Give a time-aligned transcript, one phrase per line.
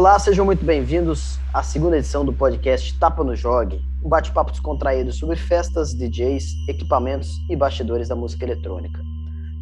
[0.00, 5.12] Olá, sejam muito bem-vindos à segunda edição do podcast Tapa no Jogue, um bate-papo descontraído
[5.12, 8.98] sobre festas, DJs, equipamentos e bastidores da música eletrônica.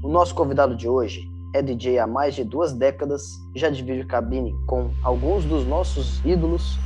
[0.01, 3.21] O nosso convidado de hoje é DJ há mais de duas décadas,
[3.53, 6.79] já divide cabine com alguns dos nossos ídolos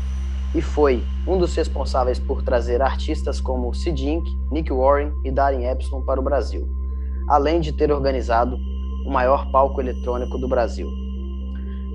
[0.55, 5.67] e foi um dos responsáveis por trazer artistas como Sid Inc., Nick Warren e Darren
[5.67, 6.67] Epstein para o Brasil,
[7.29, 8.57] além de ter organizado
[9.07, 10.89] o maior palco eletrônico do Brasil.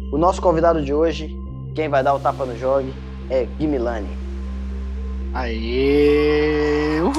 [0.10, 1.38] O nosso convidado de hoje,
[1.78, 2.92] quem vai dar o tapa no jogo,
[3.30, 4.10] é Gui Milani.
[5.32, 7.00] Aê!
[7.02, 7.14] Uhul!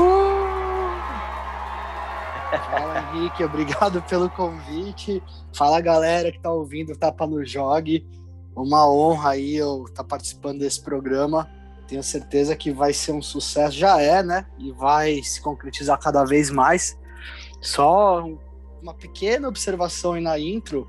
[2.51, 5.23] Fala Henrique, obrigado pelo convite.
[5.55, 8.05] Fala galera que tá ouvindo o Tapa no Jogue
[8.57, 11.49] uma honra aí eu estar tá participando desse programa.
[11.87, 14.45] Tenho certeza que vai ser um sucesso, já é, né?
[14.59, 16.99] E vai se concretizar cada vez mais.
[17.63, 18.27] Só
[18.83, 20.89] uma pequena observação aí na intro: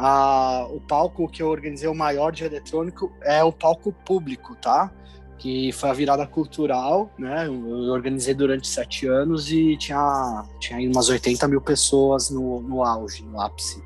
[0.00, 4.90] a, o palco que eu organizei, o maior de eletrônico, é o palco público, tá?
[5.38, 7.46] Que foi a virada cultural, né?
[7.46, 13.22] Eu organizei durante sete anos e tinha, tinha umas 80 mil pessoas no, no auge,
[13.24, 13.82] no ápice.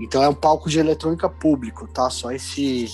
[0.00, 2.10] Então é um palco de eletrônica público, tá?
[2.10, 2.88] Só esse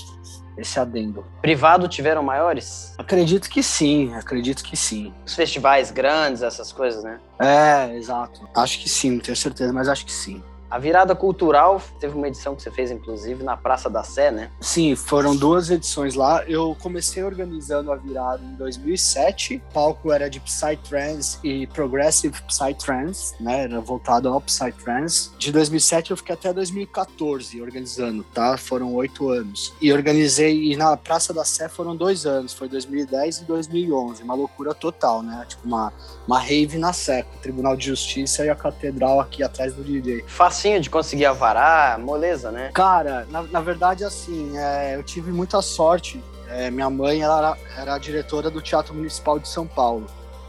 [0.56, 1.24] esse adendo.
[1.42, 2.94] Privado tiveram maiores?
[2.96, 5.12] Acredito que sim, acredito que sim.
[5.26, 7.18] Os festivais grandes, essas coisas, né?
[7.40, 8.48] É, exato.
[8.54, 10.40] Acho que sim, não tenho certeza, mas acho que sim.
[10.74, 14.50] A virada cultural teve uma edição que você fez, inclusive, na Praça da Sé, né?
[14.60, 16.42] Sim, foram duas edições lá.
[16.48, 19.62] Eu comecei organizando a virada em 2007.
[19.70, 23.62] O palco era de Psytrance e Progressive Psytrance, né?
[23.62, 25.30] Era voltado ao Psytrance.
[25.38, 28.56] De 2007 eu fiquei até 2014 organizando, tá?
[28.56, 29.72] Foram oito anos.
[29.80, 34.24] E organizei, e na Praça da Sé foram dois anos, foi 2010 e 2011.
[34.24, 35.46] Uma loucura total, né?
[35.48, 35.92] Tipo, uma,
[36.26, 40.24] uma rave na Sé, o Tribunal de Justiça e a Catedral aqui atrás do DJ.
[40.26, 42.70] Fácil facinho de conseguir avarar, moleza, né?
[42.72, 46.22] Cara, na, na verdade, assim, é, eu tive muita sorte.
[46.48, 50.06] É, minha mãe ela era, era diretora do Teatro Municipal de São Paulo.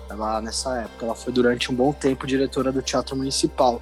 [0.09, 3.81] Ela, nessa época, ela foi durante um bom tempo diretora do Teatro Municipal.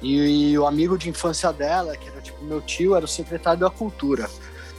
[0.00, 3.60] E, e o amigo de infância dela, que era tipo meu tio, era o secretário
[3.60, 4.30] da Cultura.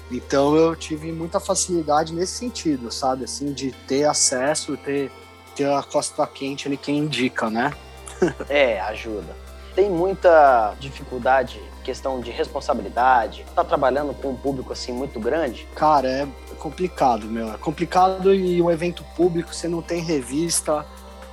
[0.09, 3.25] Então eu tive muita facilidade nesse sentido, sabe?
[3.25, 5.11] Assim, de ter acesso, ter,
[5.55, 7.73] ter a costa quente ali quem indica, né?
[8.47, 9.42] é, ajuda
[9.75, 15.67] tem muita dificuldade, questão de responsabilidade, tá trabalhando com um público assim muito grande?
[15.75, 16.27] Cara, é
[16.59, 17.53] complicado, meu.
[17.53, 20.85] É complicado e um evento público, você não tem revista,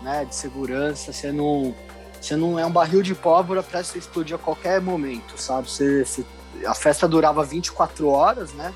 [0.03, 1.75] né, de segurança, você não,
[2.21, 5.71] você não é um barril de pólvora para você explodir a qualquer momento, sabe?
[5.71, 6.25] Você, você,
[6.67, 8.75] a festa durava 24 horas, né?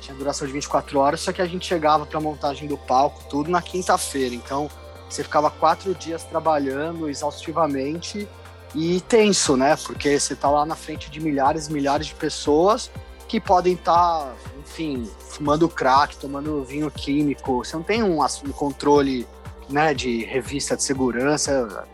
[0.00, 3.50] Tinha duração de 24 horas, só que a gente chegava para montagem do palco, tudo
[3.50, 4.34] na quinta-feira.
[4.34, 4.70] Então,
[5.08, 8.28] você ficava quatro dias trabalhando exaustivamente
[8.74, 9.76] e tenso, né?
[9.76, 12.90] Porque você tá lá na frente de milhares e milhares de pessoas
[13.28, 17.64] que podem estar, tá, enfim, fumando crack, tomando vinho químico.
[17.64, 19.26] Você não tem um, um controle,
[19.68, 21.86] né, de revista de segurança.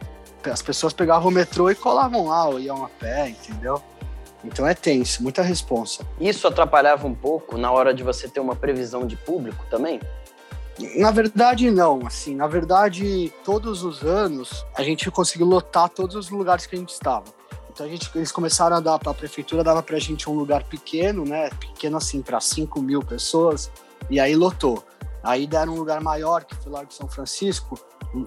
[0.45, 3.81] As pessoas pegavam o metrô e colavam lá, ou iam a pé, entendeu?
[4.45, 6.05] Então é tenso, muita responsa.
[6.21, 10.01] Isso atrapalhava um pouco na hora de você ter uma previsão de público também?
[10.97, 12.07] Na verdade, não.
[12.07, 16.79] Assim, na verdade, todos os anos a gente conseguiu lotar todos os lugares que a
[16.79, 17.25] gente estava.
[17.73, 20.35] Então a gente, eles começaram a dar para a prefeitura, dava para a gente um
[20.35, 21.49] lugar pequeno, né?
[21.51, 23.71] Pequeno assim para 5 mil pessoas,
[24.11, 24.85] e aí lotou.
[25.23, 27.79] Aí deram um lugar maior, que foi o Largo São Francisco,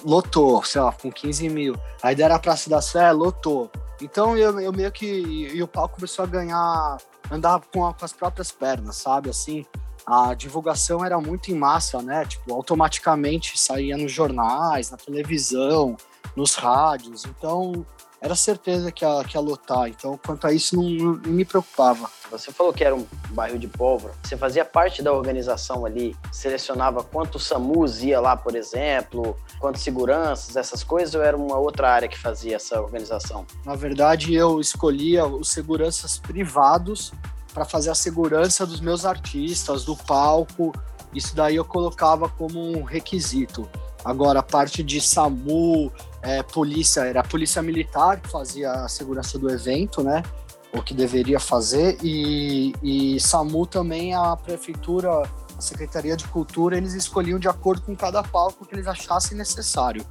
[0.03, 1.75] lotou, sei lá, com 15 mil.
[2.01, 3.69] Aí deram a Praça da Sé, lotou.
[4.01, 5.05] Então eu, eu meio que.
[5.05, 6.97] E o palco começou a ganhar,
[7.29, 9.29] andar com, com as próprias pernas, sabe?
[9.29, 9.65] Assim,
[10.05, 12.25] a divulgação era muito em massa, né?
[12.25, 15.97] Tipo, automaticamente saía nos jornais, na televisão,
[16.35, 17.25] nos rádios.
[17.25, 17.85] Então,
[18.21, 19.87] era certeza que ia, que ia lotar.
[19.87, 22.09] Então, quanto a isso, não, não, me preocupava.
[22.31, 24.13] Você falou que era um bairro de pólvora.
[24.23, 26.15] Você fazia parte da organização ali?
[26.31, 29.37] Selecionava quantos SAMUs ia lá, por exemplo?
[29.59, 31.15] Quantos seguranças, essas coisas?
[31.15, 33.45] Ou era uma outra área que fazia essa organização?
[33.63, 37.11] Na verdade, eu escolhia os seguranças privados
[37.55, 40.73] para fazer a segurança dos meus artistas, do palco.
[41.13, 43.67] Isso daí eu colocava como um requisito.
[44.03, 45.89] Agora, a parte de SAMU,
[46.21, 50.21] é, polícia, era a polícia militar que fazia a segurança do evento, né?
[50.73, 51.97] O que deveria fazer.
[52.03, 55.09] E, e SAMU também, a prefeitura,
[55.57, 60.05] a Secretaria de Cultura, eles escolhiam de acordo com cada palco que eles achassem necessário.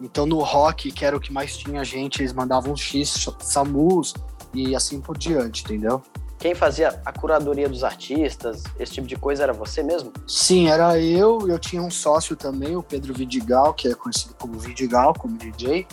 [0.00, 4.14] Então, no rock, que era o que mais tinha gente, eles mandavam X, SAMUs
[4.54, 6.02] e assim por diante, entendeu?
[6.38, 10.12] Quem fazia a curadoria dos artistas, esse tipo de coisa, era você mesmo?
[10.26, 11.48] Sim, era eu.
[11.48, 15.86] Eu tinha um sócio também, o Pedro Vidigal, que é conhecido como Vidigal, como DJ.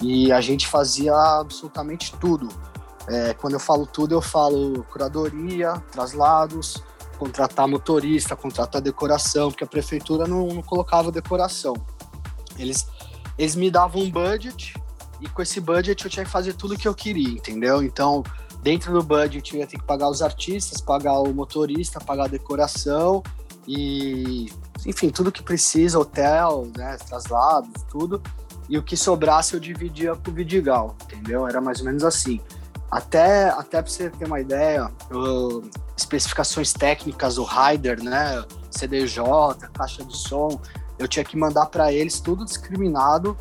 [0.00, 2.48] E a gente fazia absolutamente tudo.
[3.08, 6.82] É, quando eu falo tudo, eu falo curadoria, traslados,
[7.18, 11.74] contratar motorista, contratar decoração, porque a prefeitura não, não colocava decoração.
[12.58, 12.86] Eles,
[13.38, 14.74] eles me davam um budget
[15.20, 17.82] e com esse budget eu tinha que fazer tudo que eu queria, entendeu?
[17.82, 18.22] Então,
[18.66, 22.26] dentro do budget eu ia ter que pagar os artistas, pagar o motorista, pagar a
[22.26, 23.22] decoração
[23.64, 24.50] e,
[24.84, 28.20] enfim, tudo que precisa, hotel, né, traslados, tudo.
[28.68, 31.46] E o que sobrasse eu dividia com o Vidigal, entendeu?
[31.46, 32.40] Era mais ou menos assim.
[32.90, 35.62] Até, até para você ter uma ideia, eu,
[35.96, 39.22] especificações técnicas, o rider, né, CDJ,
[39.74, 40.60] caixa de som,
[40.98, 43.36] eu tinha que mandar para eles tudo discriminado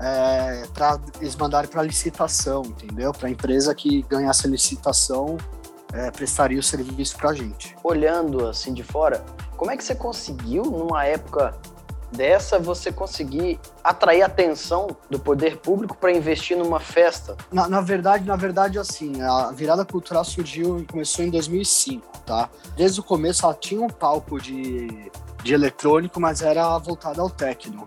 [0.00, 3.12] é, para eles mandarem para licitação, entendeu?
[3.12, 5.36] Para a empresa que ganhasse a licitação
[5.92, 7.76] é, prestaria o serviço para a gente.
[7.84, 9.24] Olhando assim de fora,
[9.56, 11.54] como é que você conseguiu numa época
[12.10, 17.36] dessa você conseguir atrair a atenção do poder público para investir numa festa?
[17.52, 22.48] Na, na, verdade, na verdade, assim, a virada cultural surgiu e começou em 2005, tá?
[22.74, 25.10] Desde o começo ela tinha um palco de,
[25.42, 27.86] de eletrônico, mas era voltado ao techno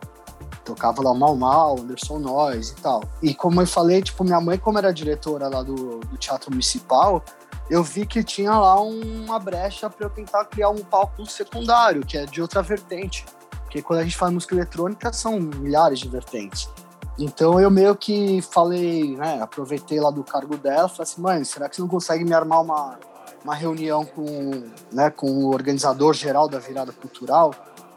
[0.63, 3.03] tocava lá Mal Mal, Anderson Noyes e tal.
[3.21, 7.23] E como eu falei, tipo, minha mãe, como era diretora lá do, do Teatro Municipal,
[7.69, 12.17] eu vi que tinha lá uma brecha para eu tentar criar um palco secundário, que
[12.17, 13.25] é de outra vertente.
[13.63, 16.69] Porque quando a gente fala música eletrônica, são milhares de vertentes.
[17.17, 21.69] Então eu meio que falei, né, aproveitei lá do cargo dela, falei assim, mãe, será
[21.69, 22.99] que você não consegue me armar uma,
[23.43, 27.53] uma reunião com, né, com o organizador geral da virada cultural,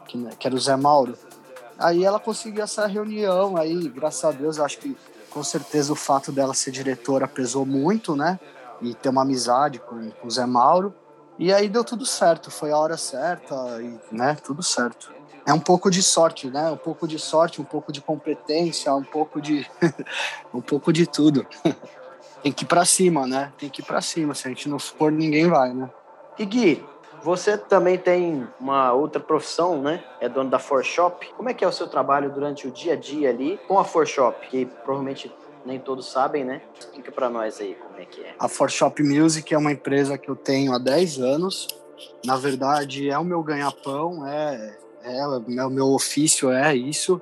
[0.07, 1.17] que, né, que era o Zé Mauro?
[1.79, 4.97] Aí ela conseguiu essa reunião aí, graças a Deus, acho que
[5.29, 8.39] com certeza o fato dela ser diretora pesou muito, né?
[8.81, 10.93] E ter uma amizade com, com o Zé Mauro.
[11.37, 15.13] E aí deu tudo certo, foi a hora certa e, né, tudo certo.
[15.45, 16.69] É um pouco de sorte, né?
[16.71, 19.69] Um pouco de sorte, um pouco de competência, um pouco de
[20.53, 21.45] um pouco de tudo.
[22.41, 23.53] Tem que ir para cima, né?
[23.57, 25.89] Tem que ir para cima, se a gente não for, ninguém vai, né?
[26.37, 26.83] E Gui,
[27.23, 30.03] você também tem uma outra profissão, né?
[30.19, 31.27] É dono da Shop.
[31.35, 34.05] Como é que é o seu trabalho durante o dia a dia ali com a
[34.05, 34.47] Shop?
[34.47, 35.33] Que provavelmente
[35.65, 36.61] nem todos sabem, né?
[36.79, 38.35] Explica para nós aí como é que é.
[38.39, 41.67] A Shop Music é uma empresa que eu tenho há 10 anos.
[42.25, 47.21] Na verdade, é o meu ganha-pão, é, é, é o meu ofício, é isso.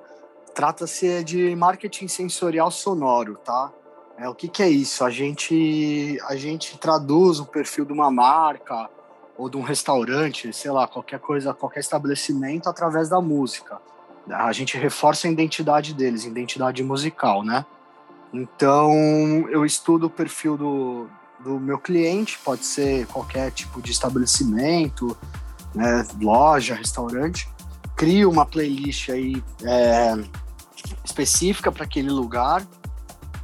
[0.53, 3.71] Trata-se de marketing sensorial sonoro, tá?
[4.18, 5.03] É, o que, que é isso?
[5.03, 8.89] A gente, a gente traduz o perfil de uma marca,
[9.38, 13.80] ou de um restaurante, sei lá, qualquer coisa, qualquer estabelecimento através da música.
[14.30, 17.66] A gente reforça a identidade deles, identidade musical, né?
[18.34, 18.92] Então,
[19.50, 21.08] eu estudo o perfil do,
[21.40, 25.16] do meu cliente, pode ser qualquer tipo de estabelecimento,
[25.74, 27.48] né, loja, restaurante,
[27.96, 30.18] crio uma playlist aí é,
[31.04, 32.66] específica para aquele lugar,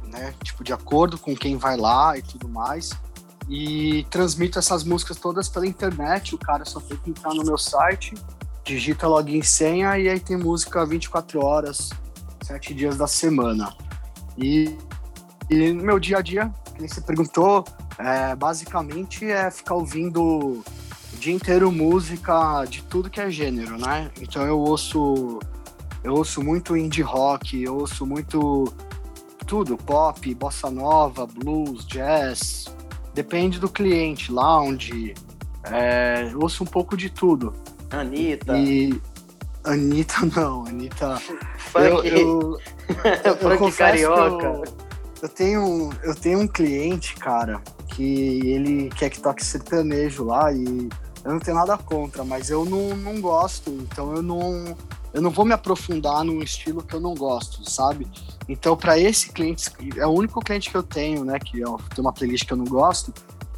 [0.08, 2.90] né, tipo de acordo com quem vai lá e tudo mais
[3.48, 6.34] e transmito essas músicas todas pela internet.
[6.34, 8.14] O cara só tem que entrar no meu site,
[8.64, 11.90] digita login e senha e aí tem música 24 horas,
[12.42, 13.74] 7 dias da semana.
[14.36, 14.76] E,
[15.50, 17.64] e no meu dia a dia, quem você perguntou,
[17.98, 20.64] é, basicamente é ficar ouvindo o
[21.18, 24.10] dia inteiro música de tudo que é gênero, né?
[24.20, 25.38] Então eu ouço
[26.02, 28.64] eu ouço muito indie rock, eu ouço muito
[29.46, 32.64] tudo, pop, bossa nova, blues, jazz,
[33.14, 35.14] Depende do cliente, lounge,
[35.64, 37.54] é, eu ouço um pouco de tudo.
[37.90, 38.56] Anitta.
[38.56, 39.00] E.
[39.64, 41.16] Anitta não, Anitta.
[41.58, 41.86] Funk.
[41.86, 42.58] Eu, eu,
[43.24, 44.46] eu, Funk carioca.
[44.46, 44.64] Eu,
[45.22, 50.88] eu, tenho, eu tenho um cliente, cara, que ele quer que toque sertanejo lá e
[51.24, 54.76] eu não tenho nada contra, mas eu não, não gosto, então eu não,
[55.12, 58.06] eu não vou me aprofundar num estilo que eu não gosto, sabe?
[58.48, 62.12] Então, para esse cliente, é o único cliente que eu tenho, né, que tem uma
[62.12, 63.12] playlist que eu não gosto,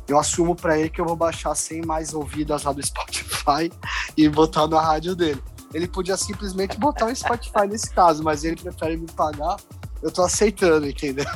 [0.06, 3.73] eu assumo para ele que eu vou baixar sem mais ouvidas lá do Spotify
[4.16, 5.42] e botar na rádio dele.
[5.73, 9.56] Ele podia simplesmente botar o Spotify nesse caso, mas ele prefere me pagar.
[10.02, 11.25] Eu tô aceitando, entendeu?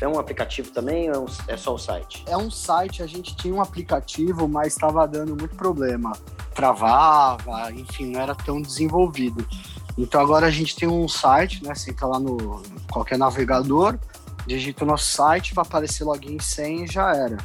[0.00, 2.24] É um aplicativo também ou é, é só o site?
[2.26, 6.12] É um site, a gente tinha um aplicativo, mas estava dando muito problema.
[6.54, 9.46] Travava, enfim, não era tão desenvolvido.
[9.98, 11.74] Então agora a gente tem um site, né?
[11.74, 13.98] Você entra lá no qualquer navegador,
[14.46, 17.36] digita o nosso site, vai aparecer login e senha e já era.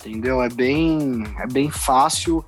[0.00, 0.42] Entendeu?
[0.42, 2.44] É bem, é bem fácil.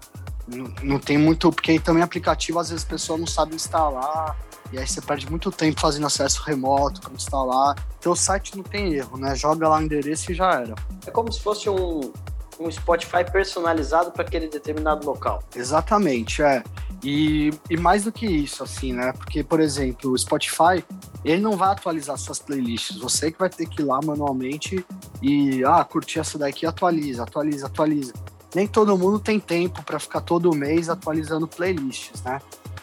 [0.48, 4.36] Não, não tem muito, porque também aplicativo às vezes a pessoa não sabe instalar,
[4.72, 7.74] e aí você perde muito tempo fazendo acesso remoto para instalar.
[7.98, 9.34] Então o site não tem erro, né?
[9.34, 10.74] Joga lá o endereço e já era.
[11.06, 12.12] É como se fosse um,
[12.60, 15.42] um Spotify personalizado para aquele determinado local.
[15.54, 16.62] Exatamente, é.
[17.02, 19.12] E, e mais do que isso, assim, né?
[19.12, 20.84] Porque, por exemplo, o Spotify,
[21.24, 22.98] ele não vai atualizar suas playlists.
[22.98, 24.84] Você que vai ter que ir lá manualmente
[25.22, 28.12] e, ah, curtir essa daqui, atualiza, atualiza, atualiza.
[28.54, 32.40] nem todo mundo tem tempo para ficar todo mês atualizando playlists, né?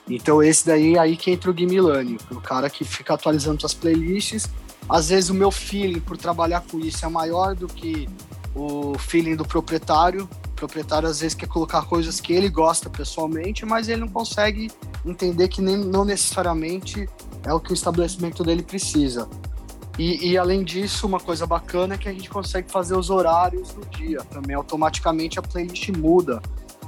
[0.10, 3.74] Então esse daí é aí que entra o Gimilani, o cara que fica atualizando suas
[3.74, 4.48] playlists.
[4.88, 8.08] Às vezes o meu feeling por trabalhar com isso é maior do que
[8.54, 10.30] o feeling do proprietário.
[10.46, 14.72] O proprietário às vezes quer colocar coisas que ele gosta pessoalmente, mas ele não consegue
[15.04, 17.10] entender que nem, não necessariamente
[17.44, 19.28] é o que o estabelecimento dele precisa.
[19.98, 23.70] E, e, além disso, uma coisa bacana é que a gente consegue fazer os horários
[23.70, 24.56] do dia também.
[24.56, 26.42] Automaticamente a playlist muda.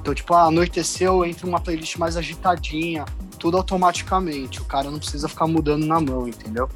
[0.08, 3.04] Então, tipo, ah, anoiteceu, entra uma playlist mais agitadinha,
[3.38, 4.58] tudo automaticamente.
[4.58, 6.66] O cara não precisa ficar mudando na mão, entendeu?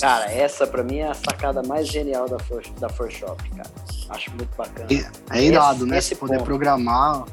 [0.00, 3.68] Cara, essa pra mim é a sacada mais genial da For, da For Shop, cara.
[4.08, 4.88] Acho muito bacana.
[4.90, 5.98] É, é irado, esse, né?
[5.98, 6.46] Esse poder ponto.
[6.46, 7.26] programar.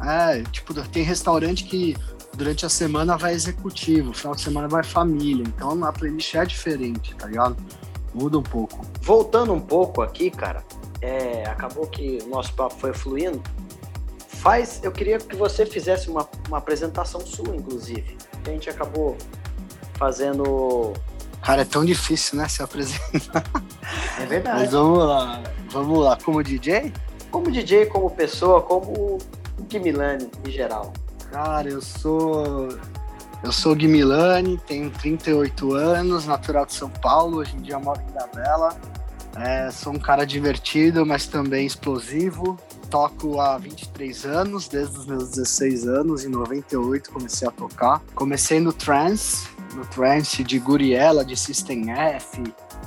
[0.00, 1.96] É, tipo, tem restaurante que
[2.32, 5.42] durante a semana vai executivo, final de semana vai família.
[5.44, 7.56] Então a playlist é diferente, tá ligado?
[8.14, 8.86] Muda um pouco.
[9.02, 10.62] Voltando um pouco aqui, cara,
[11.00, 13.42] é, acabou que o nosso papo foi fluindo.
[14.46, 18.16] Faz, eu queria que você fizesse uma, uma apresentação sua, inclusive.
[18.46, 19.18] A gente acabou
[19.94, 20.92] fazendo.
[21.42, 22.46] Cara, é tão difícil, né?
[22.46, 23.42] Se apresentar.
[24.20, 24.60] É verdade.
[24.60, 25.42] Mas vamos lá.
[25.68, 26.16] Vamos lá.
[26.24, 26.92] Como DJ?
[27.28, 29.18] Como DJ, como pessoa, como
[29.58, 30.92] o Kimilani em geral.
[31.32, 32.68] Cara, eu sou.
[33.42, 38.00] Eu sou Gui Milani, tenho 38 anos, natural de São Paulo, hoje em dia moro
[38.00, 38.76] em Gabela.
[39.34, 42.56] É, sou um cara divertido, mas também explosivo.
[42.90, 48.02] Toco há 23 anos, desde os meus 16 anos, em 98 comecei a tocar.
[48.14, 52.42] Comecei no trance, no trance de Guriela, de System F,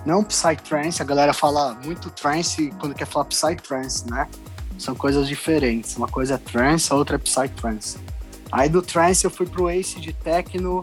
[0.05, 4.27] não Psytrance, a galera fala muito trance quando quer falar Psytrance, né?
[4.77, 5.95] São coisas diferentes.
[5.97, 7.97] Uma coisa é trance, a outra é Psytrance.
[8.51, 10.81] Aí do trance eu fui pro Ace de techno,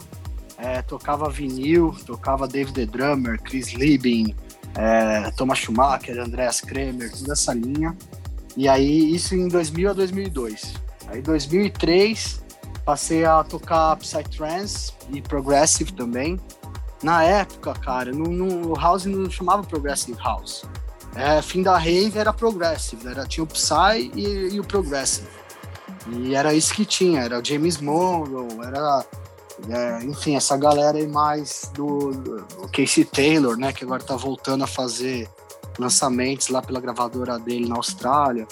[0.59, 4.35] é, tocava vinil, tocava David the Drummer, Chris Liebing,
[4.75, 7.97] é, Thomas Schumacher, Andreas Kremer, toda essa linha.
[8.57, 10.75] E aí isso em 2000 a 2002.
[11.09, 12.43] Aí 2003
[12.85, 16.41] passei a tocar Psytrance e Progressive também.
[17.03, 20.65] Na época, cara, no, no o House não chamava Progressive House.
[21.15, 25.29] É, fim da rave era Progressive, era, tinha o Psy e, e o Progressive.
[26.09, 29.05] E era isso que tinha, era o James Monroe, era,
[29.69, 34.65] é, enfim, essa galera aí mais do, do, Casey Taylor, né, que agora tá voltando
[34.65, 35.29] a fazer
[35.78, 38.47] lançamentos lá pela gravadora dele na Austrália.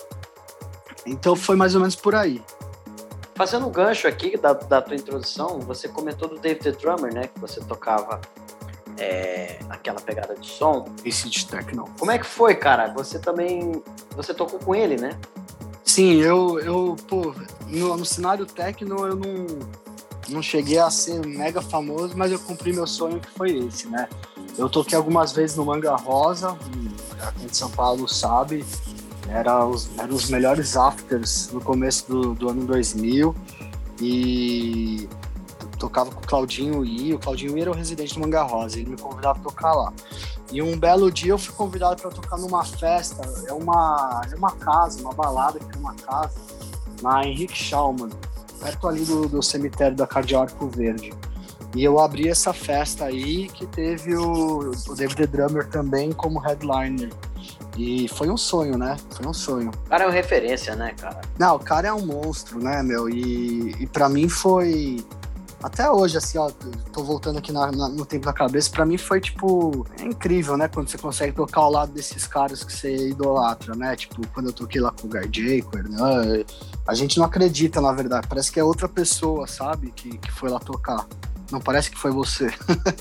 [1.07, 2.43] Então foi mais ou menos por aí.
[3.35, 7.41] Fazendo um gancho aqui da, da tua introdução, você comentou do David Drummer, né, que
[7.41, 8.21] você tocava
[8.97, 10.87] é, aquela pegada de som.
[11.05, 11.89] Esse de techno.
[11.99, 12.93] Como é que foi, cara?
[12.95, 13.83] Você também,
[14.15, 15.19] você tocou com ele, né?
[15.85, 17.35] Sim, eu, eu pô,
[17.67, 19.47] no, no cenário técnico eu não,
[20.29, 24.09] não cheguei a ser mega famoso, mas eu cumpri meu sonho que foi esse, né?
[24.57, 26.57] Eu toquei algumas vezes no Manga Rosa,
[27.39, 28.65] quem de São Paulo sabe,
[29.29, 33.35] era os, eram os melhores afters no começo do, do ano 2000
[34.01, 35.09] e
[35.79, 38.97] tocava com o Claudinho I, o Claudinho era o residente do Manga Rosa, ele me
[38.97, 39.93] convidava a tocar lá.
[40.53, 44.53] E um belo dia eu fui convidado para tocar numa festa, é uma, é uma
[44.53, 46.35] casa, uma balada que é uma casa,
[47.03, 48.11] na Henrique Schaumann,
[48.61, 51.13] perto ali do, do cemitério da Cardiarco Verde.
[51.75, 57.11] E eu abri essa festa aí que teve o, o David Drummer também como headliner.
[57.77, 58.97] E foi um sonho, né?
[59.11, 59.71] Foi um sonho.
[59.87, 61.21] O cara é uma referência, né, cara?
[61.39, 63.09] Não, o cara é um monstro, né, meu?
[63.09, 65.05] E, e para mim foi
[65.65, 66.51] até hoje, assim, ó,
[66.93, 70.59] tô voltando aqui na, na, no tempo da cabeça, para mim foi, tipo, é incrível,
[70.59, 70.69] né?
[70.69, 73.97] Quando você consegue tocar ao lado desses caras que você idolatra, né?
[73.97, 76.45] Tipo, quando eu toquei lá com o Garjay, com o Hernan,
[76.87, 78.29] a gente não acredita, na verdade.
[78.29, 79.91] Parece que é outra pessoa, sabe?
[79.91, 81.07] Que, que foi lá tocar.
[81.51, 82.47] Não parece que foi você.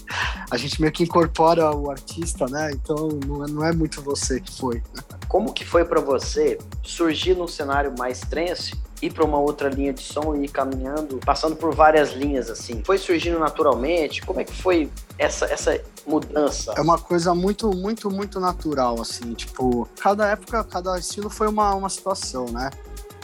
[0.49, 2.71] a gente meio que incorpora o artista, né?
[2.71, 4.81] Então não é, não é muito você que foi.
[5.27, 9.91] Como que foi para você surgir num cenário mais trance ir para uma outra linha
[9.91, 12.81] de som e ir caminhando, passando por várias linhas assim?
[12.85, 14.21] Foi surgindo naturalmente?
[14.21, 16.73] Como é que foi essa, essa mudança?
[16.77, 21.75] É uma coisa muito, muito, muito natural, assim, tipo, cada época, cada estilo foi uma,
[21.75, 22.69] uma situação, né?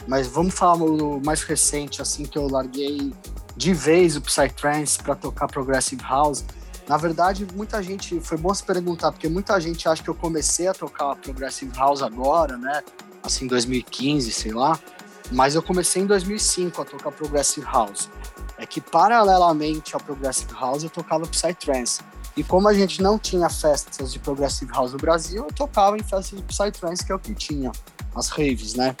[0.06, 3.12] Mas vamos falar o mais recente, assim, que eu larguei
[3.60, 6.42] de vez o Psytrance para tocar Progressive House.
[6.88, 10.66] Na verdade, muita gente, foi bom se perguntar, porque muita gente acha que eu comecei
[10.66, 12.82] a tocar Progressive House agora, né?
[13.22, 14.80] Assim, 2015, sei lá.
[15.30, 18.08] Mas eu comecei em 2005 a tocar Progressive House.
[18.56, 22.00] É que paralelamente ao Progressive House eu tocava Psytrance.
[22.34, 26.02] E como a gente não tinha festas de Progressive House no Brasil, eu tocava em
[26.02, 27.70] festas de Psytrance, que é o que tinha,
[28.14, 28.96] as raves, né?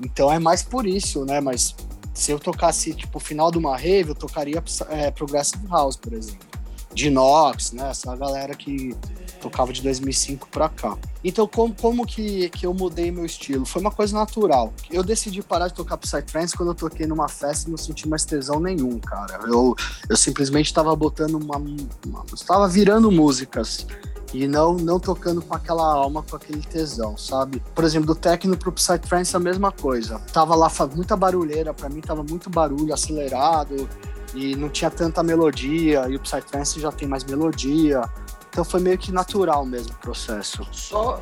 [0.00, 1.40] Então é mais por isso, né?
[1.40, 1.74] Mas
[2.14, 6.46] se eu tocasse, tipo, final de uma rave, eu tocaria é, Progressive House, por exemplo.
[6.94, 7.90] De Nox, né?
[7.90, 8.96] Essa galera que
[9.40, 10.96] tocava de 2005 para cá.
[11.24, 13.66] Então, como, como que, que eu mudei meu estilo?
[13.66, 14.72] Foi uma coisa natural.
[14.88, 18.24] Eu decidi parar de tocar Psytrance quando eu toquei numa festa e não senti mais
[18.24, 19.40] tesão nenhum, cara.
[19.48, 19.74] Eu,
[20.08, 22.24] eu simplesmente estava botando uma, uma.
[22.32, 23.86] Estava virando músicas
[24.32, 27.62] e não não tocando com aquela alma, com aquele tesão, sabe?
[27.74, 30.18] Por exemplo, do techno pro psytrance a mesma coisa.
[30.32, 33.88] Tava lá muita barulheira, para mim tava muito barulho, acelerado
[34.34, 38.02] e não tinha tanta melodia, e o psytrance já tem mais melodia.
[38.50, 40.66] Então foi meio que natural mesmo o processo.
[40.70, 41.20] Só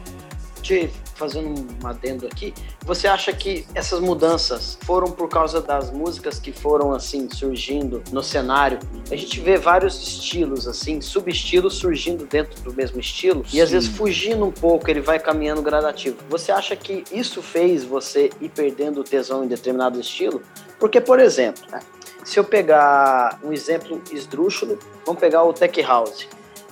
[0.63, 2.55] te fazendo um adendo aqui,
[2.85, 8.23] você acha que essas mudanças foram por causa das músicas que foram assim surgindo no
[8.23, 8.79] cenário?
[9.11, 13.59] A gente vê vários estilos assim, subestilos surgindo dentro do mesmo estilo Sim.
[13.59, 16.17] e às vezes fugindo um pouco, ele vai caminhando gradativo.
[16.31, 20.43] Você acha que isso fez você ir perdendo o tesão em determinado estilo?
[20.79, 21.81] Porque, por exemplo, né,
[22.25, 26.27] se eu pegar um exemplo esdrúxulo, vamos pegar o Tech House.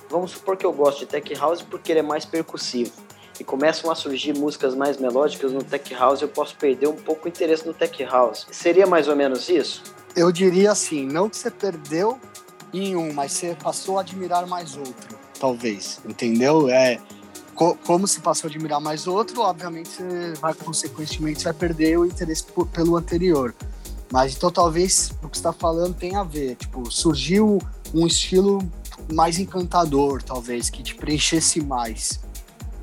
[0.09, 2.91] Vamos supor que eu gosto de Tech House porque ele é mais percussivo
[3.41, 7.25] e começam a surgir músicas mais melódicas no tech house, eu posso perder um pouco
[7.25, 8.45] o interesse no tech house.
[8.51, 9.81] Seria mais ou menos isso?
[10.15, 12.19] Eu diria assim, não que você perdeu
[12.71, 16.69] em um, mas você passou a admirar mais outro, talvez, entendeu?
[16.69, 16.99] É
[17.55, 22.05] co como se passou a admirar mais outro, obviamente você vai consequentemente vai perder o
[22.05, 23.55] interesse pelo anterior.
[24.11, 27.59] Mas então talvez o que está falando tem a ver, tipo, surgiu
[27.91, 28.59] um estilo
[29.11, 32.19] mais encantador, talvez, que te preenchesse mais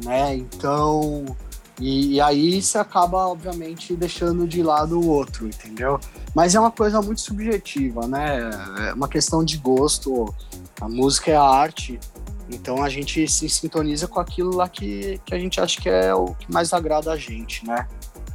[0.04, 0.34] né?
[0.36, 1.24] Então,
[1.80, 6.00] e, e, aí você acaba, obviamente, deixando de lado o outro, entendeu?
[6.34, 8.50] Mas é uma coisa muito subjetiva, né?
[8.88, 10.34] É uma questão de gosto.
[10.80, 11.98] A música é a arte,
[12.50, 16.14] então a gente se sintoniza com aquilo lá que, que a gente acha que é
[16.14, 17.86] o que mais agrada a gente, né?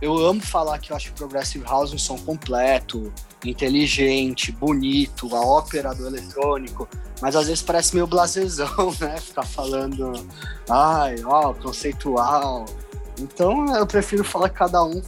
[0.01, 3.11] Eu amo falar que eu acho Progressive House um som completo,
[3.49, 6.87] inteligente, bonito, a ópera do eletrônico,
[7.21, 9.17] mas às vezes parece meio blasezão, né?
[9.17, 10.13] Ficar falando,
[10.69, 12.65] ai, ó, conceitual.
[13.19, 15.01] Então eu prefiro falar que cada um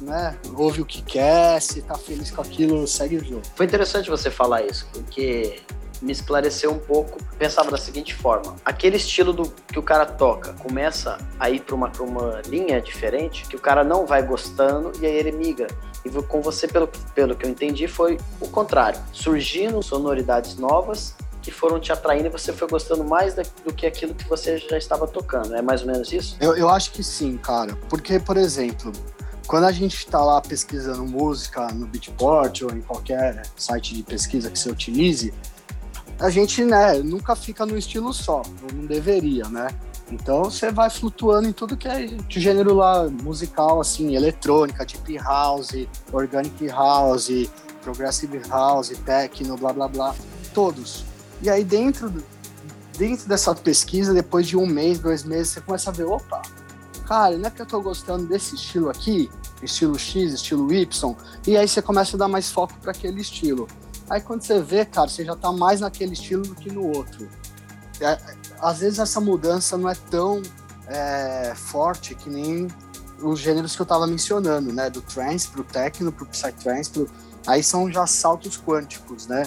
[0.00, 3.42] né, ouve o que quer, se tá feliz com aquilo, segue o jogo.
[3.54, 5.60] Foi interessante você falar isso, porque
[6.00, 7.18] me esclareceu um pouco.
[7.38, 11.74] Pensava da seguinte forma: aquele estilo do que o cara toca começa a ir para
[11.74, 15.68] uma, uma linha diferente, que o cara não vai gostando e aí ele migra.
[16.04, 18.98] E com você, pelo, pelo que eu entendi, foi o contrário.
[19.12, 24.14] Surgindo sonoridades novas que foram te atraindo e você foi gostando mais do que aquilo
[24.14, 25.54] que você já estava tocando.
[25.54, 26.36] É mais ou menos isso?
[26.40, 27.76] Eu, eu acho que sim, cara.
[27.88, 28.92] Porque, por exemplo,
[29.46, 34.50] quando a gente está lá pesquisando música no Beatport ou em qualquer site de pesquisa
[34.50, 35.34] que você utilize,
[36.20, 38.42] a gente, né, nunca fica no estilo só,
[38.74, 39.68] não deveria, né?
[40.12, 45.16] Então você vai flutuando em tudo que é de gênero lá musical, assim, eletrônica, deep
[45.18, 47.30] house, organic house,
[47.82, 50.14] progressive house, techno, blá blá blá,
[50.52, 51.04] todos.
[51.40, 52.12] E aí dentro,
[52.98, 56.42] dentro dessa pesquisa, depois de um mês, dois meses, você começa a ver, opa,
[57.06, 59.30] cara, não é que eu tô gostando desse estilo aqui,
[59.62, 63.66] estilo X, estilo Y, e aí você começa a dar mais foco para aquele estilo.
[64.10, 67.28] Aí quando você vê, cara, você já tá mais naquele estilo do que no outro.
[68.00, 68.18] É,
[68.60, 70.42] às vezes essa mudança não é tão
[70.88, 72.66] é, forte que nem
[73.22, 74.90] os gêneros que eu tava mencionando, né?
[74.90, 77.08] Do trance pro techno, pro psytrance, pro...
[77.46, 79.46] aí são já saltos quânticos, né?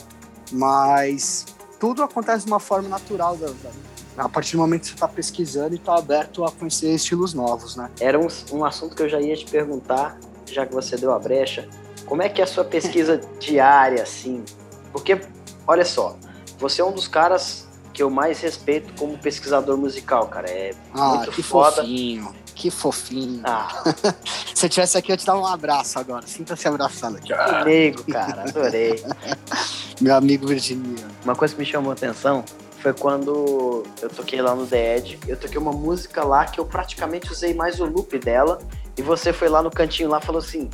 [0.49, 1.45] Mas
[1.77, 5.07] tudo acontece de uma forma natural da, da, a partir do momento que você está
[5.07, 7.89] pesquisando e está aberto a conhecer estilos novos, né?
[7.99, 11.19] Era um, um assunto que eu já ia te perguntar, já que você deu a
[11.19, 11.67] brecha.
[12.13, 14.45] Como é que é a sua pesquisa diária, assim?
[14.91, 15.19] Porque,
[15.65, 16.15] olha só,
[16.59, 20.47] você é um dos caras que eu mais respeito como pesquisador musical, cara.
[20.47, 21.77] É ah, muito que foda.
[21.77, 22.35] fofinho.
[22.53, 23.41] Que fofinho.
[23.43, 23.83] Ah.
[24.53, 26.23] Se eu tivesse aqui, eu te dar um abraço agora.
[26.27, 27.33] Sinta-se abraçado aqui.
[27.33, 28.43] Que nego, cara.
[28.43, 29.03] Adorei.
[29.99, 31.07] Meu amigo Virginia.
[31.23, 32.45] Uma coisa que me chamou a atenção
[32.77, 35.19] foi quando eu toquei lá no The Edge.
[35.27, 38.59] Eu toquei uma música lá que eu praticamente usei mais o loop dela.
[38.95, 40.69] E você foi lá no cantinho lá e falou assim: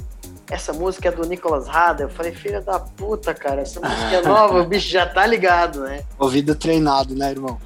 [0.50, 2.04] essa música é do Nicolas Rada.
[2.04, 5.82] Eu falei, filha da puta, cara, essa música é nova, o bicho já tá ligado,
[5.82, 6.04] né?
[6.18, 7.60] Ouvido treinado, né, irmão?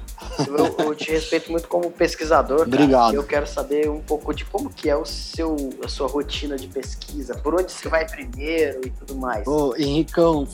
[0.46, 2.58] Eu, eu, te respeito muito como pesquisador.
[2.58, 2.68] Cara.
[2.68, 3.14] Obrigado.
[3.14, 6.66] Eu quero saber um pouco de como que é o seu, a sua rotina de
[6.66, 9.46] pesquisa, por onde você vai primeiro e tudo mais.
[9.46, 10.46] Ô, Henricão,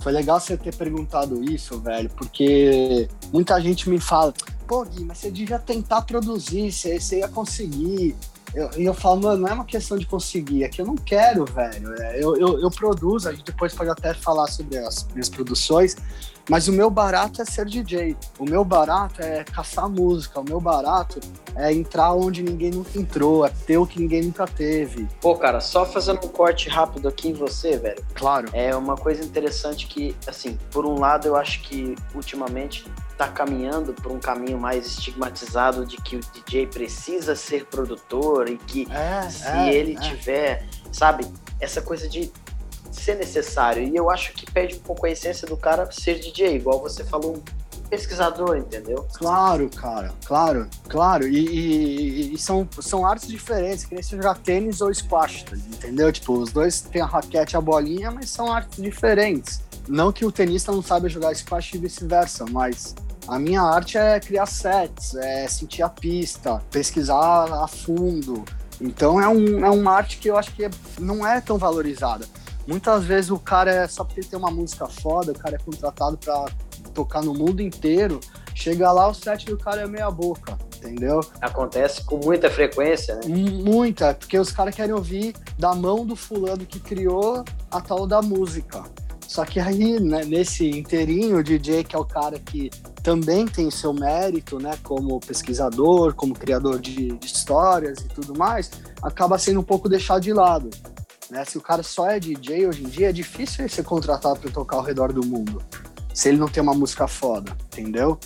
[0.00, 4.32] foi legal você ter perguntado isso, velho, porque muita gente me fala,
[4.66, 8.16] pô, Gui, mas você devia tentar produzir, você, você ia conseguir.
[8.54, 10.96] E eu, eu, falo, mano, não é uma questão de conseguir, é que eu não
[10.96, 11.94] quero, velho.
[12.02, 15.96] É, eu, eu, eu produzo, a gente depois pode até falar sobre as minhas produções,
[16.48, 18.16] mas o meu barato é ser DJ.
[18.38, 20.40] O meu barato é caçar música.
[20.40, 21.20] O meu barato
[21.54, 25.06] é entrar onde ninguém nunca entrou, é ter o que ninguém nunca teve.
[25.20, 28.02] Pô, cara, só fazendo um corte rápido aqui em você, velho.
[28.14, 28.48] Claro.
[28.52, 33.92] É uma coisa interessante que, assim, por um lado, eu acho que ultimamente está caminhando
[33.92, 39.28] por um caminho mais estigmatizado de que o DJ precisa ser produtor e que é,
[39.28, 40.00] se é, ele é.
[40.00, 41.26] tiver, sabe,
[41.60, 42.32] essa coisa de
[42.90, 43.82] ser necessário.
[43.82, 47.04] E eu acho que perde um pouco a essência do cara ser DJ, igual você
[47.04, 47.42] falou,
[47.88, 49.06] pesquisador, entendeu?
[49.14, 51.26] Claro, cara, claro, claro.
[51.26, 56.12] E, e, e, são, são artes diferentes, que nem se jogar tênis ou squash, entendeu?
[56.12, 59.60] Tipo, os dois têm a raquete e a bolinha, mas são artes diferentes.
[59.88, 62.94] Não que o tenista não saiba jogar squash e vice-versa, mas
[63.26, 68.44] a minha arte é criar sets, é sentir a pista, pesquisar a fundo.
[68.80, 70.70] Então é, um, é uma arte que eu acho que é,
[71.00, 72.26] não é tão valorizada.
[72.68, 76.18] Muitas vezes o cara é só porque tem uma música foda, o cara é contratado
[76.18, 76.44] para
[76.92, 78.20] tocar no mundo inteiro.
[78.54, 81.20] Chega lá, o set do cara é meia boca, entendeu?
[81.40, 83.22] Acontece com muita frequência, né?
[83.26, 88.20] Muita, porque os caras querem ouvir da mão do fulano que criou a tal da
[88.20, 88.84] música.
[89.26, 92.68] Só que aí, né, nesse inteirinho, o DJ, que é o cara que
[93.02, 98.70] também tem seu mérito, né, como pesquisador, como criador de, de histórias e tudo mais,
[99.02, 100.68] acaba sendo um pouco deixado de lado.
[101.30, 101.44] Né?
[101.44, 104.50] Se o cara só é DJ hoje em dia, é difícil ele ser contratado para
[104.50, 105.62] tocar ao redor do mundo.
[106.14, 108.18] Se ele não tem uma música foda, entendeu?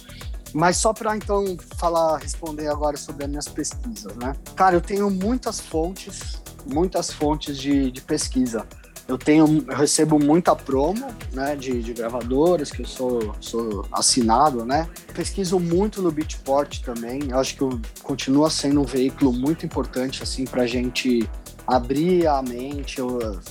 [0.53, 4.35] Mas só para então falar, responder agora sobre as minhas pesquisas, né?
[4.55, 8.67] Cara, eu tenho muitas fontes, muitas fontes de, de pesquisa.
[9.09, 14.65] Eu tenho, eu recebo muita promo, né, de, de gravadoras que eu sou, sou assinado,
[14.65, 14.89] né.
[15.13, 17.31] Pesquiso muito no Beatport também.
[17.31, 21.29] Eu acho que continua sendo um veículo muito importante assim para gente
[21.73, 23.01] abrir a mente,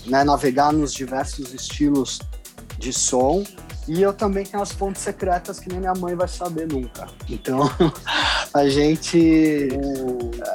[0.05, 2.19] né, navegar nos diversos estilos
[2.77, 3.43] de som.
[3.87, 7.07] E eu também tenho as fontes secretas que nem minha mãe vai saber nunca.
[7.27, 7.61] Então,
[8.53, 9.69] a gente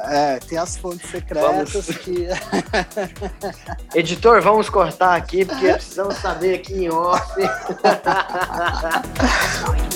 [0.05, 1.87] é, tem as fontes secretas vamos...
[1.97, 2.27] que.
[3.93, 7.33] Editor, vamos cortar aqui, porque precisamos saber aqui em off.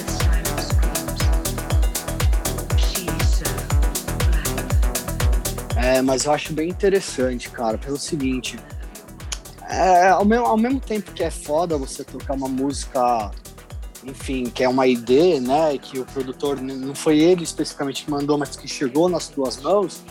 [5.81, 8.59] É, mas eu acho bem interessante, cara, pelo seguinte.
[9.67, 13.31] É, ao, mesmo, ao mesmo tempo que é foda você tocar uma música,
[14.03, 15.75] enfim, que é uma ID, né?
[15.79, 20.03] Que o produtor não foi ele especificamente que mandou, mas que chegou nas tuas mãos.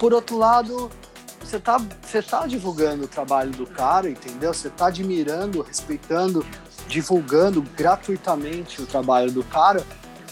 [0.00, 0.90] Por outro lado,
[1.38, 4.52] você tá, você tá divulgando o trabalho do cara, entendeu?
[4.52, 6.44] Você tá admirando, respeitando,
[6.88, 9.84] divulgando gratuitamente o trabalho do cara.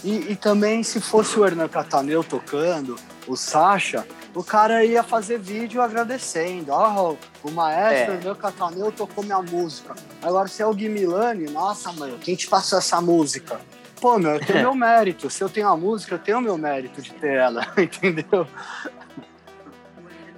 [0.03, 5.37] E, e também, se fosse o Hernan Cataneu tocando, o Sasha, o cara ia fazer
[5.37, 6.71] vídeo agradecendo.
[6.71, 8.17] Ó, oh, o maestro, é.
[8.17, 9.95] meu Cataneu, tocou minha música.
[10.21, 13.59] Agora, se é o Gui Milani, nossa, mano, quem te passou essa música?
[14.01, 15.29] Pô, meu, eu tenho meu mérito.
[15.29, 18.47] Se eu tenho a música, eu tenho o meu mérito de ter ela, entendeu?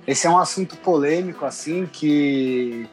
[0.06, 2.88] Esse é um assunto polêmico, assim, que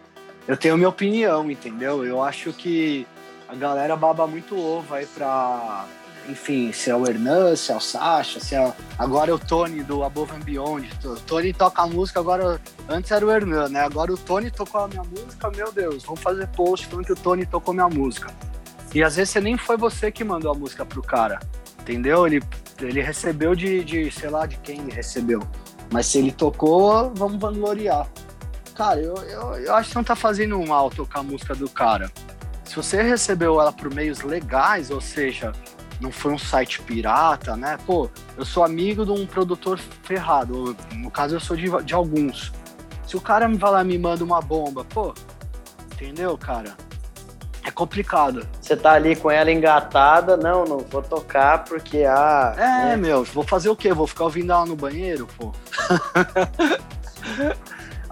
[0.46, 2.04] eu tenho minha opinião, entendeu?
[2.04, 3.06] Eu acho que
[3.48, 5.84] a galera baba muito ovo aí pra
[6.28, 9.82] enfim, se é o Hernan, se é o Sasha, se é agora é o Tony
[9.82, 10.88] do Above and Beyond.
[11.04, 13.80] O Tony toca a música agora, antes era o Hernan, né?
[13.80, 17.16] Agora o Tony tocou a minha música, meu Deus, vamos fazer post falando que o
[17.16, 18.32] Tony tocou minha música.
[18.94, 21.40] E às vezes você nem foi você que mandou a música pro cara,
[21.80, 22.26] entendeu?
[22.26, 22.42] Ele,
[22.80, 25.40] ele recebeu de, de, sei lá, de quem ele recebeu.
[25.90, 28.06] Mas se ele tocou, vamos vangloriar.
[28.74, 32.10] Cara, eu, eu, eu acho que não tá fazendo mal tocar a música do cara.
[32.64, 35.52] Se você recebeu ela por meios legais, ou seja,
[36.02, 37.78] não foi um site pirata, né?
[37.86, 42.52] Pô, eu sou amigo de um produtor ferrado, no caso eu sou de, de alguns.
[43.06, 45.14] Se o cara me vai lá e me manda uma bomba, pô,
[45.92, 46.76] entendeu, cara?
[47.64, 48.46] É complicado.
[48.60, 52.54] Você tá ali com ela engatada, não, não vou tocar porque a.
[52.56, 52.96] Ah, é, né?
[52.96, 53.92] meu, vou fazer o quê?
[53.92, 55.52] Vou ficar ouvindo ela no banheiro, pô.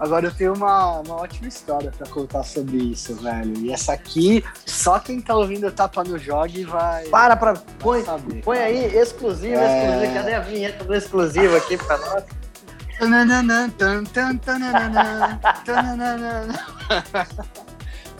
[0.01, 3.55] Agora eu tenho uma, uma ótima história para contar sobre isso, velho.
[3.59, 7.05] E essa aqui, só quem tá ouvindo Tapa no Jog vai.
[7.09, 7.53] Para pra.
[7.77, 9.89] Põe, saber, põe aí, exclusivo, é...
[9.89, 10.13] exclusivo.
[10.15, 12.23] Cadê a vinheta do exclusivo aqui pra nós?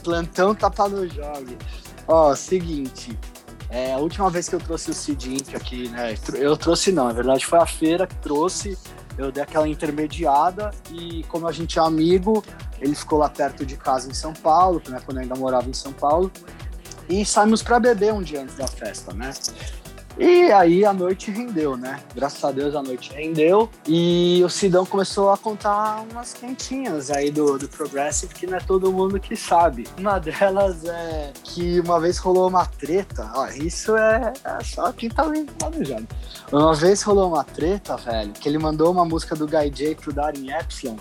[0.04, 1.58] Plantão Tapa no Jog.
[2.08, 3.18] Ó, seguinte.
[3.72, 6.14] É, a última vez que eu trouxe o Cid Inc aqui, né?
[6.36, 8.78] Eu trouxe não, na verdade foi a feira que trouxe
[9.18, 12.44] eu dei aquela intermediada e como a gente é amigo,
[12.80, 15.74] ele ficou lá perto de casa em São Paulo, né, quando eu ainda morava em
[15.74, 16.32] São Paulo,
[17.10, 19.32] e saímos para beber um dia antes da festa, né?
[20.18, 22.00] E aí a noite rendeu, né?
[22.14, 23.70] Graças a Deus a noite rendeu.
[23.88, 28.60] E o Sidão começou a contar umas quentinhas aí do, do Progressive que não é
[28.60, 29.88] todo mundo que sabe.
[29.98, 33.32] Uma delas é que uma vez rolou uma treta.
[33.36, 35.24] Ó, isso é, é só quem tá
[35.58, 36.08] planejando.
[36.52, 40.14] Uma vez rolou uma treta, velho, que ele mandou uma música do Guy J pro
[40.14, 40.98] Darin Epsilon.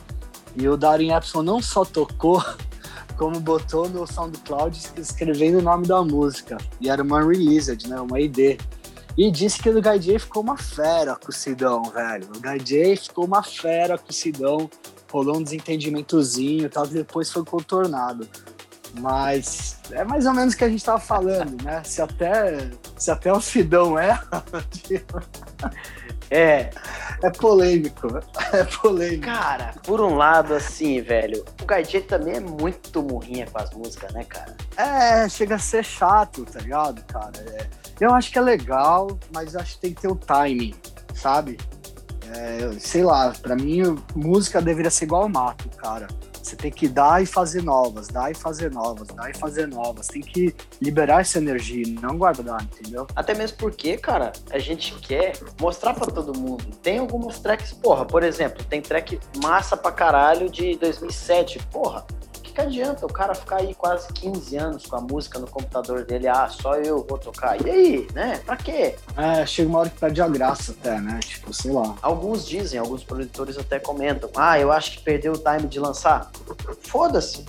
[0.57, 2.42] E o Darin Epsilon não só tocou,
[3.18, 6.57] como botou no SoundCloud escrevendo o nome da música.
[6.81, 8.01] E era uma Released, né?
[8.01, 8.61] Uma ID.
[9.16, 12.29] E disse que o J ficou uma fera com o Sidão, velho.
[12.31, 14.70] O J ficou uma fera com o Sidão.
[15.12, 18.29] Rolou um desentendimentozinho e tal, que depois foi contornado.
[18.99, 21.83] Mas é mais ou menos o que a gente tava falando, né?
[21.85, 24.20] Se até, se até o Sidão é.
[26.31, 26.70] É.
[27.23, 28.09] É polêmico.
[28.53, 29.27] É polêmico.
[29.27, 34.12] Cara, por um lado, assim, velho, o Gaijê também é muito murrinha com as músicas,
[34.12, 34.57] né, cara?
[34.77, 37.33] É, chega a ser chato, tá ligado, cara?
[37.37, 37.66] É,
[38.01, 40.75] eu acho que é legal, mas acho que tem que ter o timing,
[41.15, 41.59] sabe?
[42.35, 43.83] É, sei lá, pra mim,
[44.15, 46.09] música deveria ser igual ao mato, cara.
[46.43, 50.07] Você tem que dar e fazer novas, dar e fazer novas, dar e fazer novas.
[50.07, 53.07] Tem que liberar essa energia, não guardar, entendeu?
[53.15, 56.65] Até mesmo porque, cara, a gente quer mostrar para todo mundo.
[56.83, 61.61] Tem algumas tracks, porra, por exemplo, tem track massa pra caralho de 2007.
[61.71, 62.05] Porra,
[62.51, 66.05] que, que adianta o cara ficar aí quase 15 anos com a música no computador
[66.05, 66.29] dele?
[66.29, 67.61] Ah, só eu vou tocar.
[67.65, 68.41] E aí, né?
[68.45, 68.97] Pra quê?
[69.17, 71.21] É, chega uma hora que perde a graça até, né?
[71.21, 71.95] Tipo, sei lá.
[72.03, 74.31] Alguns dizem, alguns produtores até comentam.
[74.37, 76.31] Ah, eu acho que perdeu o time de lançar.
[76.83, 77.45] Foda-se.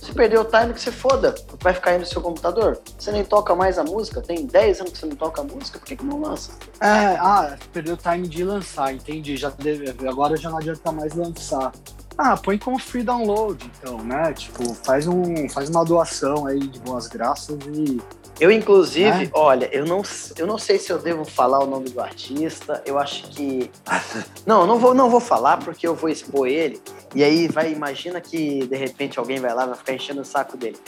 [0.00, 1.32] Se perdeu o time, que você foda.
[1.60, 2.80] Vai ficar aí no seu computador.
[2.98, 4.20] Você nem toca mais a música.
[4.20, 5.78] Tem 10 anos que você não toca a música.
[5.78, 6.50] Por que, que não lança?
[6.80, 9.36] É, ah, perdeu o time de lançar, entendi.
[9.36, 11.70] Já deve, agora já não adianta mais lançar.
[12.16, 14.32] Ah, põe como free download, então, né?
[14.32, 18.00] Tipo, faz, um, faz uma doação aí de boas graças e.
[18.40, 19.30] Eu, inclusive, é?
[19.34, 20.02] olha, eu não,
[20.36, 22.82] eu não sei se eu devo falar o nome do artista.
[22.84, 23.70] Eu acho que.
[24.46, 26.80] não, não vou, não vou falar porque eu vou expor ele.
[27.14, 30.24] E aí vai, imagina que de repente alguém vai lá e vai ficar enchendo o
[30.24, 30.78] saco dele.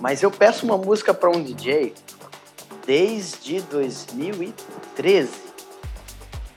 [0.00, 1.94] Mas eu peço uma música para um DJ
[2.86, 5.30] desde 2013.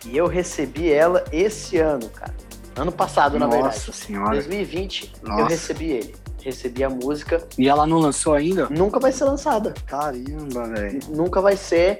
[0.05, 2.46] E eu recebi ela esse ano, cara.
[2.77, 3.75] Ano passado, Nossa na verdade.
[3.75, 4.31] Nossa senhora.
[4.31, 5.41] 2020, Nossa.
[5.41, 6.15] eu recebi ele.
[6.43, 7.45] Recebi a música.
[7.57, 8.69] E ela não lançou ainda?
[8.69, 9.73] Nunca vai ser lançada.
[9.85, 10.99] Caramba, velho.
[11.09, 11.99] Nunca vai ser.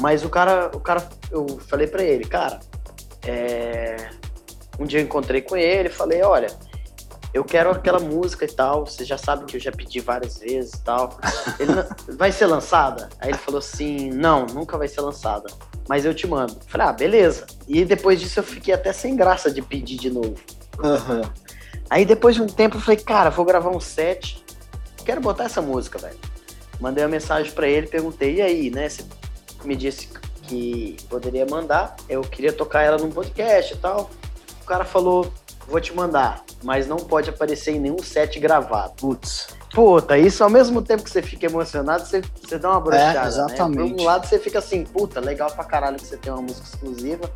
[0.00, 2.58] Mas o cara, o cara, eu falei para ele, cara,
[3.24, 4.10] é...
[4.78, 6.48] um dia eu encontrei com ele, falei, olha,
[7.32, 8.86] eu quero aquela música e tal.
[8.86, 11.18] Você já sabe que eu já pedi várias vezes e tal.
[11.60, 11.72] Ele,
[12.16, 13.08] vai ser lançada?
[13.20, 15.46] Aí ele falou assim: não, nunca vai ser lançada
[15.88, 16.56] mas eu te mando.
[16.66, 17.46] Falei, ah, beleza.
[17.68, 20.36] E depois disso eu fiquei até sem graça de pedir de novo.
[20.78, 21.22] Uhum.
[21.88, 24.44] Aí depois de um tempo eu falei, cara, vou gravar um set,
[25.04, 26.18] quero botar essa música, velho.
[26.80, 28.88] Mandei uma mensagem para ele, perguntei, e aí, né?
[28.88, 29.04] Você
[29.64, 30.08] me disse
[30.42, 34.10] que poderia mandar, eu queria tocar ela num podcast e tal.
[34.62, 35.32] O cara falou,
[35.68, 38.94] vou te mandar, mas não pode aparecer em nenhum set gravado.
[38.96, 39.48] Putz.
[39.74, 43.26] Puta, isso ao mesmo tempo que você fica emocionado, você, você dá uma brochada, é,
[43.26, 43.90] exatamente.
[43.90, 43.96] Né?
[43.96, 46.64] Por um lado você fica assim, puta, legal pra caralho que você tem uma música
[46.64, 47.28] exclusiva,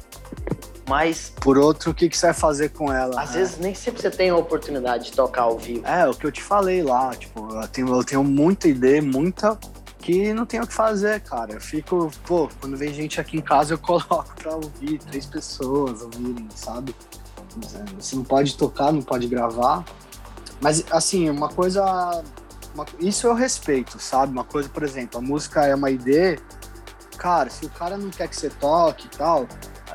[0.89, 1.33] mas...
[1.41, 3.21] Por outro, o que, que você vai fazer com ela?
[3.21, 3.39] Às né?
[3.39, 5.85] vezes nem sempre você tem a oportunidade de tocar ao vivo.
[5.85, 9.59] É, o que eu te falei lá, tipo, eu tenho, eu tenho muita ideia, muita
[9.99, 11.55] que não tem o que fazer, cara.
[11.55, 16.03] Eu fico, pô, quando vem gente aqui em casa eu coloco pra ouvir, três pessoas
[16.03, 16.95] ouvirem, sabe?
[17.99, 19.85] Você não pode tocar, não pode gravar.
[20.61, 21.85] Mas, assim, uma coisa.
[22.75, 24.33] Uma, isso eu respeito, sabe?
[24.33, 26.39] Uma coisa, por exemplo, a música é uma ideia.
[27.17, 29.49] Cara, se o cara não quer que você toque e tal,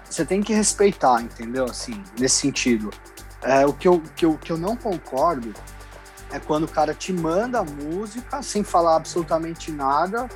[0.10, 1.66] você tem que respeitar, entendeu?
[1.66, 2.90] Assim, nesse sentido.
[3.42, 5.54] É, o que eu, que, eu, que eu não concordo
[6.32, 10.28] é quando o cara te manda a música sem falar absolutamente nada.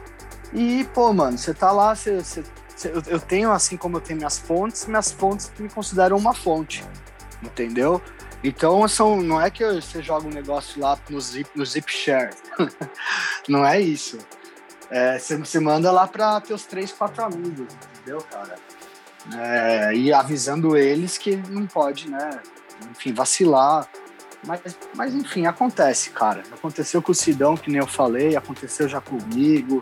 [0.53, 2.43] E, pô, mano, você tá lá, você, você,
[2.85, 6.85] eu, eu tenho, assim como eu tenho minhas fontes, minhas fontes me consideram uma fonte,
[7.41, 8.01] entendeu?
[8.43, 12.33] Então, são, não é que você joga um negócio lá no zip, no zip share.
[13.49, 14.17] não é isso.
[14.89, 18.55] É, você, você manda lá para teus três, quatro amigos, entendeu, cara?
[19.35, 22.41] É, e avisando eles que não pode, né?
[22.91, 23.87] Enfim, vacilar.
[24.45, 24.61] Mas,
[24.95, 26.43] mas, enfim, acontece, cara.
[26.51, 29.81] Aconteceu com o Sidão, que nem eu falei, aconteceu já comigo.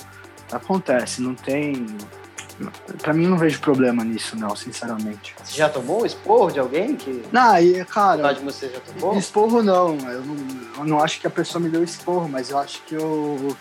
[0.51, 1.85] Acontece, não tem
[3.01, 5.35] Pra mim não vejo problema nisso, não, sinceramente.
[5.43, 7.23] Você já tomou um esporro de alguém que.
[7.31, 8.33] Não, e, cara.
[8.33, 9.17] De você já tomou?
[9.17, 9.97] Esporro não.
[10.09, 10.35] Eu, não.
[10.77, 13.55] eu não acho que a pessoa me deu esporro, mas eu acho que eu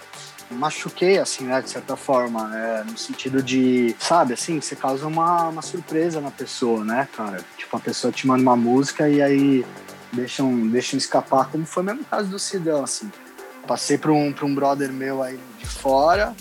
[0.50, 5.48] machuquei, assim, né, de certa forma, é, no sentido de, sabe, assim, você causa uma,
[5.48, 7.44] uma surpresa na pessoa, né, cara?
[7.57, 9.66] Tipo, a pessoa te manda uma música e aí
[10.12, 13.11] deixam, deixam escapar, como foi mesmo o caso do Sidão, assim.
[13.66, 16.35] Passei para um, pra um brother meu aí de fora,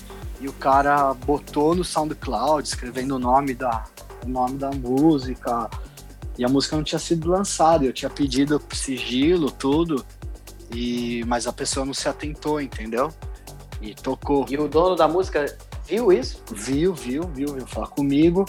[0.43, 3.85] e o cara botou no SoundCloud, escrevendo o nome da,
[4.25, 5.69] o nome da música.
[6.37, 7.85] E a música não tinha sido lançada.
[7.85, 10.05] Eu tinha pedido sigilo, tudo.
[10.75, 13.09] E, mas a pessoa não se atentou, entendeu?
[13.81, 14.45] E tocou.
[14.49, 15.45] E o dono da música
[15.87, 16.43] viu isso?
[16.51, 18.45] Viu, viu, viu, viu falar comigo.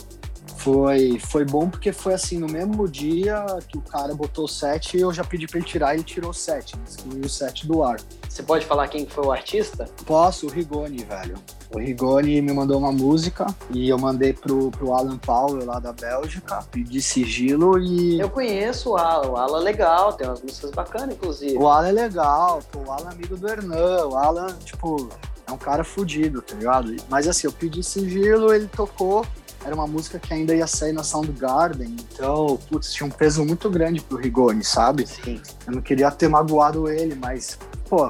[0.56, 4.96] Foi, foi bom porque foi assim, no mesmo dia que o cara botou o set,
[4.96, 7.84] eu já pedi pra ele tirar e ele tirou o set, excluiu o set do
[7.84, 8.00] ar.
[8.26, 9.84] Você pode falar quem foi o artista?
[10.06, 11.34] Posso, o Rigoni, velho.
[11.74, 15.92] O Rigoni me mandou uma música e eu mandei pro, pro Alan Powell lá da
[15.92, 18.20] Bélgica, pedi sigilo e.
[18.20, 21.56] Eu conheço o Alan, o Alan é legal, tem umas músicas bacanas, inclusive.
[21.56, 25.08] O Alan é legal, pô, o Alan é amigo do Hernan, o Alan, tipo,
[25.44, 26.94] é um cara fudido, tá ligado?
[27.08, 29.26] Mas assim, eu pedi sigilo, ele tocou,
[29.64, 33.68] era uma música que ainda ia sair na Soundgarden, então, putz, tinha um peso muito
[33.68, 35.08] grande pro Rigoni, sabe?
[35.08, 35.40] Sim.
[35.66, 37.58] Eu não queria ter magoado ele, mas,
[37.88, 38.08] pô,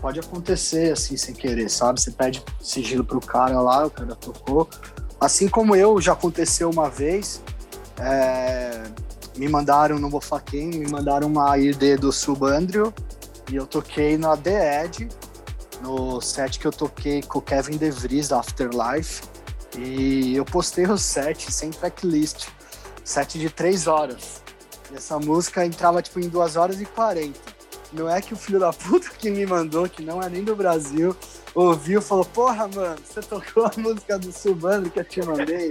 [0.00, 2.00] pode acontecer assim, sem querer, sabe?
[2.00, 4.68] Você pede sigilo pro cara lá, o cara tocou.
[5.20, 7.42] Assim como eu, já aconteceu uma vez,
[7.98, 8.84] é,
[9.36, 12.94] me mandaram, não vou falar quem, me mandaram uma ID do Subandrio
[13.50, 15.08] e eu toquei na The Edge,
[15.82, 19.22] no set que eu toquei com o Kevin DeVries da Afterlife.
[19.76, 22.48] E eu postei o set sem tracklist,
[23.04, 24.42] set de três horas.
[24.90, 27.38] E essa música entrava tipo em 2 horas e 40.
[27.92, 30.54] Não é que o filho da puta que me mandou, que não é nem do
[30.54, 31.16] Brasil,
[31.54, 35.70] ouviu e falou: Porra, mano, você tocou a música do Subandro que eu te mandei.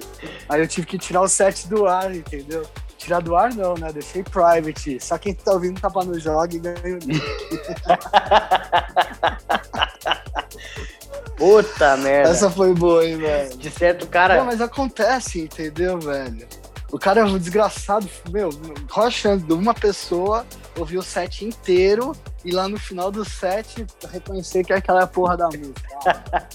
[0.50, 2.66] Aí eu tive que tirar o set do ar, entendeu?
[2.98, 3.94] Tirar do ar não, né?
[3.94, 5.00] Deixei private.
[5.00, 7.00] Só quem tá ouvindo tapa no jogo e ganha o
[11.38, 12.32] Puta merda.
[12.32, 13.58] Essa foi boa, hein, velho?
[13.58, 14.38] De certo, cara.
[14.38, 16.48] Não, mas acontece, entendeu, velho?
[16.92, 18.50] O cara é um desgraçado, meu,
[18.90, 20.46] rochando uma pessoa,
[20.78, 22.14] ouviu o set inteiro
[22.46, 26.48] e lá no final do set reconhecer que é aquela porra da música.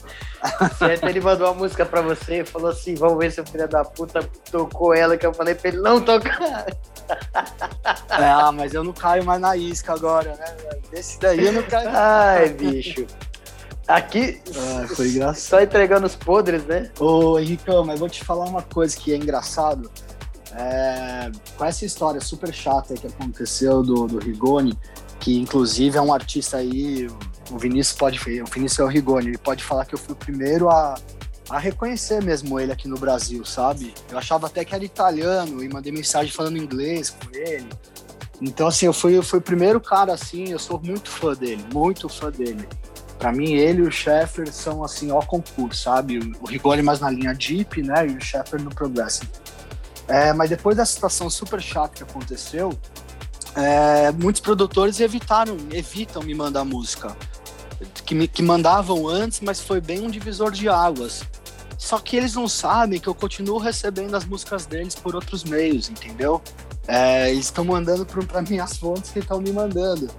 [0.78, 3.68] certo, ele mandou a música pra você e falou assim: vamos ver se o filho
[3.68, 6.66] da puta tocou ela, que eu falei pra ele não tocar.
[8.10, 10.44] É, ah, mas eu não caio mais na isca agora, né?
[10.90, 11.90] Desse daí eu não caio.
[11.92, 13.06] Ai, bicho.
[13.88, 15.36] Aqui, Ah, foi engraçado.
[15.36, 16.90] só entregando os podres, né?
[17.00, 19.90] Ô, Henricão, mas vou te falar uma coisa que é engraçado.
[20.54, 24.78] É, com essa história super chata que aconteceu do, do Rigoni,
[25.18, 27.08] que inclusive é um artista aí,
[27.50, 30.16] o Vinícius pode o Vinícius é o Rigoni, ele pode falar que eu fui o
[30.16, 30.94] primeiro a,
[31.48, 33.94] a reconhecer mesmo ele aqui no Brasil, sabe?
[34.10, 37.68] Eu achava até que era italiano e mandei mensagem falando inglês com ele.
[38.40, 41.64] Então, assim, eu fui, eu fui o primeiro cara assim, eu sou muito fã dele,
[41.72, 42.68] muito fã dele.
[43.18, 46.18] Pra mim, ele e o Sheffer são assim, ó, concurso, sabe?
[46.40, 48.08] O Rigoni mais na linha Deep, né?
[48.08, 49.30] E o Sheffer no Progressive.
[50.12, 52.78] É, mas depois da situação super chata que aconteceu,
[53.56, 57.16] é, muitos produtores evitaram, evitam me mandar música.
[58.04, 61.22] Que, me, que mandavam antes, mas foi bem um divisor de águas.
[61.78, 65.88] Só que eles não sabem que eu continuo recebendo as músicas deles por outros meios,
[65.88, 66.42] entendeu?
[66.86, 70.10] É, eles estão mandando para minhas fontes que estão me mandando.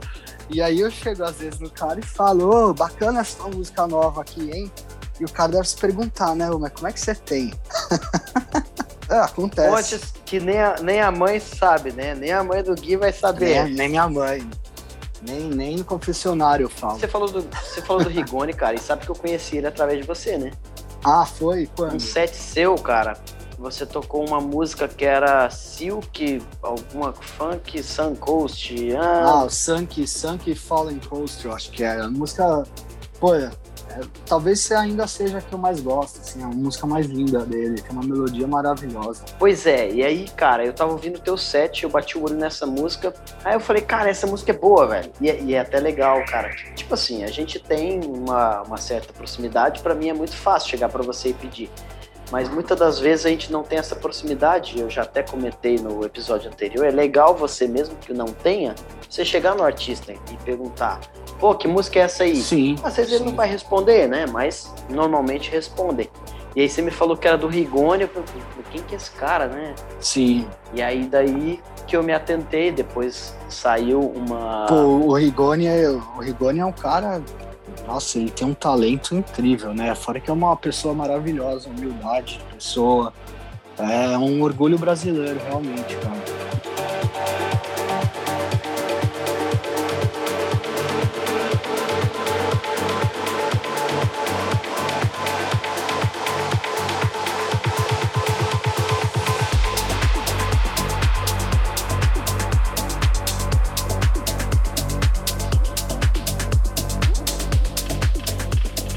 [0.49, 4.21] E aí eu chego às vezes no cara e falo, oh, bacana essa música nova
[4.21, 4.71] aqui, hein?
[5.19, 7.53] E o cara deve se perguntar, né, mas como é que você tem?
[9.13, 9.69] é, acontece.
[9.69, 12.15] Fontes que nem a, nem a mãe sabe, né?
[12.15, 13.63] Nem a mãe do Gui vai saber.
[13.65, 14.47] Nem, nem minha mãe.
[15.21, 16.99] Nem, nem no confessionário eu falo.
[16.99, 19.99] Você falou, do, você falou do Rigoni, cara, e sabe que eu conheci ele através
[20.01, 20.51] de você, né?
[21.03, 21.69] Ah, foi?
[21.75, 21.95] Quando?
[21.95, 23.17] Um set seu, cara.
[23.57, 28.75] Você tocou uma música que era Silk, alguma funk, Sun Coast.
[28.95, 32.01] Ah, Ah, o Sunk, Sunk Fallen Coast, eu acho que é.
[32.01, 32.63] A música,
[33.19, 33.33] pô,
[33.97, 37.81] é, talvez ainda seja a que eu mais gosto, assim, a música mais linda dele,
[37.81, 39.23] tem uma melodia maravilhosa.
[39.39, 42.35] pois é, e aí, cara, eu tava ouvindo o teu set, eu bati o olho
[42.35, 45.11] nessa música, aí eu falei, cara, essa música é boa, velho.
[45.21, 46.49] E, é- e é até legal, cara.
[46.75, 50.89] Tipo assim, a gente tem uma, uma certa proximidade, pra mim é muito fácil chegar
[50.89, 51.69] pra você e pedir.
[52.33, 56.03] Mas muitas das vezes a gente não tem essa proximidade, eu já até comentei no
[56.03, 58.73] episódio anterior, é legal você, mesmo que não tenha,
[59.07, 60.99] você chegar no artista e perguntar,
[61.39, 62.37] pô, que música é essa aí?
[62.37, 62.75] Sim.
[62.83, 63.29] Às vezes ele sim.
[63.29, 64.25] não vai responder, né?
[64.25, 66.09] Mas normalmente respondem.
[66.55, 68.97] E aí você me falou que era do Rigoni, eu falei, "Pô, quem que é
[68.97, 69.75] esse cara, né?
[69.99, 70.47] Sim.
[70.73, 74.65] E aí daí que eu me atentei, depois saiu uma...
[74.67, 77.21] Pô, o Rigoni, é, o Rigoni é um cara.
[77.85, 79.93] Nossa, ele tem um talento incrível, né?
[79.95, 83.13] Fora que é uma pessoa maravilhosa, humildade, pessoa.
[83.77, 86.23] É um orgulho brasileiro, realmente, cara.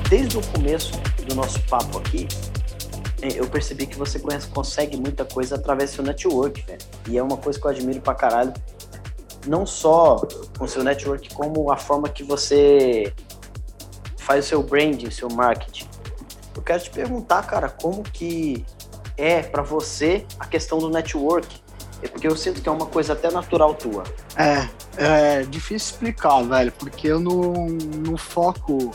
[0.09, 0.93] Desde o começo
[1.27, 2.29] do nosso papo aqui,
[3.23, 4.21] eh, eu percebi que você
[4.55, 6.79] consegue muita coisa através do seu network, velho.
[7.09, 8.53] E é uma coisa que eu admiro pra caralho.
[9.49, 10.17] Não só
[10.57, 13.13] com o seu network, como a forma que você
[14.17, 15.89] faz o seu branding, o seu marketing.
[16.55, 18.65] Eu quero te perguntar, cara, como que
[19.17, 21.66] é pra você a questão do network?
[22.03, 24.05] É porque eu sinto que é uma coisa até natural tua.
[24.37, 27.53] É, é difícil explicar, velho, porque eu não,
[28.07, 28.91] não foco,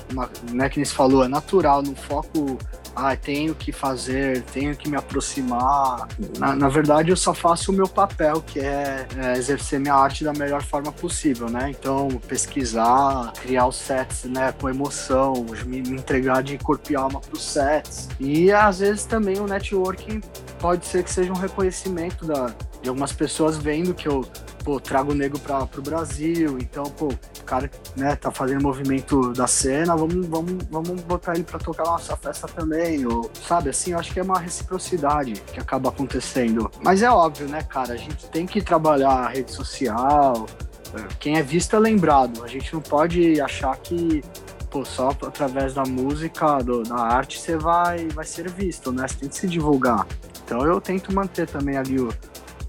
[0.52, 2.58] né, que nem se falou, é natural, não foco
[2.96, 6.08] ah, tenho que fazer, tenho que me aproximar.
[6.38, 10.24] Na, na verdade, eu só faço o meu papel, que é, é, exercer minha arte
[10.24, 11.70] da melhor forma possível, né?
[11.70, 17.20] Então, pesquisar, criar os sets, né, com emoção, me, me entregar de corpo e alma
[17.20, 18.10] para os sets.
[18.20, 20.22] E às vezes também o networking
[20.60, 24.26] pode ser que seja um reconhecimento da, de algumas pessoas vendo que eu
[24.64, 29.34] pô, trago o negro para o Brasil, então, pô, o cara, né, tá fazendo movimento
[29.34, 33.70] da cena, vamos, vamos, vamos botar ele para tocar na nossa festa também, ou, sabe,
[33.70, 36.70] assim, eu acho que é uma reciprocidade que acaba acontecendo.
[36.84, 40.46] Mas é óbvio, né, cara, a gente tem que trabalhar a rede social,
[41.20, 44.22] quem é visto é lembrado, a gente não pode achar que
[44.70, 49.06] pô, só através da música, do, da arte, você vai, vai ser visto, né?
[49.06, 50.08] Você tem que se divulgar.
[50.46, 52.10] Então eu tento manter também ali o,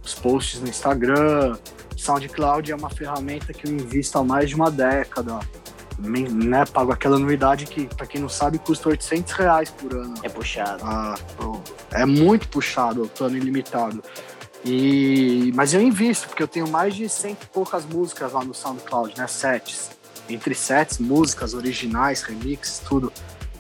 [0.05, 1.57] os posts no Instagram,
[2.03, 5.39] SoundCloud é uma ferramenta que eu invisto há mais de uma década.
[5.99, 10.15] Né, pago aquela anuidade que, para quem não sabe, custa 800 reais por ano.
[10.23, 10.83] É puxado.
[10.85, 11.15] Ah,
[11.93, 14.03] é muito puxado o plano ilimitado.
[14.65, 18.55] E, mas eu invisto, porque eu tenho mais de cento e poucas músicas lá no
[18.55, 19.27] SoundCloud, né?
[19.27, 19.91] Sets.
[20.29, 23.13] Entre sets, músicas originais, remixes, tudo.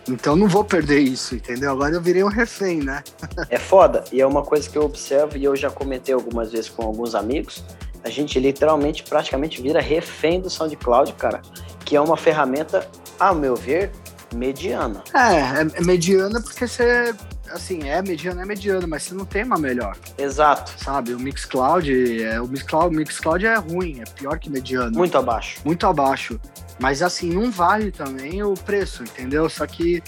[0.08, 1.70] Então não vou perder isso, entendeu?
[1.70, 3.04] Agora eu virei um refém, né?
[3.50, 6.68] é foda, e é uma coisa que eu observo e eu já comentei algumas vezes
[6.68, 7.62] com alguns amigos
[8.04, 11.40] a gente literalmente praticamente vira refém do SoundCloud, cara,
[11.84, 12.88] que é uma ferramenta,
[13.18, 13.92] ao meu ver,
[14.34, 15.02] mediana.
[15.14, 17.14] É, é, é mediana porque você
[17.52, 19.96] assim, é mediano, é mediano, mas você não tem uma melhor.
[20.16, 20.72] Exato.
[20.82, 24.96] Sabe, o Mixcloud, é, o Mixcloud, o Mixcloud é ruim, é pior que mediano.
[24.96, 25.60] Muito abaixo.
[25.64, 26.40] Muito abaixo.
[26.78, 29.48] Mas assim, não vale também o preço, entendeu?
[29.48, 30.02] Só que,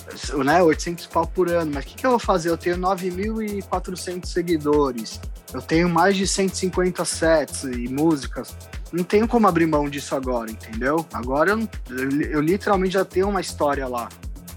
[0.44, 1.70] né, 800 pau por ano.
[1.72, 2.48] Mas o que, que eu vou fazer?
[2.48, 5.20] Eu tenho 9.400 seguidores.
[5.54, 8.56] Eu tenho mais de 150 sets e músicas.
[8.92, 11.06] Não tenho como abrir mão disso agora, entendeu?
[11.12, 14.08] Agora eu, eu, eu literalmente já tenho uma história lá.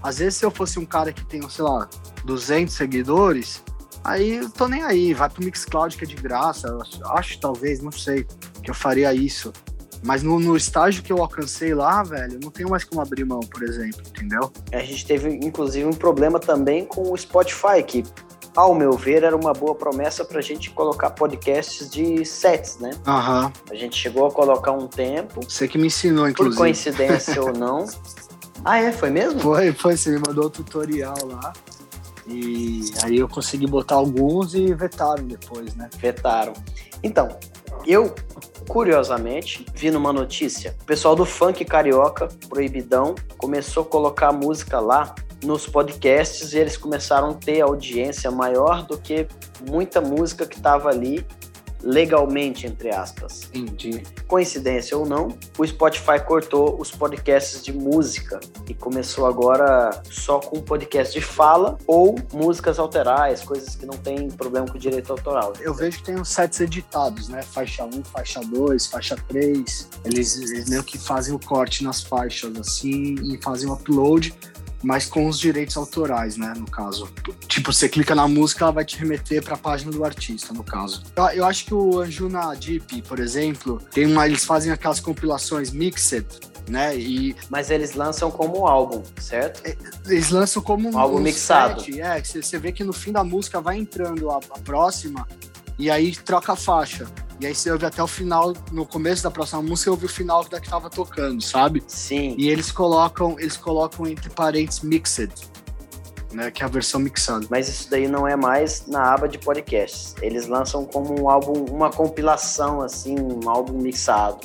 [0.02, 1.88] Às vezes, se eu fosse um cara que tem, sei lá,
[2.24, 3.62] 200 seguidores,
[4.02, 5.14] aí eu tô nem aí.
[5.14, 6.66] Vai pro Mixcloud que é de graça.
[6.66, 6.82] Eu
[7.12, 8.26] acho, talvez, não sei,
[8.62, 9.52] que eu faria isso.
[10.02, 13.40] Mas no, no, estágio que eu alcancei lá, velho, não tenho mais como abrir mão,
[13.40, 14.52] por exemplo, entendeu?
[14.72, 18.04] A gente teve, inclusive, um problema também com o Spotify, que
[18.58, 22.90] ao meu ver, era uma boa promessa para a gente colocar podcasts de sets, né?
[23.06, 23.52] Uhum.
[23.70, 25.40] A gente chegou a colocar um tempo.
[25.48, 26.56] Você que me ensinou, inclusive.
[26.56, 27.86] Por coincidência ou não.
[28.64, 28.90] Ah, é?
[28.90, 29.38] Foi mesmo?
[29.38, 29.96] Foi, foi.
[29.96, 31.52] Você me mandou o tutorial lá.
[32.26, 35.88] E aí eu consegui botar alguns e vetaram depois, né?
[35.96, 36.52] Vetaram.
[37.00, 37.28] Então,
[37.86, 38.12] eu,
[38.66, 45.14] curiosamente, vi numa notícia, o pessoal do funk carioca, proibidão, começou a colocar música lá
[45.42, 49.26] nos podcasts e eles começaram a ter audiência maior do que
[49.68, 51.24] muita música que estava ali
[51.82, 53.48] legalmente, entre aspas.
[53.54, 54.02] Entendi.
[54.26, 60.60] Coincidência ou não, o Spotify cortou os podcasts de música e começou agora só com
[60.60, 65.52] podcast de fala ou músicas alterais, coisas que não tem problema com direito autoral.
[65.60, 67.42] Eu vejo que tem uns sets editados, né?
[67.42, 69.88] Faixa 1, faixa 2, faixa 3.
[70.04, 74.34] Eles, eles meio que fazem o corte nas faixas assim e fazem o upload
[74.82, 77.10] mas com os direitos autorais, né, no caso.
[77.46, 80.62] Tipo, você clica na música, ela vai te remeter para a página do artista, no
[80.62, 81.02] caso.
[81.16, 85.70] Eu, eu, acho que o Anjuna Deep, por exemplo, tem uma, eles fazem aquelas compilações
[85.70, 86.26] mixed,
[86.68, 86.96] né?
[86.96, 89.66] E mas eles lançam como álbum, certo?
[89.66, 89.76] É,
[90.06, 91.80] eles lançam como um álbum um mixado.
[91.80, 95.26] Set, é, você vê que no fim da música vai entrando a, a próxima
[95.78, 97.06] e aí troca a faixa.
[97.40, 100.08] E aí você ouve até o final, no começo da próxima música, você ouve o
[100.08, 101.82] final da que tava tocando, sabe?
[101.86, 102.34] Sim.
[102.36, 105.32] E eles colocam, eles colocam entre parênteses mixed,
[106.32, 106.50] né?
[106.50, 107.46] Que é a versão mixada.
[107.48, 110.16] Mas isso daí não é mais na aba de podcasts.
[110.20, 114.40] Eles lançam como um álbum, uma compilação, assim, um álbum mixado.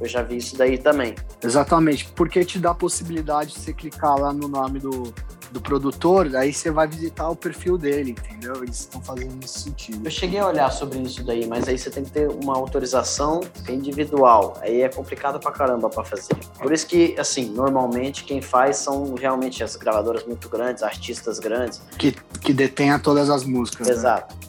[0.00, 1.16] Eu já vi isso daí também.
[1.42, 5.12] Exatamente, porque te dá a possibilidade de você clicar lá no nome do,
[5.50, 8.62] do produtor, aí você vai visitar o perfil dele, entendeu?
[8.62, 10.06] Eles estão fazendo nesse sentido.
[10.06, 13.40] Eu cheguei a olhar sobre isso daí, mas aí você tem que ter uma autorização
[13.68, 14.58] individual.
[14.60, 16.34] Aí é complicado pra caramba pra fazer.
[16.58, 21.82] Por isso que, assim, normalmente quem faz são realmente as gravadoras muito grandes, artistas grandes.
[21.98, 23.86] Que, que detenha todas as músicas.
[23.86, 23.92] Né?
[23.94, 24.34] Exato.
[24.34, 24.40] Né?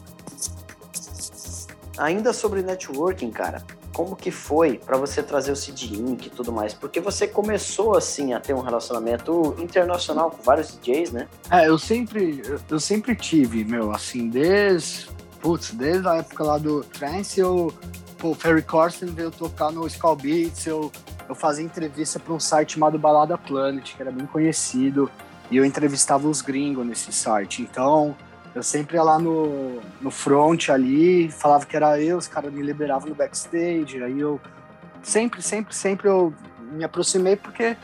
[1.98, 3.62] Ainda sobre networking, cara,
[4.00, 6.72] como que foi para você trazer o CD Inc e tudo mais?
[6.72, 11.28] Porque você começou assim a ter um relacionamento internacional com vários DJs, né?
[11.50, 15.06] É, eu sempre, eu sempre tive, meu, assim, desde,
[15.42, 17.74] putz, desde a época lá do trance, eu,
[18.16, 20.90] pô, o Ferry Corsten veio tocar no Skull Beats, eu,
[21.28, 25.10] eu fazia entrevista para um site chamado Balada Planet, que era bem conhecido,
[25.50, 27.60] e eu entrevistava os gringos nesse site.
[27.60, 28.16] Então,
[28.54, 32.62] Eu sempre ia lá no, no front ali, falava que era eu, os caras me
[32.62, 34.40] liberavam no backstage, aí eu
[35.02, 36.34] sempre, sempre, sempre eu
[36.72, 37.76] me aproximei porque,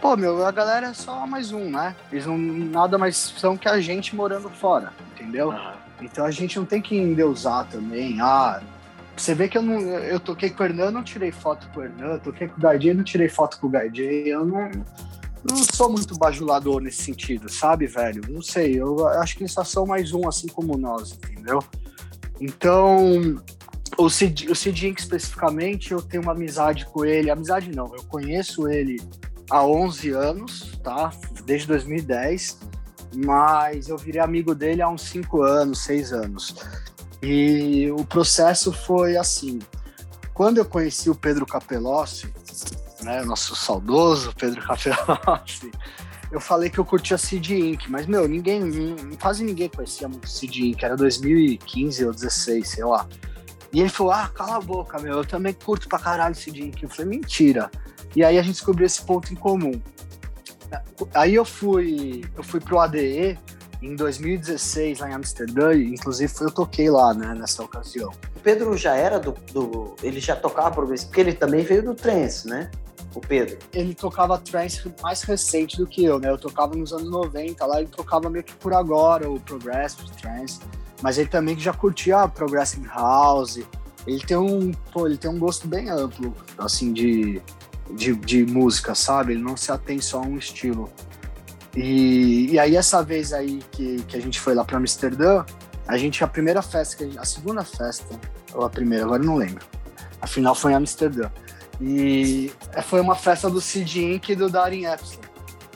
[0.00, 1.96] pô, meu, a galera é só mais um, né?
[2.12, 5.54] Eles não nada mais são que a gente morando fora, entendeu?
[6.00, 8.20] Então a gente não tem que endeusar também.
[8.20, 8.60] Ah,
[9.16, 9.80] você vê que eu não.
[9.80, 12.92] Eu toquei com o Hernan, não tirei foto com o Hernan, toquei com o Gardê,
[12.92, 14.24] não tirei foto com o Gardê.
[14.26, 14.70] Eu não,
[15.48, 18.22] não sou muito bajulador nesse sentido, sabe, velho?
[18.28, 21.62] Não sei, eu acho que eles só são mais um, assim como nós, entendeu?
[22.40, 23.42] Então,
[23.96, 27.30] o Sid, o Sid Inc, especificamente, eu tenho uma amizade com ele.
[27.30, 29.00] Amizade não, eu conheço ele
[29.50, 31.12] há 11 anos, tá?
[31.44, 32.58] Desde 2010.
[33.14, 36.56] Mas eu virei amigo dele há uns 5 anos, 6 anos.
[37.22, 39.60] E o processo foi assim.
[40.32, 42.32] Quando eu conheci o Pedro Capelossi,
[43.04, 45.70] né, nosso saudoso Pedro Capelossi,
[46.32, 50.70] eu falei que eu curtia Cid Inc., mas, meu, ninguém, quase ninguém conhecia muito Cid
[50.70, 53.06] Inc., era 2015 ou 16, sei lá.
[53.72, 56.82] E ele falou, ah, cala a boca, meu, eu também curto pra caralho Cid Inc.
[56.82, 57.70] Eu falei, mentira.
[58.16, 59.80] E aí a gente descobriu esse ponto em comum.
[61.12, 63.38] Aí eu fui, eu fui pro ADE,
[63.82, 68.10] em 2016, lá em Amsterdã, inclusive eu toquei lá, né, nessa ocasião.
[68.34, 71.94] O Pedro já era do, do ele já tocava progressivo, porque ele também veio do
[71.94, 72.70] trance, né?
[73.14, 73.58] O Pedro.
[73.72, 76.30] Ele tocava trance mais recente do que eu, né?
[76.30, 80.58] Eu tocava nos anos 90, lá ele tocava meio que por agora o progressive trance,
[81.00, 83.60] mas ele também já curtia progressive house.
[84.06, 87.40] Ele tem um, pô, ele tem um gosto bem amplo, assim, de,
[87.92, 89.32] de, de música, sabe?
[89.32, 90.90] Ele não se atém só a um estilo.
[91.76, 95.44] E, e aí essa vez aí que, que a gente foi lá para Amsterdã,
[95.86, 98.18] a gente, a primeira festa, a, a segunda festa,
[98.54, 99.64] ou a primeira, agora não lembro.
[100.20, 101.30] Afinal foi em Amsterdã.
[101.80, 102.52] E
[102.84, 104.28] foi uma festa do Sid Inc.
[104.30, 105.20] e do Darin Epstein.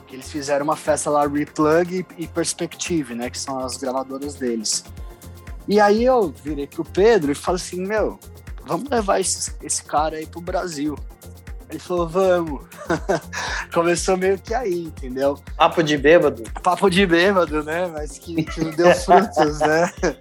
[0.07, 3.29] Que eles fizeram uma festa lá, Replug e, e Perspective, né?
[3.29, 4.85] Que são as gravadoras deles.
[5.67, 8.19] E aí eu virei pro Pedro e falei assim, meu,
[8.65, 10.97] vamos levar esse, esse cara aí pro Brasil.
[11.69, 12.63] Ele falou, vamos.
[13.75, 15.39] Começou meio que aí, entendeu?
[15.57, 16.43] Papo de bêbado.
[16.63, 17.87] Papo de bêbado, né?
[17.89, 19.93] Mas que, que não deu frutos, né?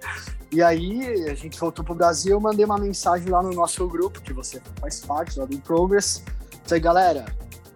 [0.50, 4.20] E aí a gente voltou pro Brasil, eu mandei uma mensagem lá no nosso grupo,
[4.20, 6.22] que você faz parte lá do Progress.
[6.64, 7.26] Falei, galera,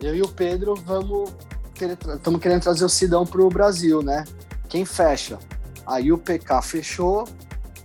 [0.01, 1.31] eu e o Pedro vamos
[1.75, 4.25] estamos querendo trazer o Sidão pro Brasil, né?
[4.69, 5.39] Quem fecha?
[5.87, 7.29] Aí o PK fechou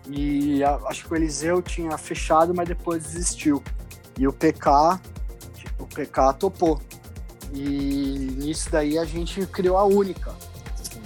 [0.07, 3.63] e acho que o Eliseu tinha fechado, mas depois desistiu.
[4.17, 4.99] E o PK
[5.79, 6.79] o PK topou.
[7.53, 10.35] E nisso daí a gente criou a única,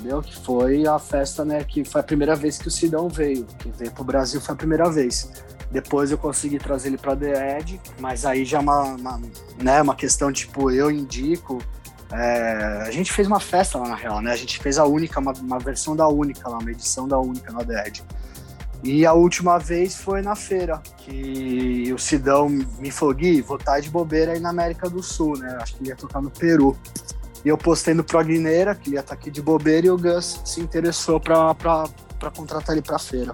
[0.01, 0.21] entendeu?
[0.21, 1.63] Que foi a festa, né?
[1.63, 3.45] Que foi a primeira vez que o Sidão veio.
[3.59, 5.31] Que veio pro Brasil foi a primeira vez.
[5.69, 9.21] Depois eu consegui trazer ele para The Edge, mas aí já é uma, uma,
[9.57, 11.59] né, uma questão tipo, eu indico.
[12.11, 14.33] É, a gente fez uma festa lá na real, né?
[14.33, 17.53] A gente fez a única, uma, uma versão da única lá, uma edição da única
[17.53, 18.03] na The Edge.
[18.83, 23.79] E a última vez foi na feira, que o Sidão me falou, Gui, vou estar
[23.79, 25.55] de bobeira aí na América do Sul, né?
[25.61, 26.75] Acho que ia tocar no Peru.
[27.43, 30.41] E eu postei no Progneira, que ele ia estar aqui de bobeira, e o Gus
[30.45, 31.55] se interessou para
[32.35, 33.33] contratar ele para feira.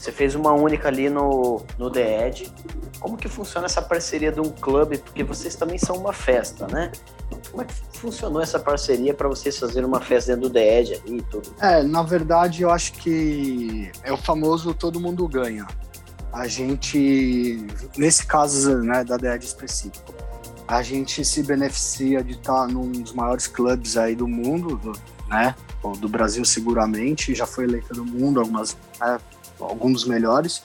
[0.00, 2.50] Você fez uma única ali no, no The Edge.
[2.98, 4.96] Como que funciona essa parceria de um clube?
[4.96, 6.90] Porque vocês também são uma festa, né?
[7.50, 10.94] Como é que funcionou essa parceria para vocês fazerem uma festa dentro do The Edge
[10.94, 11.54] ali e tudo?
[11.60, 15.66] É, na verdade, eu acho que é o famoso todo mundo ganha.
[16.32, 17.66] A gente,
[17.98, 20.14] nesse caso né, da The Edge específico,
[20.70, 24.92] a gente se beneficia de estar num dos maiores clubes aí do mundo, do,
[25.28, 25.54] né?
[25.98, 29.18] Do Brasil seguramente, já foi eleita do mundo, algumas, né,
[29.58, 30.62] alguns melhores.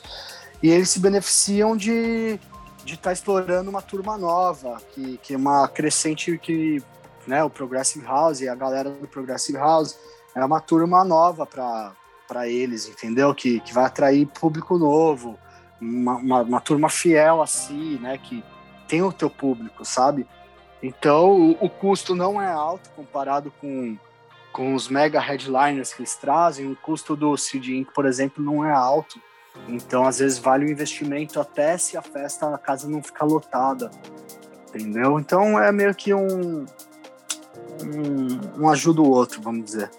[0.62, 2.39] E eles se beneficiam de
[2.86, 6.82] de estar explorando uma turma nova, que, que é uma crescente que,
[7.26, 9.97] né, o Progressive House e a galera do Progressive House
[10.36, 13.34] é uma turma nova para eles, entendeu?
[13.34, 15.36] Que, que vai atrair público novo,
[15.82, 18.43] uma, uma, uma, turma fiel assim, né, que
[18.88, 20.27] tem o teu público, sabe?
[20.81, 23.97] Então, o, o custo não é alto comparado com,
[24.51, 28.63] com os mega headliners que eles trazem, o custo do CD Inc., por exemplo, não
[28.63, 29.19] é alto,
[29.67, 33.89] então, às vezes, vale o investimento até se a festa, a casa não ficar lotada.
[34.69, 35.19] Entendeu?
[35.19, 36.65] Então, é meio que um.
[37.81, 39.89] Um, um ajuda o outro, vamos dizer.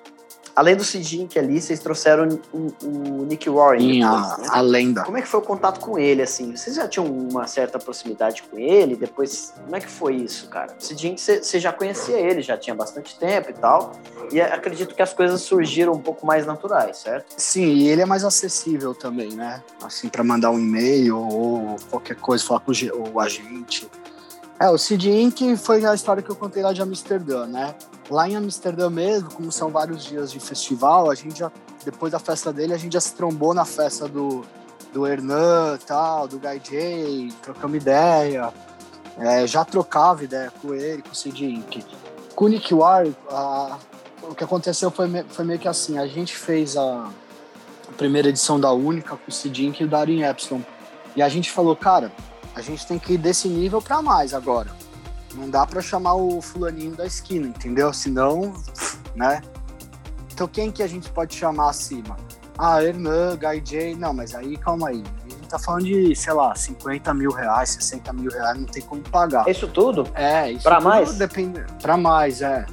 [0.56, 3.78] Além do Sid ali, vocês trouxeram o, o Nick Warren.
[3.78, 4.48] Sim, a, né?
[4.48, 5.04] a, lenda.
[5.04, 6.56] Como é que foi o contato com ele, assim?
[6.56, 8.96] Vocês já tinham uma certa proximidade com ele?
[8.96, 10.74] Depois, como é que foi isso, cara?
[10.80, 13.92] O Sid você já conhecia ele, já tinha bastante tempo e tal.
[14.32, 17.34] E acredito que as coisas surgiram um pouco mais naturais, certo?
[17.36, 19.62] Sim, e ele é mais acessível também, né?
[19.84, 22.72] Assim, para mandar um e-mail ou qualquer coisa, falar com
[23.12, 23.86] o agente.
[24.58, 25.56] É, o Cid Inc.
[25.56, 27.74] foi a história que eu contei lá de Amsterdã, né?
[28.08, 31.52] Lá em Amsterdã mesmo, como são vários dias de festival, a gente já,
[31.84, 34.46] depois da festa dele, a gente já se trombou na festa do,
[34.94, 38.50] do Hernan tal, do Guy J, trocamos ideia.
[39.18, 41.84] É, já trocava ideia com ele, com o Cid Inc.
[42.34, 43.78] Com o Nick War, a,
[44.22, 47.10] o que aconteceu foi, foi meio que assim, a gente fez a,
[47.88, 49.80] a primeira edição da Única com o Cid Inc.
[49.80, 50.64] e o Darin Epstein.
[51.14, 52.10] E a gente falou, cara,
[52.56, 54.70] a gente tem que ir desse nível para mais agora.
[55.34, 57.92] Não dá para chamar o fulaninho da esquina, entendeu?
[57.92, 58.54] Senão,
[59.14, 59.42] né?
[60.32, 62.16] Então quem que a gente pode chamar acima?
[62.58, 63.94] Ah, Hernan, Guy J.
[63.96, 65.04] Não, mas aí calma aí.
[65.26, 68.82] A gente tá falando de, sei lá, 50 mil reais, 60 mil reais, não tem
[68.82, 69.46] como pagar.
[69.46, 70.08] Isso tudo?
[70.14, 71.12] É, isso pra mais?
[71.18, 71.62] Depende...
[71.82, 72.64] Pra mais, é.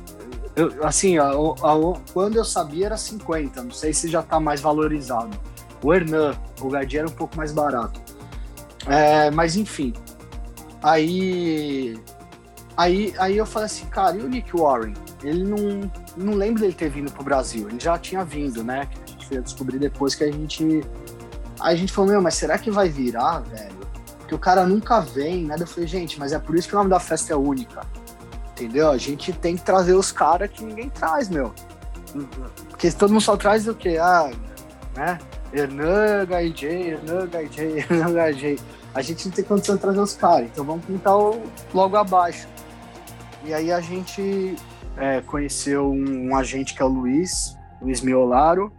[0.56, 4.62] Eu, assim, a, a, quando eu sabia era 50, não sei se já tá mais
[4.62, 5.38] valorizado.
[5.84, 8.00] O Hernan, o Guy J era um pouco mais barato.
[8.88, 9.94] É, mas enfim.
[10.82, 11.98] Aí,
[12.76, 14.94] aí, aí eu falei assim, cara, e o Nick Warren?
[15.24, 17.70] Ele não, não lembro dele ter vindo pro Brasil.
[17.70, 18.90] Ele já tinha vindo, né?
[19.06, 20.84] A gente foi descobrir depois que a gente.
[21.62, 23.78] Aí a gente falou, meu, mas será que vai virar, velho?
[24.20, 25.56] Porque o cara nunca vem, né?
[25.58, 27.86] Eu falei, gente, mas é por isso que o nome da festa é única.
[28.52, 28.92] Entendeu?
[28.92, 31.54] A gente tem que trazer os caras que ninguém traz, meu.
[32.70, 33.98] Porque todo mundo só traz o quê?
[34.00, 34.30] Ah,
[34.96, 35.18] né?
[35.54, 38.60] Hernan, HJ, Hernan, HJ, Hernan, HJ.
[38.94, 41.42] A gente não tem condição de trazer os caras, então vamos pintar o,
[41.74, 42.48] logo abaixo.
[43.46, 44.56] E aí a gente
[44.98, 48.72] é, conheceu um, um, agente que é o Luiz, Luiz Miolaro,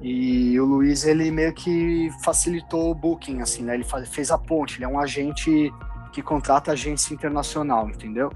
[0.00, 3.74] e o Luiz, ele meio que facilitou o booking, assim, né?
[3.74, 5.72] Ele faz, fez a ponte, ele é um agente
[6.12, 8.32] que contrata agência internacional, entendeu?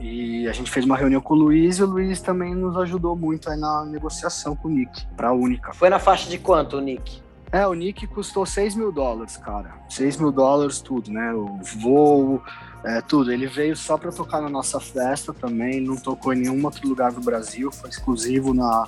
[0.00, 3.16] E a gente fez uma reunião com o Luiz e o Luiz também nos ajudou
[3.16, 5.72] muito aí na negociação com o Nick, para a Única.
[5.72, 7.20] Foi na faixa de quanto o Nick?
[7.50, 9.74] É, o Nick custou 6 mil dólares, cara.
[9.88, 11.32] 6 mil dólares tudo, né?
[11.32, 12.42] O voo,
[12.84, 13.32] é, tudo.
[13.32, 17.10] Ele veio só para tocar na nossa festa também, não tocou em nenhum outro lugar
[17.10, 18.86] do Brasil, foi exclusivo na,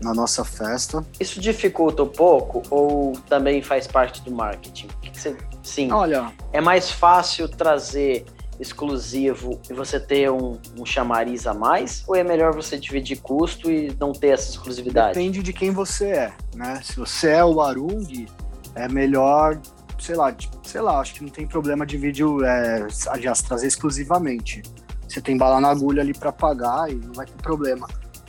[0.00, 1.04] na nossa festa.
[1.18, 4.88] Isso dificulta um pouco ou também faz parte do marketing?
[5.02, 5.36] Que que você...
[5.62, 5.92] Sim.
[5.92, 6.32] Olha.
[6.52, 8.24] É mais fácil trazer
[8.60, 12.04] exclusivo e você ter um, um chamariz a mais?
[12.06, 15.14] Ou é melhor você dividir custo e não ter essa exclusividade?
[15.14, 16.80] Depende de quem você é, né?
[16.84, 18.26] Se você é o Arung,
[18.74, 19.58] é melhor,
[19.98, 24.62] sei lá, sei lá, acho que não tem problema dividir, é, aliás, trazer exclusivamente.
[25.08, 27.88] Você tem bala na agulha ali para pagar e não vai ter problema.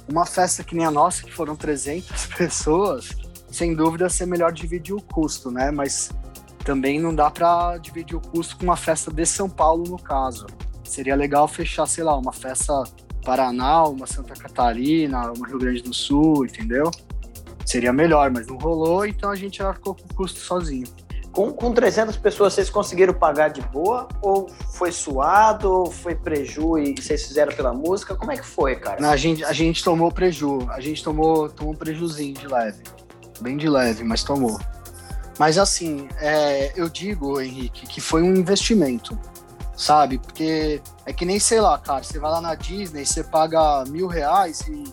[0.09, 3.09] Uma festa que nem a nossa, que foram 300 pessoas,
[3.51, 5.69] sem dúvida, ser melhor dividir o custo, né?
[5.71, 6.09] Mas
[6.61, 10.45] também não dá para dividir o custo com uma festa de São Paulo, no caso.
[10.83, 12.83] Seria legal fechar, sei lá, uma festa
[13.23, 16.89] Paraná, uma Santa Catarina, uma Rio Grande do Sul, entendeu?
[17.65, 20.87] Seria melhor, mas não rolou, então a gente ficou com o custo sozinho.
[21.31, 24.09] Com, com 300 pessoas, vocês conseguiram pagar de boa?
[24.21, 25.71] Ou foi suado?
[25.71, 28.15] Ou foi preju e vocês fizeram pela música?
[28.15, 29.09] Como é que foi, cara?
[29.09, 30.67] A, gente, a gente tomou preju.
[30.69, 32.83] A gente tomou, tomou um prejuzinho de leve.
[33.39, 34.59] Bem de leve, mas tomou.
[35.39, 39.17] Mas assim, é, eu digo, Henrique, que foi um investimento,
[39.75, 40.17] sabe?
[40.17, 44.07] Porque é que nem, sei lá, cara, você vai lá na Disney, você paga mil
[44.07, 44.83] reais e,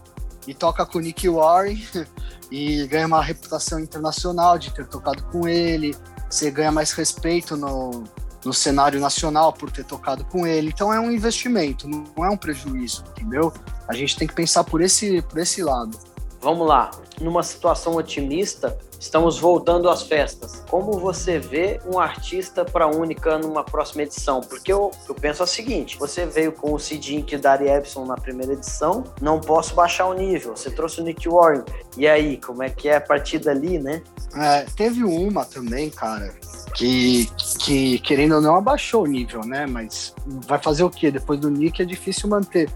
[0.47, 1.82] e toca com o Nick Warren
[2.51, 5.95] e ganha uma reputação internacional de ter tocado com ele,
[6.30, 8.05] você ganha mais respeito no,
[8.45, 10.68] no cenário nacional por ter tocado com ele.
[10.68, 13.53] Então é um investimento, não é um prejuízo, entendeu?
[13.86, 15.99] A gente tem que pensar por esse, por esse lado.
[16.41, 20.64] Vamos lá, numa situação otimista, Estamos voltando às festas.
[20.68, 24.41] Como você vê um artista para a Única numa próxima edição?
[24.41, 28.16] Porque eu, eu penso o seguinte: você veio com o Sid e Dari Epson na
[28.16, 30.57] primeira edição, não posso baixar o nível.
[30.57, 31.62] Você trouxe o Nick Warren.
[31.97, 34.03] E aí, como é que é a partir dali, né?
[34.34, 36.34] É, teve uma também, cara,
[36.74, 37.30] que,
[37.61, 39.64] que querendo ou não abaixou o nível, né?
[39.66, 41.11] Mas vai fazer o quê?
[41.11, 42.68] Depois do Nick é difícil manter.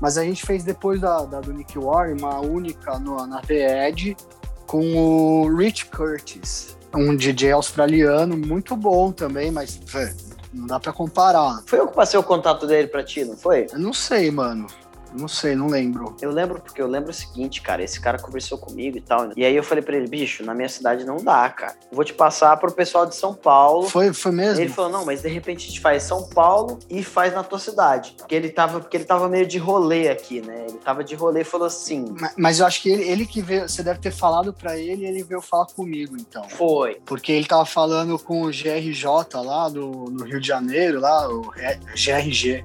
[0.00, 3.88] Mas a gente fez depois da, da do Nick Warren uma única no, na The
[3.88, 4.16] Edge
[4.66, 9.80] com o Rich Curtis, um DJ australiano muito bom também, mas
[10.52, 11.62] não dá para comparar.
[11.66, 13.66] Foi eu que passei o contato dele para ti, não foi?
[13.72, 14.66] Eu não sei, mano.
[15.14, 16.16] Não sei, não lembro.
[16.20, 19.30] Eu lembro porque eu lembro o seguinte, cara, esse cara conversou comigo e tal.
[19.36, 21.76] E aí eu falei para ele, bicho, na minha cidade não dá, cara.
[21.92, 23.88] vou te passar pro pessoal de São Paulo.
[23.88, 24.60] Foi, foi mesmo?
[24.60, 27.58] Ele falou, não, mas de repente a gente faz São Paulo e faz na tua
[27.58, 28.14] cidade.
[28.18, 30.66] Porque ele tava, porque ele tava meio de rolê aqui, né?
[30.68, 32.14] Ele tava de rolê e falou assim.
[32.20, 35.04] Mas, mas eu acho que ele, ele que veio, você deve ter falado para ele
[35.04, 36.48] e ele veio falar comigo, então.
[36.48, 37.00] Foi.
[37.06, 39.04] Porque ele tava falando com o GRJ
[39.34, 41.42] lá no, no Rio de Janeiro, lá, o
[41.94, 42.64] GRG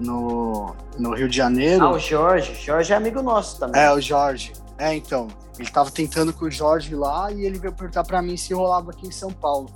[0.00, 1.84] no, no Rio de Janeiro.
[1.84, 2.54] Ah, o Jorge.
[2.54, 3.80] Jorge é amigo nosso também.
[3.80, 4.52] É, o Jorge.
[4.78, 5.28] É, então.
[5.58, 8.92] Ele tava tentando com o Jorge lá e ele veio perguntar para mim se rolava
[8.92, 9.70] aqui em São Paulo.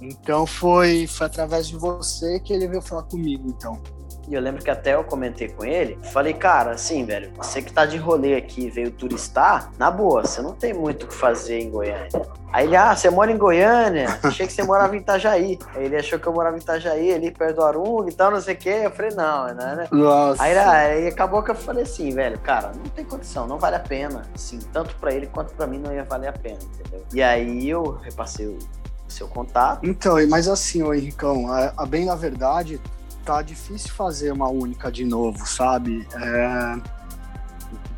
[0.00, 3.80] Então foi, foi através de você que ele veio falar comigo, então.
[4.28, 7.72] E eu lembro que até eu comentei com ele, falei, cara, assim, velho, você que
[7.72, 11.60] tá de rolê aqui veio turistar, na boa, você não tem muito o que fazer
[11.60, 12.08] em Goiânia.
[12.52, 14.18] Aí ele, ah, você mora em Goiânia?
[14.22, 15.58] Achei que você morava em Itajaí.
[15.74, 18.40] Aí ele achou que eu morava em Itajaí, ali perto do Arung e tal, não
[18.40, 18.80] sei o quê.
[18.84, 19.86] Eu falei, não, né?
[19.92, 20.42] Nossa.
[20.42, 23.80] Aí, aí acabou que eu falei assim, velho, cara, não tem condição, não vale a
[23.80, 24.22] pena.
[24.34, 27.04] Assim, tanto pra ele quanto pra mim não ia valer a pena, entendeu?
[27.12, 28.58] E aí eu repassei o
[29.06, 29.86] seu contato.
[29.86, 32.80] Então, mas assim, ô Henricão, a, a bem na verdade,
[33.26, 36.06] tá difícil fazer uma única de novo, sabe?
[36.14, 36.80] É...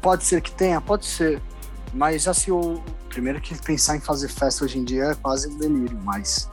[0.00, 1.40] Pode ser que tenha, pode ser.
[1.92, 5.58] Mas assim, o primeiro que pensar em fazer festa hoje em dia é quase um
[5.58, 6.50] delírio, mas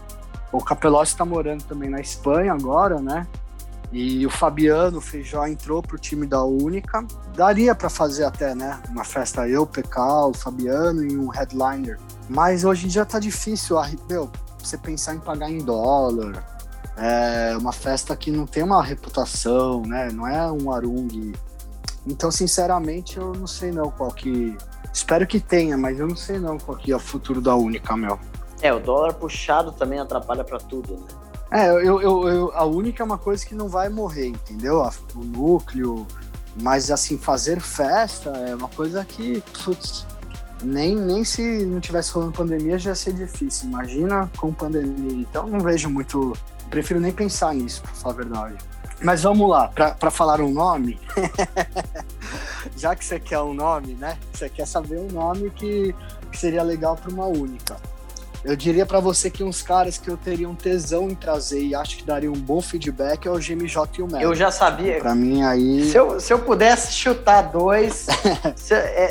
[0.52, 3.26] o Capelotti está morando também na Espanha agora, né?
[3.92, 7.06] E o Fabiano Feijó entrou pro time da Única.
[7.34, 8.82] Daria para fazer até, né?
[8.90, 11.98] Uma festa eu, o Fabiano e um headliner.
[12.28, 13.78] Mas hoje em dia tá difícil,
[14.10, 16.55] meu, você pensar em pagar em dólar,
[16.98, 20.10] é uma festa que não tem uma reputação, né?
[20.12, 21.34] Não é um Arung.
[22.08, 24.58] Então, sinceramente, eu não sei não qual que.
[24.94, 27.98] Espero que tenha, mas eu não sei não qual que é o futuro da Única,
[27.98, 28.18] meu.
[28.62, 31.08] É, o dólar puxado também atrapalha para tudo, né?
[31.52, 34.82] É, eu, eu, eu, a Única é uma coisa que não vai morrer, entendeu?
[35.14, 36.08] O núcleo.
[36.62, 40.06] Mas, assim, fazer festa é uma coisa que, putz,
[40.64, 43.68] nem, nem se não tivesse rolando pandemia já ia ser difícil.
[43.68, 45.12] Imagina com pandemia.
[45.12, 46.34] Então, não vejo muito
[46.70, 48.58] prefiro nem pensar nisso, pra falar a verdade.
[49.02, 51.00] Mas vamos lá, para falar um nome,
[52.78, 54.18] já que você quer um nome, né?
[54.34, 55.94] Você quer saber um nome que,
[56.32, 57.76] que seria legal para uma única.
[58.46, 61.74] Eu diria para você que uns caras que eu teria um tesão em trazer e
[61.74, 64.24] acho que daria um bom feedback é o GMJ e o Melo.
[64.24, 65.00] Eu já sabia.
[65.00, 65.90] Para mim aí.
[65.90, 68.06] Se eu, se eu pudesse chutar dois,
[68.56, 69.10] se, é,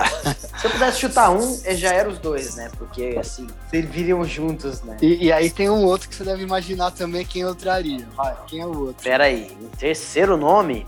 [0.56, 2.70] se, eu pudesse chutar um, já era os dois, né?
[2.78, 4.98] Porque assim, serviriam juntos, né?
[5.02, 8.06] E, e, aí tem um outro que você deve imaginar também quem eu traria.
[8.14, 9.02] Vai, quem é o outro?
[9.02, 10.86] Pera aí, o terceiro nome?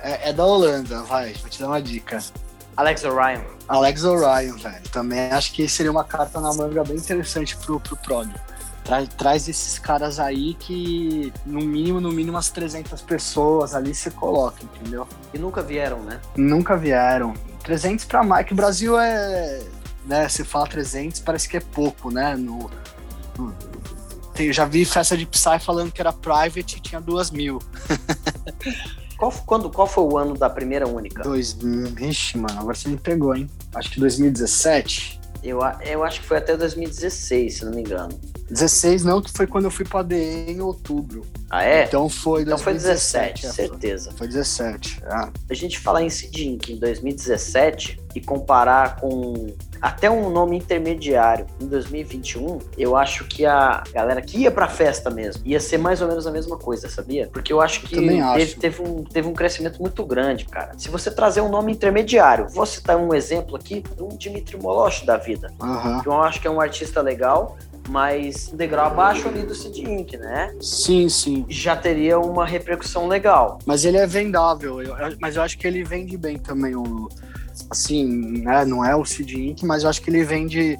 [0.00, 2.18] É, é da Holanda, vai, vou te dar uma dica.
[2.76, 3.40] Alex Orion.
[3.68, 4.88] Alex Orion, velho.
[4.92, 8.28] Também acho que seria uma carta na manga bem interessante pro, pro Prog.
[8.84, 14.10] Traz, traz esses caras aí que, no mínimo, no mínimo, umas 300 pessoas ali você
[14.10, 15.08] coloca, entendeu?
[15.34, 16.20] E nunca vieram, né?
[16.36, 17.34] Nunca vieram.
[17.64, 19.60] 300 pra mais, que o Brasil é.
[20.04, 22.36] Né, você fala 300, parece que é pouco, né?
[22.36, 22.70] No,
[23.36, 23.52] no
[24.36, 27.58] tem, já vi festa de Psy falando que era private e tinha duas mil.
[29.16, 31.22] Qual, quando, qual foi o ano da primeira única?
[31.22, 31.56] Dois,
[32.00, 33.48] ixi, mano, agora você me pegou, hein?
[33.74, 35.20] Acho que 2017.
[35.42, 38.18] Eu, eu acho que foi até 2016, se não me engano.
[38.50, 40.16] 16 não, que foi quando eu fui pra DE
[40.48, 41.22] em outubro.
[41.50, 41.84] Ah, é?
[41.84, 44.10] Então foi Então foi 17, é, certeza.
[44.16, 45.30] Foi 17, ah.
[45.48, 51.66] A gente falar em Sidink em 2017 e comparar com até um nome intermediário em
[51.66, 56.08] 2021, eu acho que a galera que ia pra festa mesmo ia ser mais ou
[56.08, 57.28] menos a mesma coisa, sabia?
[57.30, 58.58] Porque eu acho que eu teve, acho.
[58.58, 60.72] teve, um, teve um crescimento muito grande, cara.
[60.78, 65.16] Se você trazer um nome intermediário, vou citar um exemplo aqui do Dimitri Moloch da
[65.16, 65.52] vida.
[65.60, 66.00] Uhum.
[66.00, 67.56] Que eu acho que é um artista legal,
[67.88, 70.54] mas um degrau abaixo ali do Sid Inc, né?
[70.60, 71.44] Sim, sim.
[71.48, 73.58] Já teria uma repercussão legal.
[73.64, 77.08] Mas ele é vendável, eu, mas eu acho que ele vende bem também o.
[77.70, 78.64] Assim, né?
[78.64, 80.78] Não é o Sid Inc, mas eu acho que ele vende.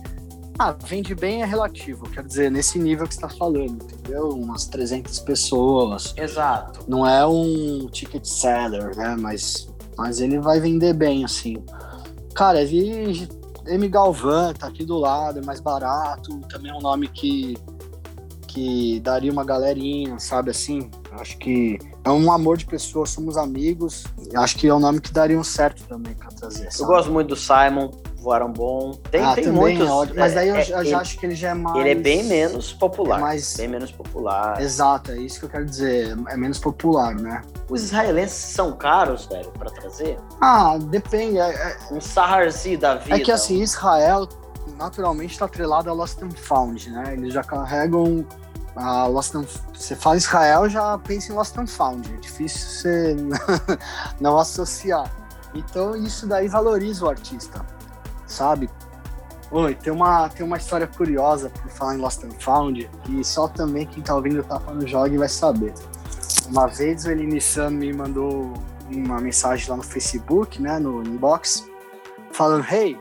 [0.59, 4.31] Ah, vende bem é relativo, quer dizer, nesse nível que você tá falando, entendeu?
[4.31, 6.15] Umas 300 pessoas.
[6.17, 6.81] Exato.
[6.89, 9.17] Não é um ticket seller, né?
[9.19, 11.63] Mas, mas ele vai vender bem, assim.
[12.35, 13.29] Cara, ele
[13.67, 17.57] M Galvão tá aqui do lado, é mais barato, também é um nome que,
[18.47, 20.91] que daria uma galerinha, sabe assim?
[21.13, 24.05] Acho que é um amor de pessoa, somos amigos.
[24.37, 26.71] Acho que é um nome que daria um certo também para trazer.
[26.71, 26.85] Sabe?
[26.85, 27.91] Eu gosto muito do Simon,
[28.27, 28.93] voaram bom.
[29.09, 30.11] Tem, ah, tem também muitos.
[30.11, 31.77] É mas daí eu, é, eu ele, já acho que ele já é mais.
[31.77, 33.19] Ele é bem menos popular.
[33.19, 33.57] É mais...
[33.57, 34.61] Bem menos popular.
[34.61, 36.17] Exato, é isso que eu quero dizer.
[36.29, 37.43] É menos popular, né?
[37.71, 40.19] Os israelenses são caros, velho, para trazer?
[40.41, 41.39] Ah, depende.
[41.39, 41.77] É, é...
[41.93, 43.17] Um Saharzi da vida.
[43.17, 44.29] É que assim, Israel
[44.77, 47.13] naturalmente está atrelado a Lost and Found, né?
[47.13, 48.27] Eles já carregam
[48.75, 49.45] a Lost and...
[49.73, 52.13] Você fala Israel, já pensa em Lost and Found.
[52.13, 53.17] É difícil você
[54.21, 55.09] não associar.
[55.55, 57.65] Então isso daí valoriza o artista,
[58.27, 58.69] sabe?
[59.51, 63.47] Oi, tem uma, tem uma história curiosa por falar em Lost and Found, e só
[63.47, 65.73] também quem tá ouvindo o Tapa no Jogue vai saber.
[66.49, 68.53] Uma vez o Elinissano me mandou
[68.91, 71.69] uma mensagem lá no Facebook, né, no inbox,
[72.33, 72.99] falando: Hey,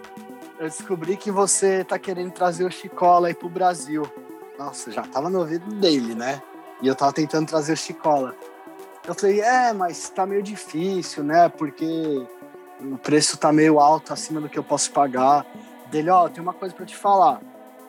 [0.60, 4.04] eu descobri que você tá querendo trazer o Chicola aí pro Brasil.
[4.58, 6.42] Nossa, já tava no ouvido dele, né?
[6.82, 8.36] E eu tava tentando trazer o Chicola.
[9.06, 11.50] Eu falei: É, mas tá meio difícil, né?
[11.50, 12.26] Porque
[12.82, 15.46] o preço tá meio alto acima do que eu posso pagar.
[15.90, 17.42] Dele, ó, oh, tem uma coisa para te falar.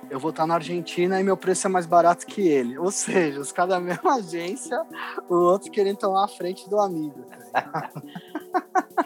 [0.08, 2.78] eu vou estar na Argentina e meu preço é mais barato que ele.
[2.78, 4.80] Ou seja, os caras da mesma agência,
[5.28, 7.24] o outro querendo tomar a frente do amigo.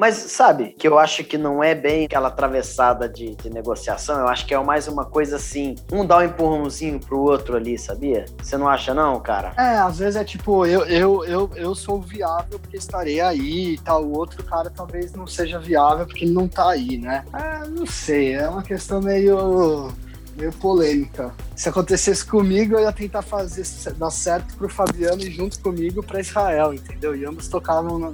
[0.00, 4.28] Mas sabe que eu acho que não é bem aquela atravessada de, de, negociação, eu
[4.28, 8.24] acho que é mais uma coisa assim, um dá um empurrãozinho pro outro ali, sabia?
[8.42, 9.52] Você não acha não, cara?
[9.58, 13.78] É, às vezes é tipo, eu, eu, eu, eu sou viável porque estarei aí e
[13.78, 17.22] tal, o outro cara talvez não seja viável porque ele não tá aí, né?
[17.34, 19.92] É, não sei, é uma questão meio
[20.40, 21.34] meio polêmica.
[21.54, 23.66] Se acontecesse comigo, eu ia tentar fazer
[23.98, 27.14] dar certo pro Fabiano e junto comigo para Israel, entendeu?
[27.14, 28.12] E ambos tocavam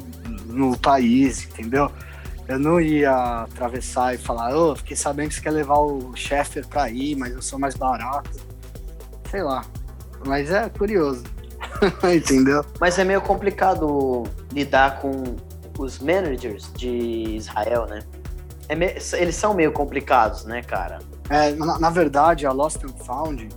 [0.56, 1.90] no, país, entendeu?
[2.48, 6.14] Eu não ia atravessar e falar, ô, oh, fiquei sabendo que você quer levar o
[6.14, 8.30] Sheffer pra ir, mas eu sou mais barato.
[9.30, 9.64] Sei lá.
[10.24, 11.24] Mas é curioso.
[12.14, 12.64] entendeu?
[12.80, 15.36] Mas é meio complicado lidar com
[15.78, 18.00] os managers de Israel, né?
[18.68, 18.86] É me...
[19.14, 20.98] Eles são meio complicados, né, cara?
[21.28, 23.48] É, na, na, verdade, a Lost and Found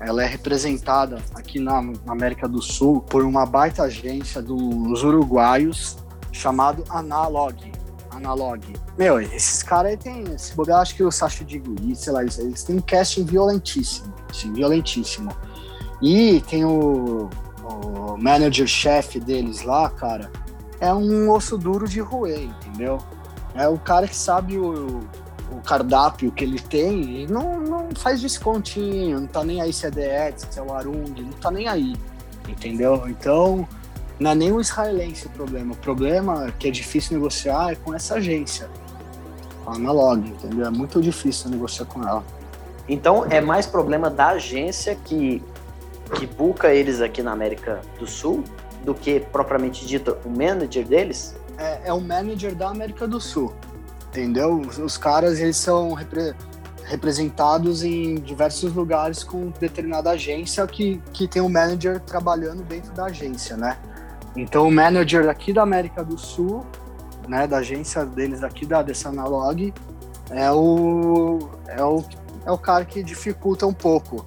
[0.00, 5.98] ela é representada aqui na, na, América do Sul por uma baita agência dos uruguaios
[6.32, 7.72] chamado Analog.
[8.10, 8.74] Analog.
[8.98, 10.36] Meu, esses caras aí tem.
[10.36, 14.12] Se bobear, acho que o Sacha Digui, sei lá, eles têm um casting violentíssimo.
[14.28, 15.34] Assim, violentíssimo.
[16.02, 17.28] E tem o,
[17.62, 20.30] o manager-chefe deles lá, cara.
[20.80, 22.98] É um osso duro de roer, entendeu?
[23.54, 25.00] É o cara que sabe o,
[25.50, 29.86] o cardápio que ele tem e não, não faz descontinho, não tá nem aí se
[29.86, 31.94] é DX, se é o Arung, não tá nem aí,
[32.48, 33.04] entendeu?
[33.08, 33.68] Então,
[34.20, 35.72] não é nem o israelense o problema.
[35.72, 38.68] O problema que é difícil negociar é com essa agência,
[39.66, 40.66] a Analog, entendeu?
[40.66, 42.22] É muito difícil negociar com ela.
[42.88, 45.42] Então, é mais problema da agência que,
[46.16, 48.44] que busca eles aqui na América do Sul
[48.84, 51.34] do que propriamente dito o manager deles?
[51.58, 53.52] É, é o manager da América do Sul
[54.10, 54.60] entendeu?
[54.60, 56.34] Os, os caras, eles são repre,
[56.84, 63.06] representados em diversos lugares com determinada agência que, que tem um manager trabalhando dentro da
[63.06, 63.78] agência, né?
[64.36, 66.64] Então, o manager aqui da América do Sul,
[67.28, 69.72] né, da agência deles aqui da dessa Analog,
[70.30, 72.04] é o, é o,
[72.46, 74.24] é o cara que dificulta um pouco,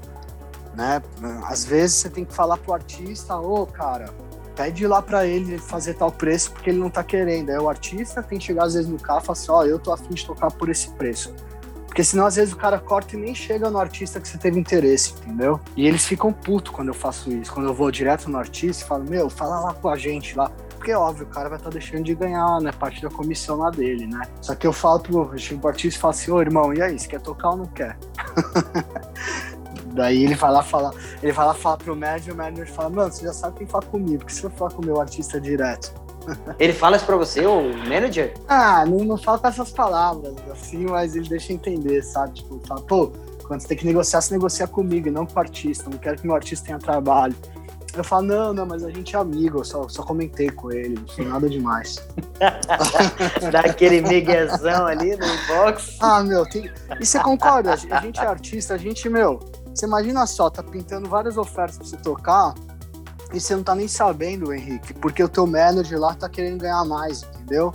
[0.76, 1.01] né?
[1.45, 4.10] Às vezes você tem que falar pro artista, ô, oh, cara,
[4.56, 7.49] pede lá para ele fazer tal preço porque ele não tá querendo.
[7.49, 9.66] Aí o artista tem que chegar às vezes no carro e falar assim, ó, oh,
[9.66, 11.34] eu tô afim de tocar por esse preço.
[11.94, 14.60] Porque senão às vezes o cara corta e nem chega no artista que você teve
[14.60, 15.60] interesse, entendeu?
[15.78, 17.54] E eles ficam putos quando eu faço isso.
[17.54, 20.50] Quando eu vou direto no artista e falo, meu, fala lá com a gente lá.
[20.76, 22.72] Porque óbvio, o cara vai estar tá deixando de ganhar, né?
[22.72, 24.24] Parte da comissão lá dele, né?
[24.41, 25.30] Só que eu falo pro,
[25.68, 27.96] artista e falo assim, ô irmão, e aí, você quer tocar ou não quer?
[29.94, 33.12] Daí ele vai lá falar, ele vai lá falar pro manager, o manager fala, mano,
[33.12, 35.94] você já sabe quem fala comigo, porque você vai falar com o meu artista direto.
[36.59, 38.34] Ele fala isso pra você, o manager?
[38.47, 42.36] Ah, não, não fala com essas palavras, assim, mas ele deixa entender, sabe?
[42.36, 43.11] Tipo, fala, pô,
[43.47, 46.26] quando você tem que negociar, você negocia comigo, não com o artista, não quero que
[46.26, 47.36] meu artista tenha trabalho.
[47.95, 50.95] Eu falo, não, não, mas a gente é amigo, eu só, só comentei com ele,
[50.95, 52.03] não foi nada demais.
[53.51, 55.97] Dá aquele miguezão ali no inbox.
[55.99, 56.71] Ah, meu, tem...
[56.99, 57.74] e você concorda?
[57.74, 59.39] A gente é artista, a gente, meu,
[59.74, 62.55] você imagina só, tá pintando várias ofertas pra você tocar
[63.34, 66.86] e você não tá nem sabendo, Henrique, porque o teu manager lá tá querendo ganhar
[66.86, 67.73] mais, entendeu?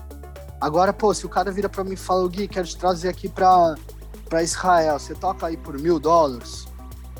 [0.61, 3.28] Agora, pô, se o cara vira pra mim e fala, Gui, quero te trazer aqui
[3.28, 3.74] pra,
[4.28, 6.68] pra Israel, você toca aí por mil dólares?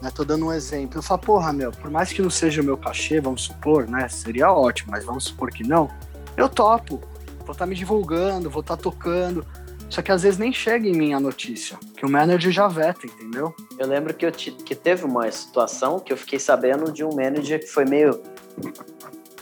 [0.01, 0.99] Né, tô dando um exemplo.
[0.99, 4.09] Eu falo, porra, meu, por mais que não seja o meu cachê, vamos supor, né?
[4.09, 5.91] Seria ótimo, mas vamos supor que não.
[6.37, 7.01] Eu topo.
[7.41, 9.45] Vou estar tá me divulgando, vou estar tá tocando.
[9.91, 13.07] Só que às vezes nem chega em mim a notícia, que o manager já veta,
[13.07, 13.55] entendeu?
[13.79, 17.15] Eu lembro que, eu te, que teve uma situação que eu fiquei sabendo de um
[17.15, 18.21] manager que foi meio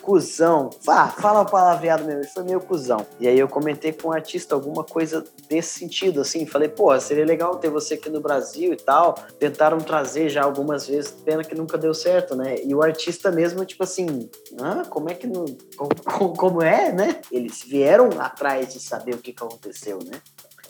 [0.06, 0.70] cuzão.
[0.84, 3.04] Fala o palavreado mesmo, ele foi meio cuzão.
[3.18, 6.46] E aí eu comentei com o um artista alguma coisa desse sentido, assim.
[6.46, 9.14] Falei, pô, seria legal ter você aqui no Brasil e tal.
[9.40, 12.62] Tentaram trazer já algumas vezes, pena que nunca deu certo, né?
[12.62, 14.30] E o artista mesmo, tipo assim,
[14.60, 15.44] ah, como é que não.
[15.76, 17.20] Como, como é, né?
[17.32, 20.20] Eles vieram atrás de saber o que aconteceu, né?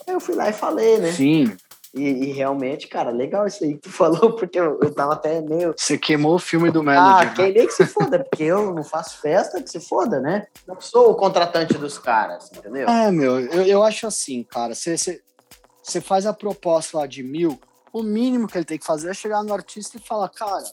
[0.07, 1.11] Eu fui lá e falei, né?
[1.11, 1.55] Sim.
[1.93, 5.41] E, e, realmente, cara, legal isso aí que tu falou, porque eu, eu tava até
[5.41, 5.73] meio.
[5.75, 7.31] Você queimou o filme do manager.
[7.31, 10.47] Ah, quem nem que se foda, porque eu não faço festa, que se foda, né?
[10.67, 12.87] Não sou o contratante dos caras, entendeu?
[12.87, 17.59] É, meu, eu, eu acho assim, cara, você faz a proposta lá de mil,
[17.91, 20.63] o mínimo que ele tem que fazer é chegar no artista e falar, cara,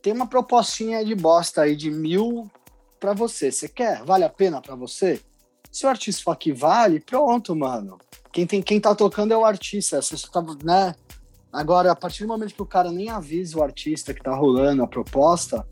[0.00, 2.50] tem uma propostinha de bosta aí de mil
[2.98, 3.50] pra você.
[3.50, 4.02] Você quer?
[4.04, 5.20] Vale a pena pra você?
[5.72, 7.98] Se o artista falar que vale, pronto, mano.
[8.32, 10.00] Quem, tem, quem tá tocando é o artista.
[10.00, 10.94] Você tá, né?
[11.52, 14.84] Agora, a partir do momento que o cara nem avisa o artista que tá rolando
[14.84, 15.66] a proposta,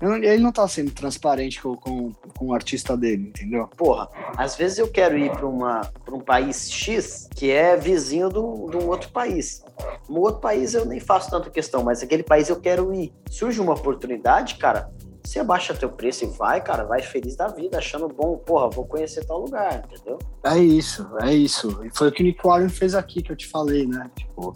[0.00, 3.68] Ele não tá sendo transparente com, com, com o artista dele, entendeu?
[3.76, 8.88] Porra, às vezes eu quero ir para um país X que é vizinho de um
[8.88, 9.64] outro país.
[10.10, 13.12] Um outro país eu nem faço tanta questão, mas aquele país eu quero ir.
[13.30, 14.90] Surge uma oportunidade, cara,
[15.22, 18.84] você abaixa teu preço e vai, cara, vai feliz da vida, achando bom, porra, vou
[18.84, 20.18] conhecer tal lugar, entendeu?
[20.44, 21.80] É isso, é isso.
[21.84, 24.10] E foi o que o Nick Warren fez aqui, que eu te falei, né?
[24.16, 24.54] Tipo,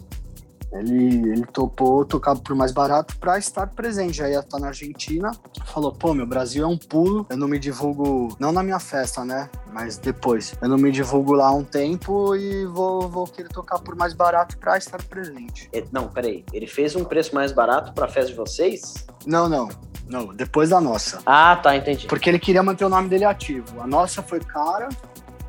[0.71, 4.21] ele, ele topou tocar por mais barato para estar presente.
[4.21, 5.31] Ia estar na Argentina.
[5.65, 7.25] Falou, pô, meu Brasil é um pulo.
[7.29, 9.49] Eu não me divulgo, não na minha festa, né?
[9.71, 10.53] Mas depois.
[10.61, 14.57] Eu não me divulgo lá um tempo e vou, vou querer tocar por mais barato
[14.57, 15.69] para estar presente.
[15.91, 16.43] Não, peraí.
[16.51, 19.07] Ele fez um preço mais barato para a festa de vocês?
[19.25, 19.69] Não, não.
[20.09, 21.19] Não, depois da nossa.
[21.25, 22.07] Ah, tá, entendi.
[22.07, 23.81] Porque ele queria manter o nome dele ativo.
[23.81, 24.89] A nossa foi cara,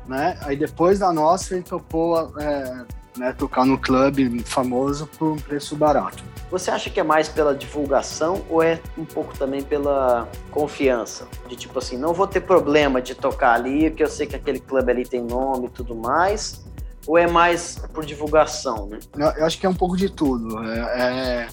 [0.07, 0.37] né?
[0.41, 2.85] Aí depois da nossa ele topou é,
[3.17, 6.23] né, tocar no clube famoso por um preço barato.
[6.51, 11.27] Você acha que é mais pela divulgação ou é um pouco também pela confiança?
[11.47, 14.59] De tipo assim, não vou ter problema de tocar ali, porque eu sei que aquele
[14.59, 16.65] clube ali tem nome e tudo mais,
[17.05, 18.99] ou é mais por divulgação, né?
[19.37, 20.63] Eu acho que é um pouco de tudo.
[20.63, 21.47] É, é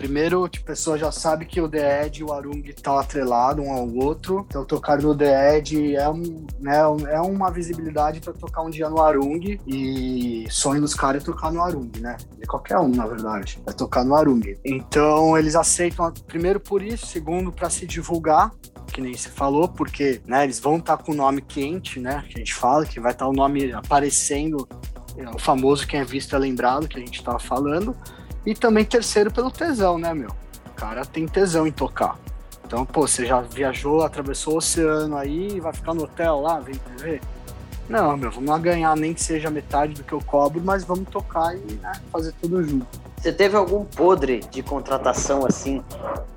[0.00, 3.62] Primeiro, tipo, a pessoa já sabe que o The Edge e o Arung estão atrelados
[3.62, 4.46] um ao outro.
[4.48, 6.78] Então, tocar no The Edge é, um, né,
[7.10, 9.58] é uma visibilidade para tocar um dia no Arung.
[9.66, 12.16] E sonho dos caras é tocar no Arung, né?
[12.38, 13.60] De qualquer um, na verdade.
[13.66, 14.40] É tocar no Arung.
[14.64, 18.50] Então, eles aceitam, primeiro por isso, segundo, para se divulgar
[18.90, 22.24] que nem se falou, porque né, eles vão estar tá com o nome quente, né?
[22.26, 24.66] Que a gente fala, que vai estar tá o nome aparecendo,
[25.18, 27.94] é, o famoso quem é visto é lembrado, que a gente estava falando.
[28.44, 30.30] E também terceiro pelo tesão, né, meu?
[30.66, 32.18] O cara tem tesão em tocar.
[32.64, 36.78] Então, pô, você já viajou, atravessou o oceano aí, vai ficar no hotel lá, vem
[36.98, 37.20] ver?
[37.88, 41.08] Não, meu, vamos lá ganhar nem que seja metade do que eu cobro, mas vamos
[41.08, 42.86] tocar e né, fazer tudo junto.
[43.16, 45.82] Você teve algum podre de contratação assim,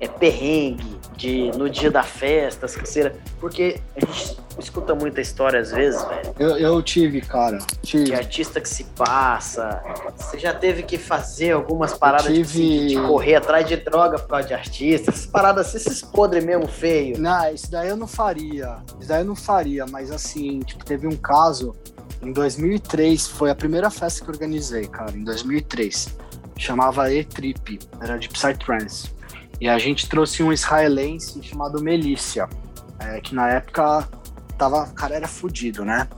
[0.00, 3.12] é perrengue, de no dia da festa, as caceiras?
[3.40, 6.34] Porque a gente escuta muita história às vezes, velho.
[6.38, 7.58] Eu, eu tive, cara.
[7.82, 8.04] Tive.
[8.04, 9.82] Que artista que se passa.
[10.16, 12.44] Você já teve que fazer algumas paradas tive...
[12.44, 15.10] de, de, correr atrás de droga por causa de artista.
[15.10, 17.18] Essas paradas esses podres mesmo feio.
[17.18, 18.76] Não, isso daí eu não faria.
[18.98, 21.74] Isso daí eu não faria, mas assim, tipo, teve um caso.
[22.22, 26.24] Em 2003, foi a primeira festa que organizei, cara, em 2003
[26.56, 29.12] chamava E-Trip, era de Psytrance.
[29.60, 32.48] E a gente trouxe um israelense chamado Melícia,
[32.98, 34.08] é, que na época
[34.58, 36.08] tava, o cara era fudido, né?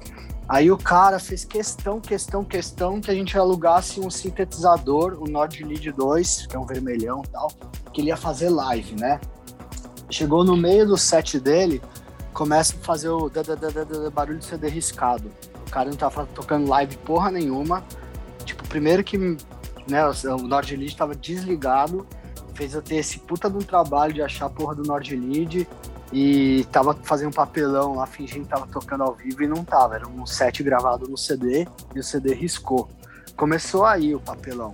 [0.48, 5.62] Aí o cara fez questão, questão, questão que a gente alugasse um sintetizador, o Nord
[5.64, 7.48] Lead 2, que é um vermelhão e tal,
[7.92, 9.20] que ele ia fazer live, né?
[10.08, 11.82] Chegou no meio do set dele,
[12.32, 13.28] começa a fazer o
[14.12, 15.32] barulho de CD riscado.
[15.66, 17.82] O cara não tava tocando live porra nenhuma.
[18.44, 19.18] Tipo, primeiro que
[19.88, 20.04] né?
[20.06, 22.06] O Nord Lead estava desligado,
[22.56, 25.68] fez eu ter esse puta de um trabalho de achar a porra do Nord Lead
[26.12, 29.96] e tava fazendo um papelão lá, fingindo que tava tocando ao vivo e não tava.
[29.96, 32.88] Era um set gravado no CD e o CD riscou.
[33.36, 34.72] Começou aí o papelão.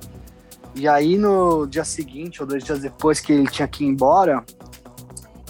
[0.74, 4.44] E aí no dia seguinte, ou dois dias depois que ele tinha que ir embora,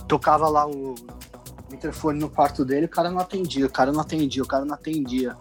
[0.08, 0.94] tocava lá o
[1.72, 4.74] interfone no quarto dele, o cara não atendia, o cara não atendia, o cara não
[4.74, 5.36] atendia.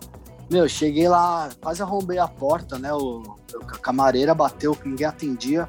[0.50, 2.94] Meu, cheguei lá, quase arrombei a porta, né?
[2.94, 3.24] O,
[3.56, 5.68] a camareira bateu, ninguém atendia.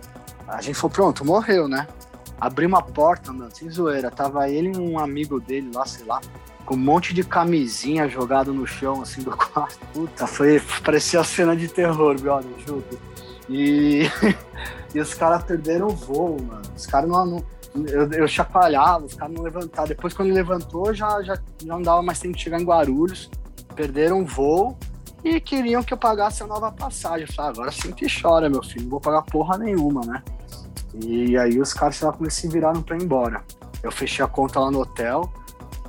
[0.48, 1.86] A gente falou, pronto, morreu, né?
[2.40, 4.10] Abrimos a porta, mano, sem zoeira.
[4.10, 6.20] Tava ele e um amigo dele lá, sei lá,
[6.64, 9.78] com um monte de camisinha jogado no chão, assim, do quarto.
[9.92, 12.84] Puta, foi, parecia a cena de terror, brother, juro.
[13.48, 14.02] E,
[14.94, 16.62] e os caras perderam o voo, mano.
[16.76, 17.44] Os caras não, não
[17.86, 19.88] eu, eu chacoalhava, os caras não levantavam.
[19.88, 23.30] Depois, quando levantou, já, já não dava mais tempo de chegar em Guarulhos
[23.72, 24.78] perderam o voo
[25.24, 27.26] e queriam que eu pagasse a nova passagem.
[27.28, 30.22] Eu falei, ah, agora sim que chora, meu filho, não vou pagar porra nenhuma, né?
[30.94, 33.42] E aí os caras lá como se viraram pra ir embora.
[33.82, 35.32] Eu fechei a conta lá no hotel,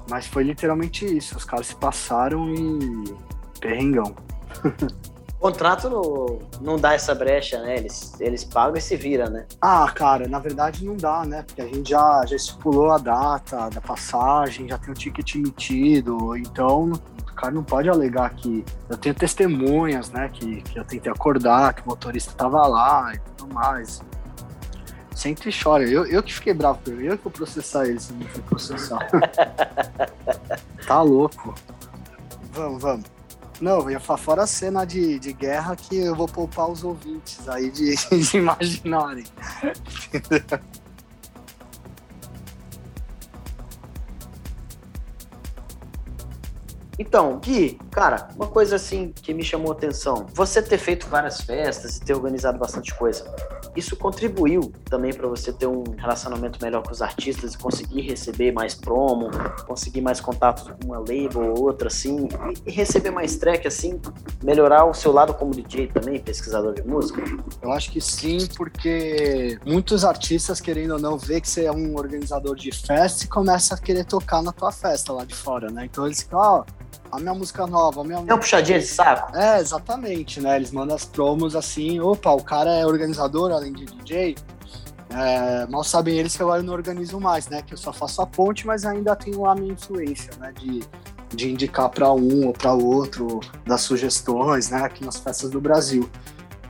[0.09, 1.35] mas foi literalmente isso.
[1.35, 3.15] Os caras se passaram e.
[3.59, 4.15] perrengão.
[5.39, 7.77] O contrato não, não dá essa brecha, né?
[7.77, 9.45] Eles, eles pagam e se viram, né?
[9.61, 11.43] Ah, cara, na verdade não dá, né?
[11.43, 16.37] Porque a gente já, já estipulou a data da passagem, já tem o ticket emitido,
[16.37, 16.93] então
[17.33, 20.29] o cara não pode alegar que eu tenho testemunhas, né?
[20.29, 24.01] Que, que eu tentei acordar, que o motorista tava lá e tudo mais.
[25.15, 25.83] Sempre chora.
[25.83, 28.43] Eu, eu que fiquei bravo com ele, eu que vou processar ele se não for
[28.43, 28.99] processar.
[30.87, 31.53] tá louco.
[32.51, 33.05] Vamos, vamos.
[33.59, 36.83] Não, eu ia falar fora a cena de, de guerra que eu vou poupar os
[36.83, 39.25] ouvintes aí de, de imaginarem.
[46.99, 51.41] Então, Gui, cara, uma coisa assim que me chamou a atenção, você ter feito várias
[51.41, 53.25] festas e ter organizado bastante coisa,
[53.75, 58.51] isso contribuiu também para você ter um relacionamento melhor com os artistas e conseguir receber
[58.51, 59.31] mais promo,
[59.65, 62.27] conseguir mais contatos com uma label ou outra, assim,
[62.65, 63.99] e receber mais track, assim,
[64.43, 67.23] melhorar o seu lado como DJ também, pesquisador de música?
[67.61, 71.95] Eu acho que sim, porque muitos artistas, querendo ou não, vê que você é um
[71.95, 75.85] organizador de festa e começa a querer tocar na tua festa lá de fora, né?
[75.85, 76.82] Então eles ficam, ó, oh,
[77.13, 79.37] a minha música nova, a minha É uma puxadinha de saco?
[79.37, 80.55] É, exatamente, né?
[80.55, 84.35] Eles mandam as promos assim, opa, o cara é organizador além de DJ.
[85.11, 87.61] É, mal sabem eles que agora eu não organizo mais, né?
[87.61, 90.51] Que eu só faço a ponte, mas ainda tenho a minha influência, né?
[90.57, 90.83] De,
[91.29, 94.81] de indicar para um ou para outro, das sugestões, né?
[94.83, 96.09] Aqui nas festas do Brasil.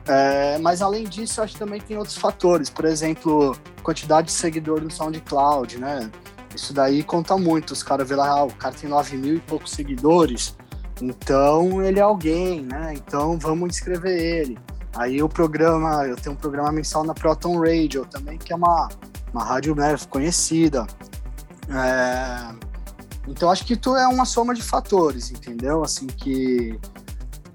[0.06, 2.70] É, mas além disso, eu acho que também tem outros fatores.
[2.70, 6.12] Por exemplo, quantidade de seguidores no SoundCloud, né?
[6.56, 7.72] Isso daí conta muito.
[7.72, 10.56] Os caras vê lá, ah, o cara tem 9 mil e poucos seguidores,
[11.02, 12.94] então ele é alguém, né?
[12.96, 14.58] Então vamos inscrever ele.
[14.96, 18.90] Aí o programa, eu tenho um programa mensal na Proton Radio também, que é uma,
[19.34, 20.86] uma rádio né, conhecida.
[21.70, 22.54] É...
[23.28, 25.84] Então acho que tu é uma soma de fatores, entendeu?
[25.84, 26.80] Assim que,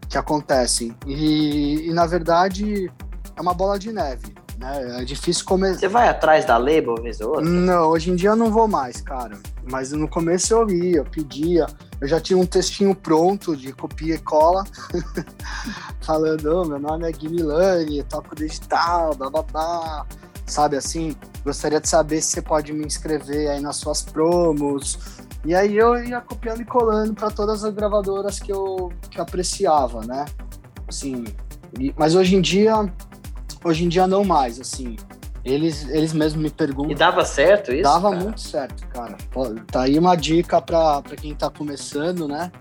[0.08, 0.96] que acontecem.
[1.06, 2.90] E, e na verdade
[3.36, 4.34] é uma bola de neve.
[4.58, 5.02] Né?
[5.02, 5.78] É difícil começar.
[5.78, 7.44] Você vai atrás da label, vez ou outra?
[7.44, 9.38] Não, hoje em dia eu não vou mais, cara.
[9.70, 11.66] Mas no começo eu ia, eu pedia.
[12.00, 14.64] Eu já tinha um textinho pronto de copia e cola,
[16.02, 20.04] falando: oh, meu nome é Gui Milani, toco digital, bababá.
[20.44, 21.14] Sabe assim?
[21.44, 24.98] Gostaria de saber se você pode me inscrever aí nas suas promos.
[25.44, 30.04] E aí eu ia copiando e colando para todas as gravadoras que eu que apreciava,
[30.04, 30.24] né?
[30.88, 31.24] Assim,
[31.96, 32.90] mas hoje em dia
[33.64, 34.96] Hoje em dia não mais, assim.
[35.44, 36.92] Eles, eles mesmos me perguntam.
[36.92, 37.82] E dava certo isso?
[37.82, 38.22] Dava cara?
[38.22, 39.16] muito certo, cara.
[39.70, 42.52] Tá aí uma dica pra, pra quem tá começando, né?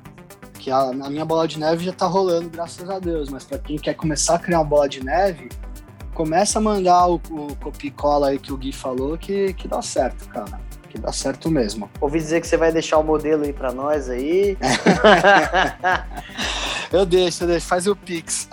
[0.59, 3.29] Que a, a minha bola de neve já tá rolando, graças a Deus.
[3.29, 5.49] Mas pra quem quer começar a criar uma bola de neve,
[6.13, 9.81] começa a mandar o, o copy cola aí que o Gui falou, que, que dá
[9.81, 10.66] certo, cara.
[10.97, 11.87] Que dá certo mesmo.
[12.01, 14.57] Ouvi dizer que você vai deixar o modelo aí pra nós aí.
[16.91, 18.47] Eu deixo, eu deixo, faz o Pix.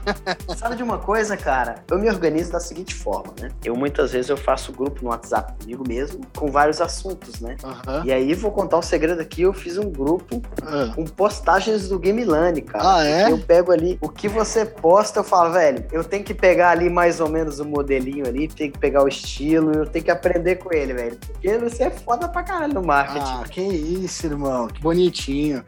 [0.56, 1.76] Sabe de uma coisa, cara?
[1.90, 3.50] Eu me organizo da seguinte forma, né?
[3.64, 7.56] Eu muitas vezes eu faço grupo no WhatsApp comigo mesmo, com vários assuntos, né?
[7.64, 8.04] Uhum.
[8.04, 10.92] E aí vou contar um segredo aqui, eu fiz um grupo uhum.
[10.94, 12.96] com postagens do Gamelane, cara.
[12.96, 13.30] Ah, é?
[13.30, 16.90] Eu pego ali, o que você posta, eu falo, velho, eu tenho que pegar ali
[16.90, 20.56] mais ou menos o modelinho ali, tenho que pegar o estilo, eu tenho que aprender
[20.56, 21.18] com ele, velho.
[21.26, 23.20] Porque você é foda pra caralho no marketing.
[23.20, 25.64] Ah, que isso, irmão, que bonitinho.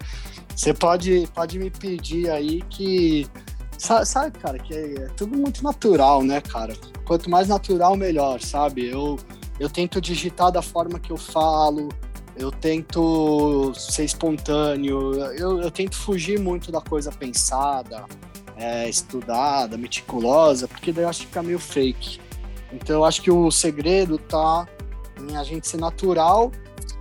[0.54, 3.26] Você pode, pode me pedir aí que.
[3.78, 6.76] Sabe, cara, que é, é, tudo muito natural, né, cara?
[7.06, 8.86] Quanto mais natural, melhor, sabe?
[8.86, 9.18] Eu,
[9.58, 11.88] eu tento digitar da forma que eu falo,
[12.36, 18.04] eu tento ser espontâneo, eu, eu tento fugir muito da coisa pensada,
[18.54, 22.20] é, estudada, meticulosa, porque daí eu acho que fica meio fake.
[22.70, 24.68] Então eu acho que o segredo tá
[25.28, 26.50] em a gente ser natural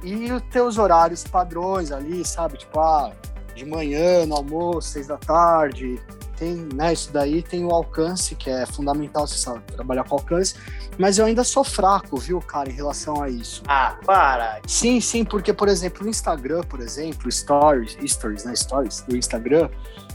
[0.04, 2.58] e os horários padrões ali, sabe?
[2.58, 3.12] Tipo, ah,
[3.60, 6.00] de manhã, no almoço, seis da tarde.
[6.38, 10.56] Tem, né, isso daí tem o alcance, que é fundamental você sabe, trabalhar com alcance,
[10.98, 13.62] mas eu ainda sou fraco, viu, cara, em relação a isso.
[13.68, 14.62] Ah, para!
[14.66, 19.70] Sim, sim, porque, por exemplo, no Instagram, por exemplo, stories, stories, né, stories do Instagram,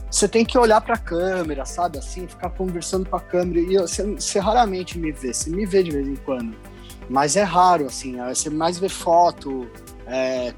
[0.09, 3.77] você tem que olhar para a câmera, sabe, assim, ficar conversando com a câmera, e
[3.77, 6.57] você, você raramente me vê, você me vê de vez em quando,
[7.09, 9.67] mas é raro, assim, você mais vê foto,
[10.07, 10.53] é,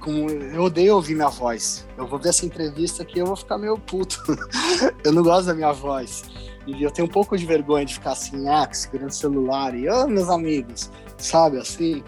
[0.54, 1.88] eu odeio ouvir minha voz.
[1.98, 4.22] Eu vou ver essa entrevista aqui eu vou ficar meio puto.
[5.04, 6.24] eu não gosto da minha voz.
[6.66, 9.90] E eu tenho um pouco de vergonha de ficar assim, ah, segurando o celular e,
[9.90, 12.04] ô, oh, meus amigos, sabe, assim.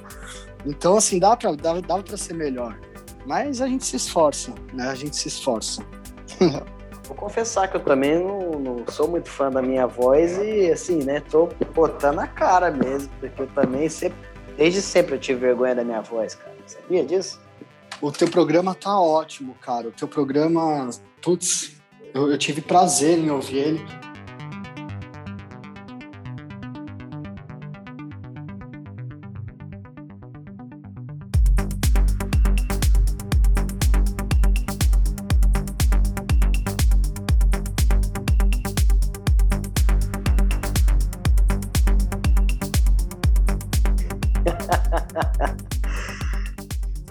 [0.65, 2.77] Então, assim, dá pra, dá, dá pra ser melhor.
[3.25, 4.89] Mas a gente se esforça, né?
[4.89, 5.81] A gente se esforça.
[7.07, 11.03] Vou confessar que eu também não, não, sou muito fã da minha voz e, assim,
[11.03, 14.17] né, tô botando a cara mesmo, porque eu também sempre,
[14.59, 16.53] desde sempre eu tive vergonha da minha voz, cara.
[16.65, 17.39] Sabia disso?
[18.01, 19.87] O teu programa tá ótimo, cara.
[19.87, 20.89] O teu programa,
[21.21, 21.77] putz,
[22.13, 23.85] eu, eu tive prazer em ouvir ele.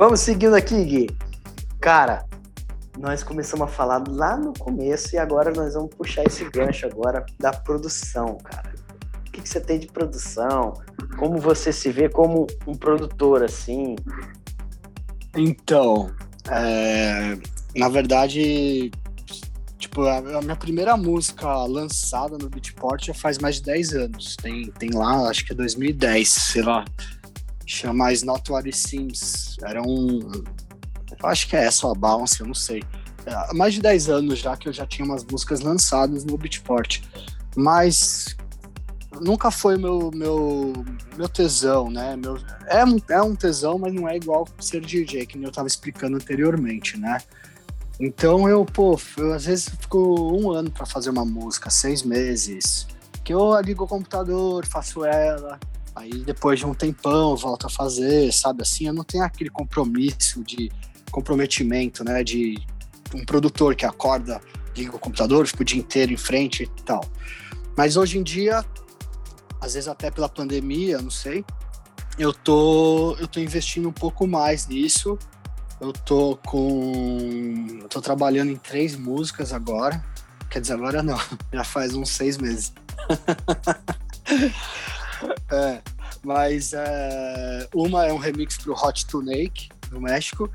[0.08, 1.06] Vamos seguindo aqui, Gui.
[1.82, 2.24] Cara,
[2.98, 7.26] nós começamos a falar lá no começo e agora nós vamos puxar esse gancho agora
[7.38, 8.74] da produção, cara.
[9.18, 10.72] O que, que você tem de produção?
[11.18, 13.96] Como você se vê como um produtor, assim?
[15.36, 16.10] Então,
[16.50, 17.36] é,
[17.76, 18.90] na verdade,
[19.78, 24.36] tipo, a, a, minha primeira música lançada no Beatport já faz mais de 10 anos.
[24.36, 26.86] Tem, tem lá, acho que é 2010, sei lá.
[27.68, 29.56] Chama Is Not What It Seems.
[29.62, 30.20] Era um.
[31.20, 32.82] Eu acho que é essa a Bounce, eu não sei.
[33.26, 37.02] É, mais de 10 anos já que eu já tinha umas músicas lançadas no Beatport.
[37.54, 38.34] Mas
[39.20, 40.72] nunca foi meu, meu,
[41.14, 42.16] meu tesão, né?
[42.16, 46.16] Meu, é, é um tesão, mas não é igual ser DJ, que eu tava explicando
[46.16, 47.18] anteriormente, né?
[48.00, 49.98] Então eu, pô, eu, às vezes fico
[50.32, 52.86] um ano para fazer uma música, seis meses.
[53.22, 55.58] Que eu ligo o computador, faço ela,
[55.98, 58.62] aí depois de um tempão eu volto a fazer, sabe?
[58.62, 60.70] Assim, eu não tenho aquele compromisso de
[61.10, 62.22] comprometimento, né?
[62.22, 62.56] De
[63.14, 64.40] um produtor que acorda,
[64.76, 67.04] liga o computador, fica o dia inteiro em frente e tal.
[67.76, 68.64] Mas hoje em dia
[69.60, 71.44] às vezes até pela pandemia, não sei.
[72.18, 75.18] Eu tô, eu tô investindo um pouco mais nisso.
[75.80, 77.78] Eu tô com.
[77.82, 80.04] Eu tô trabalhando em três músicas agora.
[80.50, 81.18] Quer dizer, agora não,
[81.52, 82.72] já faz uns seis meses.
[85.50, 85.80] é,
[86.24, 90.50] mas é, uma é um remix pro Hot to Nake, no México.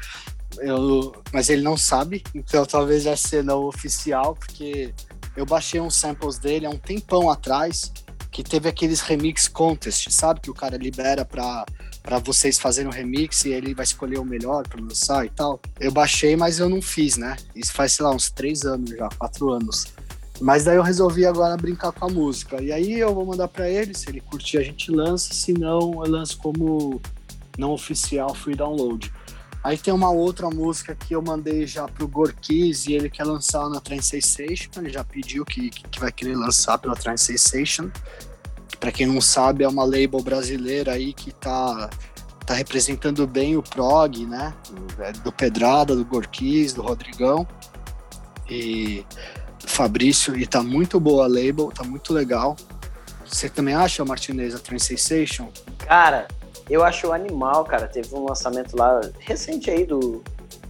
[0.60, 4.94] Eu, mas ele não sabe, então talvez vai ser não oficial, porque
[5.36, 7.92] eu baixei uns samples dele há um tempão atrás
[8.32, 10.42] que teve aqueles remix contest, sabe?
[10.42, 11.66] Que o cara libera pra,
[12.02, 15.60] pra vocês fazerem um remix e ele vai escolher o melhor pra lançar e tal.
[15.80, 17.36] Eu baixei, mas eu não fiz, né?
[17.56, 19.93] Isso faz, sei lá, uns três anos já, quatro anos.
[20.42, 22.62] Mas daí eu resolvi agora brincar com a música.
[22.62, 26.04] E aí eu vou mandar para ele, se ele curtir a gente lança, se não
[26.04, 27.02] eu lanço como
[27.58, 29.12] não oficial free download.
[29.64, 33.70] Aí tem uma outra música que eu mandei já pro Gorkiz e ele quer lançar
[33.70, 34.70] na Trend Sensation.
[34.76, 37.90] Ele já pediu que, que vai querer lançar pela Trend Sensation.
[38.78, 41.90] Para quem não sabe, é uma label brasileira aí que tá,
[42.46, 44.54] tá representando bem o prog, né?
[45.00, 47.48] É do Pedrada, do Gorkiz, do Rodrigão.
[48.50, 49.06] E
[49.66, 52.56] Fabrício, e tá muito boa a label, tá muito legal.
[53.26, 55.50] Você também acha, Martinez, a Trend Sensation?
[55.80, 56.28] Cara,
[56.70, 57.88] eu acho animal, cara.
[57.88, 60.24] Teve um lançamento lá recente aí do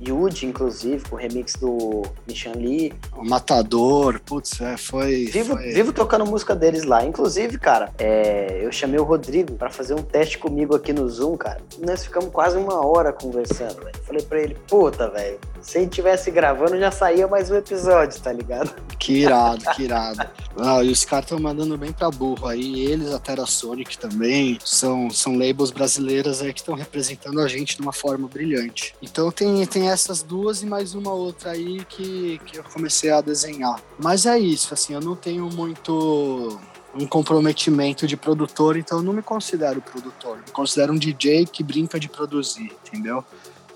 [0.06, 2.94] Yuji, inclusive, com o remix do Michan Lee.
[3.16, 5.72] O Matador, putz, é, foi vivo, foi...
[5.72, 7.06] vivo tocando música deles lá.
[7.06, 11.38] Inclusive, cara, é, eu chamei o Rodrigo para fazer um teste comigo aqui no Zoom,
[11.38, 11.62] cara.
[11.80, 13.98] Nós ficamos quase uma hora conversando, velho.
[14.04, 18.34] Falei pra ele, puta, velho, se ele tivesse gravando, já saía mais um episódio, tá
[18.34, 18.76] ligado?
[19.00, 20.20] Que irado, que irado.
[20.56, 22.86] Ah, e os caras estão mandando bem pra burro aí.
[22.86, 27.76] Eles, a Terra Sonic também, são, são labels brasileiras aí que estão representando a gente
[27.76, 28.94] de uma forma brilhante.
[29.02, 33.20] Então tem, tem essas duas e mais uma outra aí que, que eu comecei a
[33.20, 33.82] desenhar.
[33.98, 36.60] Mas é isso, assim, eu não tenho muito
[36.94, 40.38] um comprometimento de produtor, então eu não me considero produtor.
[40.38, 43.26] Me considero um DJ que brinca de produzir, entendeu?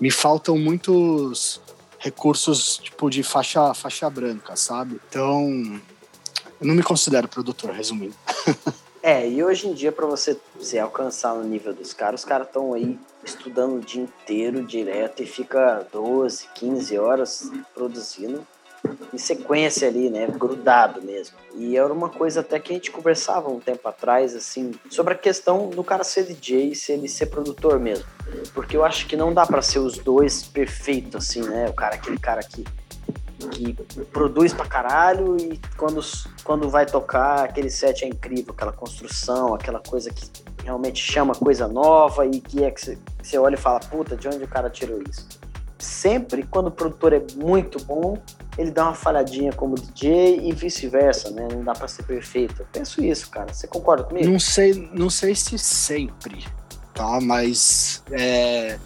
[0.00, 1.60] Me faltam muitos
[1.98, 5.00] recursos tipo de faixa, faixa branca, sabe?
[5.08, 5.80] Então,
[6.60, 8.14] eu não me considero produtor, resumindo.
[9.00, 12.48] É, e hoje em dia, para você se alcançar no nível dos caras, os caras
[12.48, 18.46] estão aí estudando o dia inteiro direto e fica 12, 15 horas produzindo
[19.12, 20.26] em sequência ali, né?
[20.26, 21.36] Grudado mesmo.
[21.54, 25.16] E era uma coisa até que a gente conversava um tempo atrás, assim, sobre a
[25.16, 28.04] questão do cara ser DJ e se ele ser produtor mesmo.
[28.54, 31.68] Porque eu acho que não dá para ser os dois perfeitos, assim, né?
[31.68, 32.64] O cara, aquele cara que,
[33.50, 33.74] que
[34.12, 36.00] produz pra caralho e quando,
[36.44, 40.30] quando vai tocar, aquele set é incrível, aquela construção, aquela coisa que
[40.62, 44.44] realmente chama coisa nova e que é que você olha e fala, puta, de onde
[44.44, 45.26] o cara tirou isso?
[45.78, 48.18] Sempre quando o produtor é muito bom,
[48.58, 51.46] ele dá uma falhadinha como DJ e vice-versa, né?
[51.52, 52.62] Não dá para ser perfeito.
[52.62, 53.54] Eu penso isso, cara.
[53.54, 54.28] Você concorda comigo?
[54.28, 56.44] Não sei, não sei se sempre,
[56.92, 57.20] tá?
[57.20, 58.76] Mas é,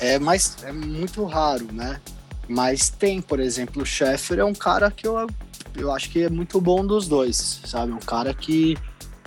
[0.00, 2.00] é mais é muito raro, né?
[2.48, 5.28] Mas tem, por exemplo, o Sheffer é um cara que eu,
[5.76, 7.92] eu acho que é muito bom dos dois, sabe?
[7.92, 8.76] Um cara que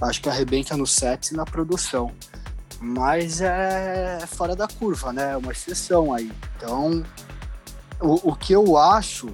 [0.02, 2.12] acho que arrebenta no set e na produção.
[2.78, 5.32] Mas é fora da curva, né?
[5.32, 6.30] É uma exceção aí.
[6.58, 7.06] Então,
[8.02, 9.34] o, o que eu acho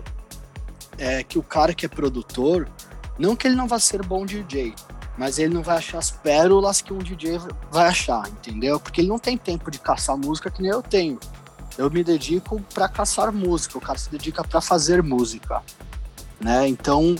[0.97, 2.69] é que o cara que é produtor,
[3.17, 4.73] não que ele não vá ser bom DJ,
[5.17, 7.39] mas ele não vai achar as pérolas que um DJ
[7.71, 8.79] vai achar, entendeu?
[8.79, 11.19] Porque ele não tem tempo de caçar música que nem eu tenho.
[11.77, 15.61] Eu me dedico para caçar música, o cara se dedica para fazer música,
[16.39, 16.67] né?
[16.67, 17.15] Então,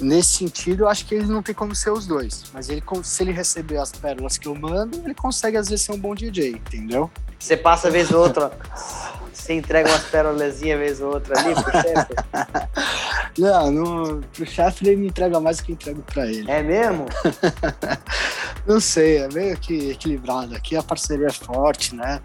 [0.00, 3.22] nesse sentido, eu acho que ele não tem como ser os dois, mas ele se
[3.22, 6.50] ele receber as pérolas que eu mando, ele consegue às vezes ser um bom DJ,
[6.50, 7.10] entendeu?
[7.38, 8.50] Você passa vez ou outra,
[9.48, 12.14] você entrega umas pérolazinhas vez ou outra ali pro chefe?
[13.40, 16.50] Não, no, pro chefe ele me entrega mais do que eu entrego pra ele.
[16.50, 17.06] É mesmo?
[18.66, 20.54] Não sei, é meio que equilibrado.
[20.54, 22.20] Aqui a parceria é forte, né?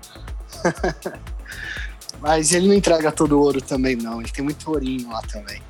[2.19, 4.21] Mas ele não entrega todo o ouro também, não.
[4.21, 5.61] Ele tem muito ourinho lá também.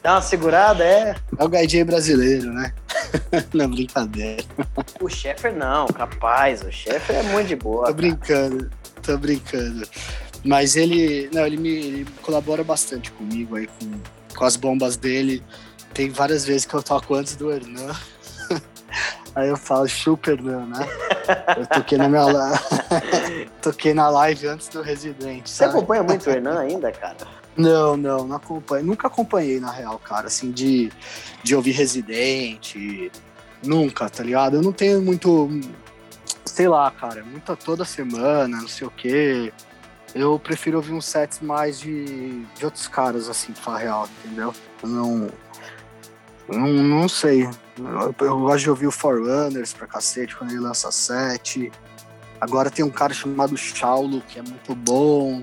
[0.00, 1.16] Dá uma segurada, é?
[1.36, 2.72] É o Gaijay brasileiro, né?
[3.52, 4.44] não, brincadeira.
[5.00, 6.62] O Sheffer não, capaz.
[6.62, 7.86] O Sheffer é muito de boa.
[7.86, 8.70] Tô brincando,
[9.08, 9.88] tô brincando.
[10.44, 15.42] Mas ele, não, ele me ele colabora bastante comigo aí, com, com as bombas dele.
[15.94, 17.94] Tem várias vezes que eu toco antes do Hernan.
[19.34, 20.88] Aí eu falo, chupa, Hernan, né?
[21.56, 22.24] Eu toquei na minha
[23.62, 25.46] toquei na live antes do Resident.
[25.46, 27.16] Você acompanha muito o Hernan ainda, cara?
[27.56, 28.84] Não, não, não acompanho.
[28.86, 30.90] Nunca acompanhei, na real, cara, assim, de,
[31.42, 32.74] de ouvir Resident.
[33.62, 34.56] Nunca, tá ligado?
[34.56, 35.50] Eu não tenho muito.
[36.58, 39.52] Sei lá, cara, muita toda semana, não sei o quê.
[40.12, 44.52] Eu prefiro ouvir uns sets mais de, de outros caras, assim, pra real, entendeu?
[44.82, 45.28] Eu não.
[46.48, 47.48] Não, não sei.
[47.78, 51.70] Eu, eu gosto de ouvir o Forerunners pra cacete quando ele lança set.
[52.40, 55.40] Agora tem um cara chamado Shaulo, que é muito bom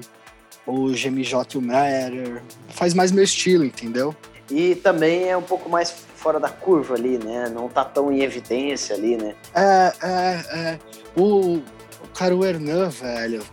[0.67, 2.43] o GMJ e o Matter.
[2.71, 4.13] Faz mais meu estilo, entendeu?
[4.51, 7.47] E também é um pouco mais fora da curva ali, né?
[7.47, 9.33] Não tá tão em evidência ali, né?
[9.53, 10.79] É, é, é.
[11.15, 13.43] O, o cara, o Hernan, velho,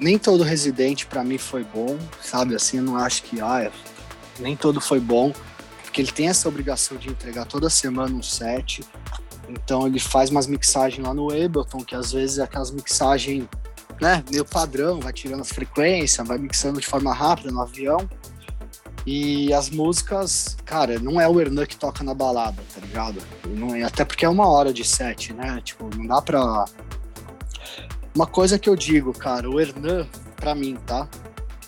[0.00, 2.54] nem todo residente para mim foi bom, sabe?
[2.54, 3.70] Assim, eu não acho que, ah,
[4.40, 5.32] nem todo foi bom,
[5.82, 8.82] porque ele tem essa obrigação de entregar toda semana um set.
[9.48, 13.46] Então ele faz umas mixagens lá no Ableton, que às vezes é aquelas mixagens
[14.00, 18.08] né, meio padrão, vai tirando as frequências, vai mixando de forma rápida no avião.
[19.06, 23.20] E as músicas, cara, não é o Hernan que toca na balada, tá ligado?
[23.46, 25.60] Não é, até porque é uma hora de set, né?
[25.62, 26.64] Tipo, não dá pra.
[28.14, 31.08] Uma coisa que eu digo, cara, o Hernan, pra mim, tá?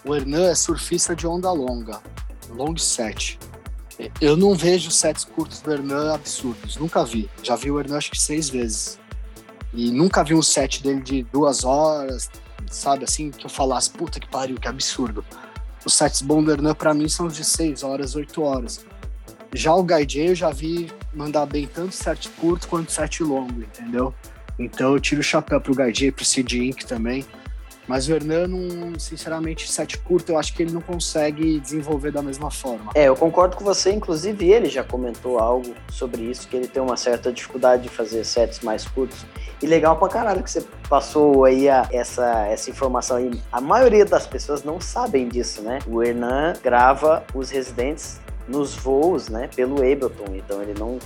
[0.05, 2.01] O Hernan é surfista de onda longa,
[2.51, 3.37] long set.
[4.21, 7.29] Eu não vejo sets curtos do Hernan absurdos, nunca vi.
[7.43, 8.97] Já vi o Hernan acho que seis vezes.
[9.75, 12.31] E nunca vi um set dele de duas horas,
[12.71, 15.25] sabe assim, que eu falasse, puta que pariu, que absurdo.
[15.85, 18.87] Os sets Bondernan para mim são de seis horas, oito horas.
[19.53, 24.15] Já o J eu já vi mandar bem tanto set curto quanto set longo, entendeu?
[24.59, 27.25] Então eu tiro o chapéu pro J, pro Sid Inc também.
[27.87, 28.49] Mas o Hernan,
[28.99, 32.91] sinceramente, set curto, eu acho que ele não consegue desenvolver da mesma forma.
[32.95, 36.83] É, eu concordo com você, inclusive ele já comentou algo sobre isso, que ele tem
[36.83, 39.25] uma certa dificuldade de fazer sets mais curtos.
[39.63, 43.41] E legal pra caralho que você passou aí a, essa, essa informação aí.
[43.53, 45.79] A maioria das pessoas não sabem disso, né?
[45.87, 50.99] O Hernan grava os residentes nos voos, né, pelo Ableton, então ele não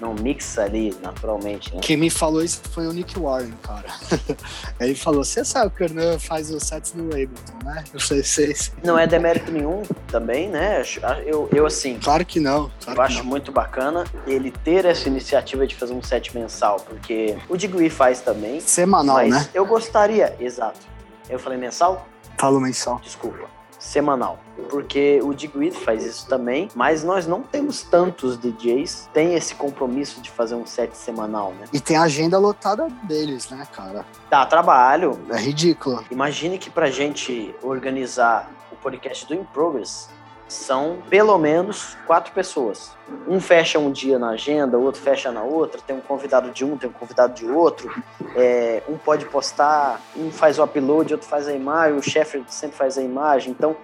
[0.00, 1.80] não mixa ali naturalmente, né?
[1.82, 3.86] Quem me falou isso foi o Nick Warren, cara.
[4.80, 7.84] Ele falou: Você sabe que o Hernan faz os sets no Ableton, né?
[7.92, 8.54] Eu falei: Sei.
[8.84, 10.82] Não é demérito nenhum também, né?
[11.26, 11.98] Eu, eu assim.
[12.02, 12.70] Claro que não.
[12.84, 13.26] Claro eu acho não.
[13.26, 18.20] muito bacana ele ter essa iniciativa de fazer um set mensal, porque o Degree faz
[18.20, 18.60] também.
[18.60, 19.48] Semanal, mas né?
[19.52, 20.80] Eu gostaria, exato.
[21.28, 22.06] Eu falei mensal?
[22.38, 23.00] Falo mensal.
[23.02, 24.38] Desculpa semanal,
[24.68, 30.20] porque o Digweed faz isso também, mas nós não temos tantos DJs tem esse compromisso
[30.20, 31.66] de fazer um set semanal, né?
[31.72, 34.04] E tem a agenda lotada deles, né, cara?
[34.28, 35.18] Dá trabalho.
[35.30, 36.04] É ridículo.
[36.10, 40.08] Imagine que pra gente organizar o podcast do In Progress,
[40.48, 42.96] são pelo menos quatro pessoas.
[43.26, 46.64] Um fecha um dia na agenda, o outro fecha na outra, tem um convidado de
[46.64, 47.90] um, tem um convidado de outro.
[48.34, 52.76] É, um pode postar, um faz o upload, outro faz a imagem, o chefe sempre
[52.76, 53.50] faz a imagem.
[53.50, 53.76] Então,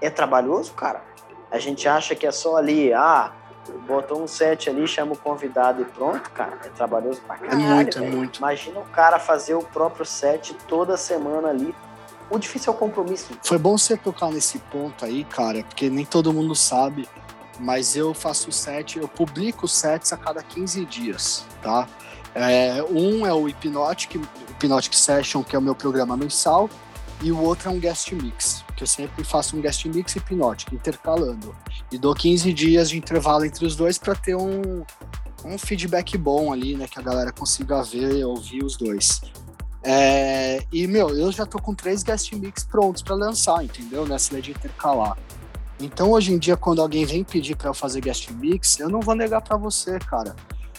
[0.00, 1.02] é trabalhoso, cara.
[1.50, 3.32] A gente acha que é só ali, ah,
[3.86, 6.58] botou um set ali, chama o convidado e pronto, cara.
[6.64, 7.62] É trabalhoso pra caralho.
[7.62, 8.38] É muito, é muito.
[8.38, 11.74] Imagina o cara fazer o próprio set toda semana ali
[12.30, 13.28] o difícil é o compromisso.
[13.42, 17.08] Foi bom você tocar nesse ponto aí, cara, porque nem todo mundo sabe,
[17.58, 21.86] mas eu faço set, eu publico sets a cada 15 dias, tá?
[22.34, 26.70] É, um é o Hypnotic, Hypnotic Session, que é o meu programa mensal,
[27.22, 30.72] e o outro é um guest mix, que eu sempre faço um guest mix Hypnotic,
[30.72, 31.54] intercalando.
[31.90, 34.84] E dou 15 dias de intervalo entre os dois para ter um,
[35.44, 36.86] um feedback bom ali, né?
[36.88, 39.20] Que a galera consiga ver e ouvir os dois.
[39.82, 44.06] É, e, meu, eu já tô com três guest mix prontos para lançar, entendeu?
[44.06, 45.16] Nessa lei de intercalar.
[45.80, 49.00] Então, hoje em dia, quando alguém vem pedir para eu fazer guest mix, eu não
[49.00, 50.36] vou negar para você, cara.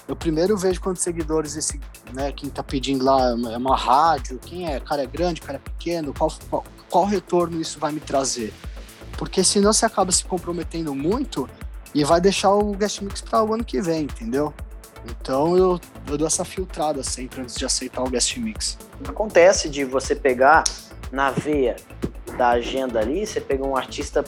[0.08, 1.80] Eu primeiro vejo quantos seguidores esse,
[2.14, 5.60] né, quem tá pedindo lá é uma rádio, quem é, cara é grande, cara é
[5.60, 8.54] pequeno, qual, qual, qual retorno isso vai me trazer?
[9.18, 11.50] Porque senão você acaba se comprometendo muito
[11.94, 14.54] e vai deixar o guest mix para o ano que vem, entendeu?
[15.06, 18.78] Então eu, eu dou essa filtrada sempre antes de aceitar o guest mix.
[19.08, 20.64] Acontece de você pegar
[21.12, 21.76] na veia
[22.38, 24.24] da agenda ali, você pega um artista,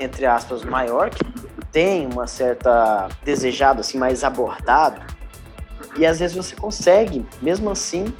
[0.00, 1.24] entre aspas, maior, que
[1.70, 5.00] tem uma certa desejado, assim, mais abordado,
[5.96, 8.12] e às vezes você consegue, mesmo assim,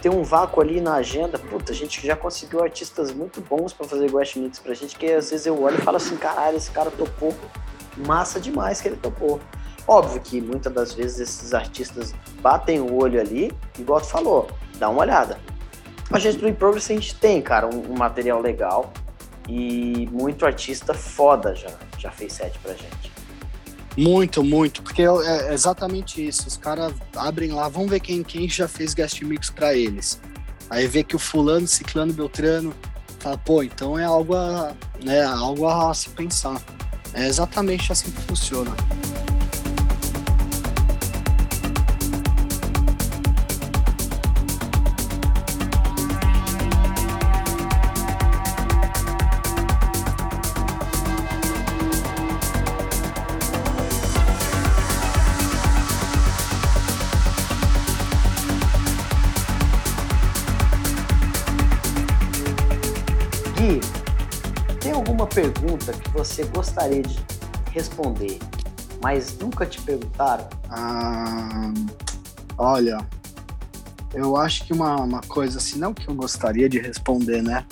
[0.00, 1.38] tem um vácuo ali na agenda.
[1.38, 5.06] Puta, a gente já conseguiu artistas muito bons para fazer Guest Mix pra gente, que
[5.12, 7.34] às vezes eu olho e falo assim, caralho, esse cara topou.
[8.06, 9.40] Massa demais que ele topou.
[9.90, 14.48] Óbvio que muitas das vezes esses artistas batem o olho ali, igual tu falou,
[14.78, 15.36] dá uma olhada.
[16.12, 18.92] A gente do In Progress a gente tem, cara, um, um material legal
[19.48, 23.10] e muito artista foda já, já fez set pra gente.
[23.98, 26.46] Muito, muito, porque é exatamente isso.
[26.46, 30.20] Os caras abrem lá, vamos ver quem, quem já fez guest mix para eles.
[30.70, 32.72] Aí vê que o fulano, ciclano, beltrano,
[33.18, 34.72] fala, pô, então é algo a,
[35.02, 36.62] né, algo a se pensar.
[37.12, 38.70] É exatamente assim que funciona.
[65.34, 67.18] Pergunta que você gostaria de
[67.72, 68.38] responder,
[69.02, 70.48] mas nunca te perguntaram?
[70.68, 71.72] Ah,
[72.58, 72.98] olha,
[74.12, 77.64] eu acho que uma, uma coisa assim, não que eu gostaria de responder, né?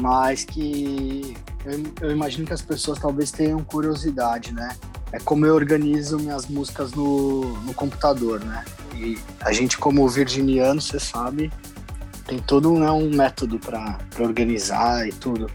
[0.00, 4.76] Mas que eu, eu imagino que as pessoas talvez tenham curiosidade, né?
[5.12, 8.64] É como eu organizo minhas músicas no, no computador, né?
[8.94, 11.52] E a gente, como virginiano, você sabe,
[12.26, 15.50] tem todo né, um método para organizar e tudo.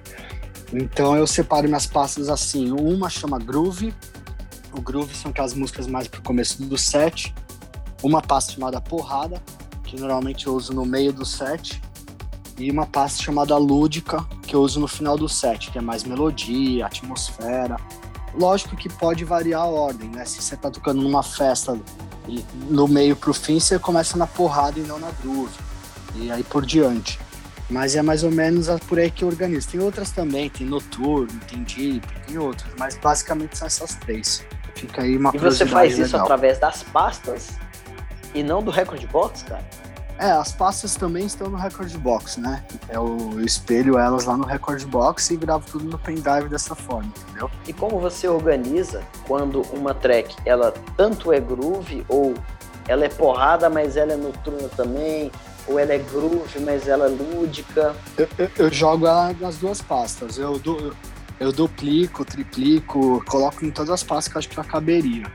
[0.71, 2.71] Então eu separo minhas pastas assim.
[2.71, 3.93] Uma chama Groove.
[4.71, 7.33] O Groove são aquelas músicas mais pro começo do set.
[8.03, 9.41] Uma pasta chamada Porrada,
[9.83, 11.81] que normalmente eu uso no meio do set.
[12.57, 16.03] E uma pasta chamada Lúdica, que eu uso no final do set, que é mais
[16.03, 17.77] melodia, atmosfera.
[18.35, 20.25] Lógico que pode variar a ordem, né?
[20.25, 21.79] Se você tá tocando numa festa
[22.27, 25.53] e no meio pro fim, você começa na porrada e não na groove.
[26.15, 27.19] E aí por diante.
[27.69, 29.69] Mas é mais ou menos por aí que eu organizo.
[29.69, 34.43] Tem outras também, tem Noturno, tem Deep, tem outras, mas basicamente são essas três.
[34.75, 36.21] Fica aí uma E você faz isso legal.
[36.21, 37.49] através das pastas
[38.33, 39.63] e não do Record Box, cara?
[40.17, 42.61] É, as pastas também estão no Record Box, né?
[42.89, 47.49] Eu espelho elas lá no Record Box e gravo tudo no pendrive dessa forma, entendeu?
[47.65, 52.33] E como você organiza quando uma track, ela tanto é groove ou
[52.87, 55.31] ela é porrada, mas ela é noturna também,
[55.69, 57.95] ou ela é groove, mas ela é lúdica?
[58.17, 60.37] Eu, eu, eu jogo ela nas duas pastas.
[60.37, 60.59] Eu,
[61.39, 65.25] eu duplico, triplico, coloco em todas as pastas que eu acho que ela caberia.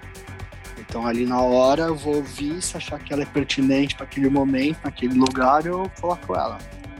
[0.79, 4.29] Então ali na hora eu vou ouvir, se achar que ela é pertinente para aquele
[4.29, 6.59] momento, naquele lugar, eu coloco ela.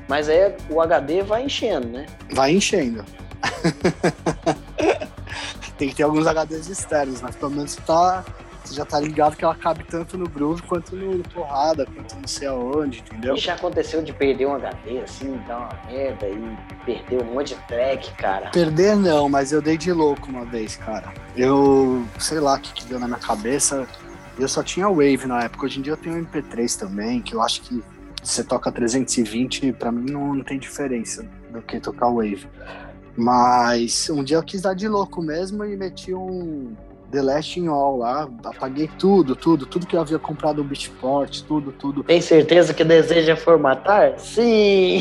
[0.09, 2.07] Mas aí o HD vai enchendo, né?
[2.33, 3.05] Vai enchendo.
[5.77, 8.25] Tem que ter alguns HDs externos, mas pelo menos tá
[8.65, 12.27] você já tá ligado que ela cabe tanto no groove quanto no porrada, quanto não
[12.27, 13.35] sei aonde, entendeu?
[13.35, 17.55] E já aconteceu de perder um HD, assim, dar uma merda e perder um monte
[17.55, 18.51] de track, cara?
[18.51, 21.13] Perder não, mas eu dei de louco uma vez, cara.
[21.37, 23.87] Eu, sei lá o que, que deu na minha cabeça.
[24.39, 25.67] Eu só tinha Wave na época.
[25.67, 27.83] Hoje em dia eu tenho MP3 também, que eu acho que
[28.23, 32.49] você toca 320, para mim não, não tem diferença do que tocar Wave.
[33.17, 36.75] Mas um dia eu quis dar de louco mesmo e meti um,
[37.15, 41.43] The Last in All lá, apaguei tudo, tudo, tudo que eu havia comprado no Beatport,
[41.43, 42.03] tudo, tudo.
[42.03, 44.19] Tem certeza que deseja formatar?
[44.19, 45.01] Sim!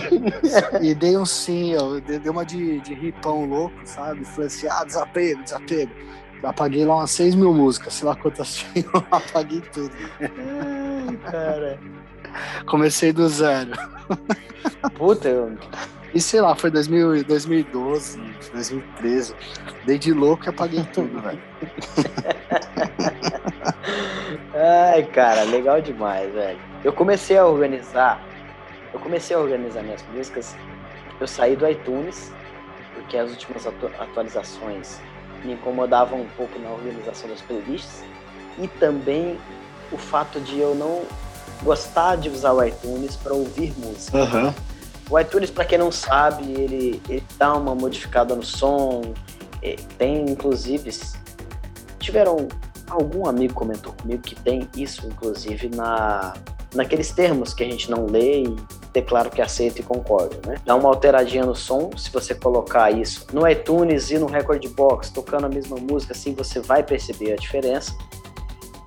[0.80, 4.23] e dei um sim, eu dei uma de, de ripão louco, sabe?
[4.26, 5.91] Falei assim, ah, desapego, desapego.
[6.44, 9.91] apaguei lá umas 6 mil músicas, sei lá quantas tinham, apaguei tudo.
[10.22, 11.80] Ai, cara.
[12.68, 13.72] Comecei do zero.
[14.95, 15.57] Puta, eu...
[16.14, 18.19] E sei lá, foi 2000, 2012,
[18.53, 19.35] 2013.
[19.85, 21.41] Dei de louco e apaguei tudo, velho.
[24.53, 26.60] Ai, cara, legal demais, velho.
[26.84, 28.22] Eu comecei a organizar,
[28.94, 30.56] eu comecei a organizar minhas músicas.
[31.19, 32.31] Eu saí do iTunes,
[32.94, 34.99] porque as últimas atu atualizações
[35.44, 38.03] me incomodavam um pouco na organização das playlists.
[38.60, 39.40] E também
[39.91, 41.02] o fato de eu não
[41.64, 44.18] gostar de usar o iTunes para ouvir música.
[44.18, 44.53] Uhum.
[45.14, 49.14] O iTunes, para quem não sabe, ele, ele dá uma modificada no som.
[49.95, 50.90] Tem, inclusive,
[51.99, 52.48] tiveram
[52.90, 56.34] algum amigo comentou comigo que tem isso, inclusive, na
[56.73, 58.56] naqueles termos que a gente não lê e
[58.91, 60.56] declaro que aceito e concordo, né?
[60.65, 65.11] Dá uma alteradinha no som, se você colocar isso no iTunes e no Record Box,
[65.11, 67.95] tocando a mesma música, assim você vai perceber a diferença.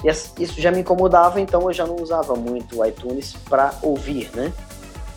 [0.02, 4.28] E isso já me incomodava, então eu já não usava muito o iTunes para ouvir,
[4.34, 4.52] né?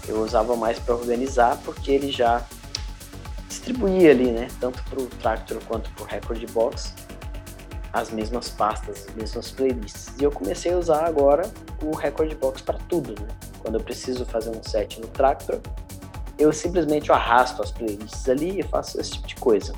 [0.08, 2.44] Eu usava mais para organizar porque ele já
[3.48, 4.48] distribuía ali, né?
[4.60, 6.94] Tanto para o Tractor quanto para o Record Box
[7.92, 10.14] as mesmas pastas, as mesmas playlists.
[10.20, 11.50] E eu comecei a usar agora
[11.82, 13.28] o Record Box para tudo, né?
[13.60, 15.60] quando eu preciso fazer um set no Tractor,
[16.38, 19.74] eu simplesmente arrasto as playlists ali e faço esse tipo de coisa.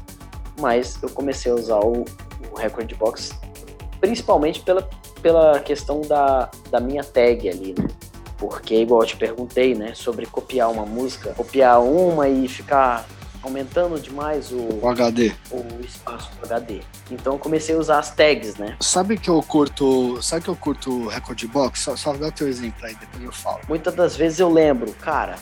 [0.60, 2.06] Mas eu comecei a usar o,
[2.52, 3.32] o Record Box
[4.00, 4.88] principalmente pela,
[5.22, 7.88] pela questão da, da minha tag ali, né?
[8.42, 13.06] Porque, igual eu te perguntei, né, sobre copiar uma música, copiar uma e ficar
[13.44, 15.32] aumentando demais o, o HD.
[15.52, 16.82] O espaço do HD.
[17.12, 18.78] Então eu comecei a usar as tags, né?
[18.80, 20.20] Sabe que eu curto.
[20.24, 21.82] Sabe que eu curto Record Box?
[21.82, 23.60] Só, só dá teu exemplo aí, depois eu falo.
[23.70, 25.36] Muitas das vezes eu lembro, cara,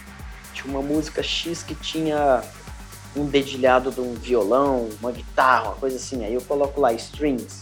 [0.54, 2.44] tinha uma música X que tinha
[3.16, 6.26] um dedilhado de um violão, uma guitarra, uma coisa assim.
[6.26, 7.62] Aí eu coloco lá strings.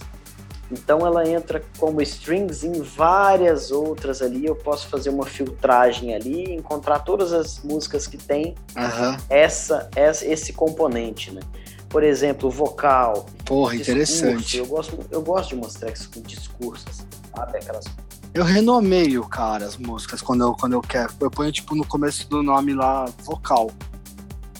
[0.71, 4.45] Então ela entra como strings em várias outras ali.
[4.45, 9.17] Eu posso fazer uma filtragem ali, encontrar todas as músicas que tem uhum.
[9.29, 11.41] essa, essa, esse componente, né?
[11.87, 13.25] Por exemplo, vocal.
[13.45, 13.91] Porra, discurso.
[13.91, 14.57] interessante.
[14.57, 17.57] Eu gosto, eu gosto de umas tracks com discursos, sabe?
[17.57, 17.85] Aquelas
[18.33, 21.11] eu renomeio, cara, as músicas quando eu, quando eu quero.
[21.19, 23.71] Eu ponho, tipo, no começo do nome lá, vocal.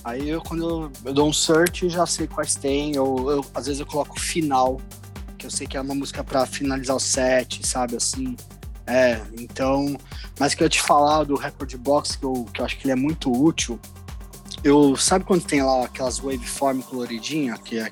[0.03, 2.95] Aí eu, quando eu, eu dou um search, já sei quais tem.
[2.95, 4.81] Eu, eu, às vezes eu coloco final
[5.37, 8.35] que eu sei que é uma música para finalizar o set, sabe, assim.
[8.85, 9.97] É, então,
[10.39, 12.93] mas que eu te falar do Record Box, que eu, que eu acho que ele
[12.93, 13.79] é muito útil,
[14.63, 17.89] eu sabe quando tem lá aquelas waveform coloridinha, que é,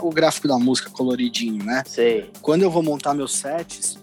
[0.00, 1.82] o gráfico da música coloridinho, né?
[1.86, 2.30] Sei.
[2.40, 3.98] Quando eu vou montar meus sets,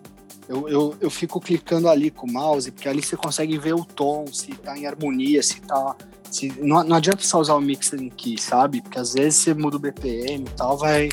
[0.48, 3.86] eu, eu, eu fico clicando ali com o mouse, porque ali você consegue ver o
[3.86, 5.96] tom, se tá em harmonia, se tá.
[6.30, 8.82] Se, não, não adianta só usar o mixing key, sabe?
[8.82, 11.10] Porque às vezes você muda o BPM e tal, vai,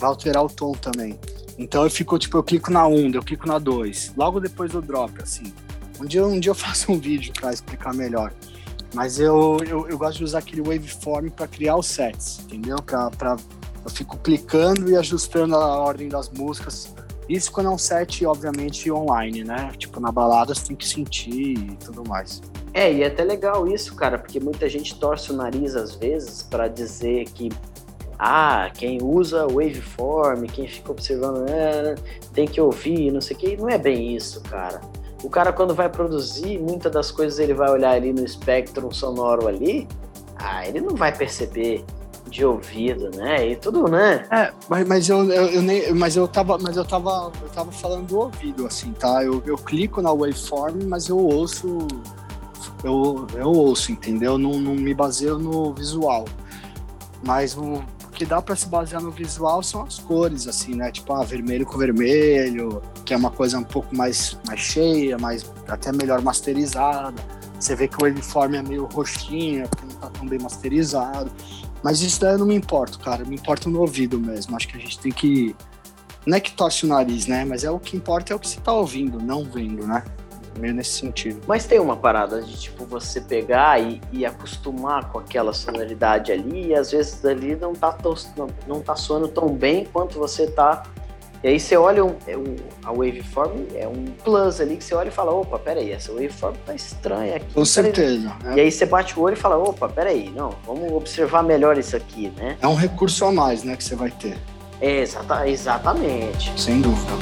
[0.00, 1.18] vai alterar o tom também.
[1.58, 4.80] Então eu fico, tipo, eu clico na 1, eu clico na 2, logo depois do
[4.80, 5.52] drop, assim.
[6.00, 8.32] Um dia, um dia eu faço um vídeo para explicar melhor.
[8.94, 12.76] Mas eu, eu, eu, gosto de usar aquele waveform para criar os sets, entendeu?
[12.78, 13.36] Pra, pra,
[13.84, 16.92] eu fico clicando e ajustando a ordem das músicas.
[17.28, 19.70] Isso quando é um set, obviamente, online, né?
[19.78, 22.42] Tipo, na balada você tem que sentir e tudo mais.
[22.74, 26.42] É, e é até legal isso, cara, porque muita gente torce o nariz às vezes
[26.42, 27.48] para dizer que
[28.22, 31.94] ah, quem usa waveform, quem fica observando, é,
[32.34, 34.82] tem que ouvir, não sei o que, não é bem isso, cara.
[35.24, 39.48] O cara quando vai produzir, muitas das coisas ele vai olhar ali no espectro sonoro
[39.48, 39.88] ali,
[40.36, 41.82] ah, ele não vai perceber
[42.28, 43.48] de ouvido, né?
[43.48, 44.26] E tudo, né?
[44.30, 47.72] É, mas, mas eu, eu, eu, nem, mas eu tava, mas eu tava, eu tava
[47.72, 49.24] falando do ouvido, assim, tá?
[49.24, 51.88] Eu, eu clico na waveform, mas eu ouço,
[52.84, 54.36] eu, eu ouço, entendeu?
[54.36, 56.26] Não, não me baseio no visual.
[57.22, 57.82] Mas o,
[58.20, 60.92] que dá para se basear no visual são as cores, assim, né?
[60.92, 65.50] Tipo, ah, vermelho com vermelho, que é uma coisa um pouco mais, mais cheia, mais
[65.66, 67.14] até melhor masterizada.
[67.58, 71.32] Você vê que o uniforme é meio roxinho, porque não tá tão bem masterizado.
[71.82, 73.24] Mas isso daí eu não me importo, cara.
[73.24, 74.54] Me importa no ouvido mesmo.
[74.54, 75.56] Acho que a gente tem que.
[76.26, 77.46] Não é que torce o nariz, né?
[77.46, 80.04] Mas é o que importa é o que você tá ouvindo, não vendo, né?
[80.58, 81.40] Meio nesse sentido.
[81.46, 86.68] Mas tem uma parada de tipo você pegar e, e acostumar com aquela sonoridade ali
[86.68, 87.96] e às vezes ali não tá,
[88.36, 90.82] não, não tá soando tão bem quanto você tá.
[91.42, 92.54] E aí você olha um, é um,
[92.84, 96.54] a waveform, é um plus ali que você olha e fala, opa, peraí, essa waveform
[96.66, 97.54] tá estranha aqui.
[97.54, 98.30] Com certeza.
[98.44, 98.56] É.
[98.56, 101.96] E aí você bate o olho e fala, opa, peraí, não, vamos observar melhor isso
[101.96, 102.58] aqui, né?
[102.60, 104.36] É um recurso a mais, né, que você vai ter.
[104.82, 106.60] É, exata, exatamente.
[106.60, 107.12] Sem dúvida.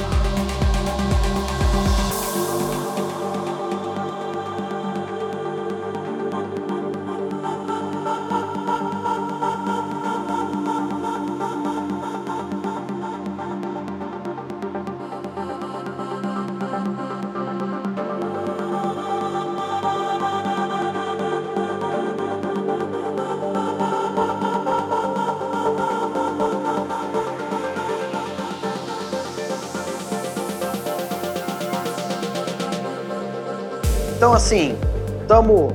[34.39, 34.73] Assim,
[35.21, 35.73] estamos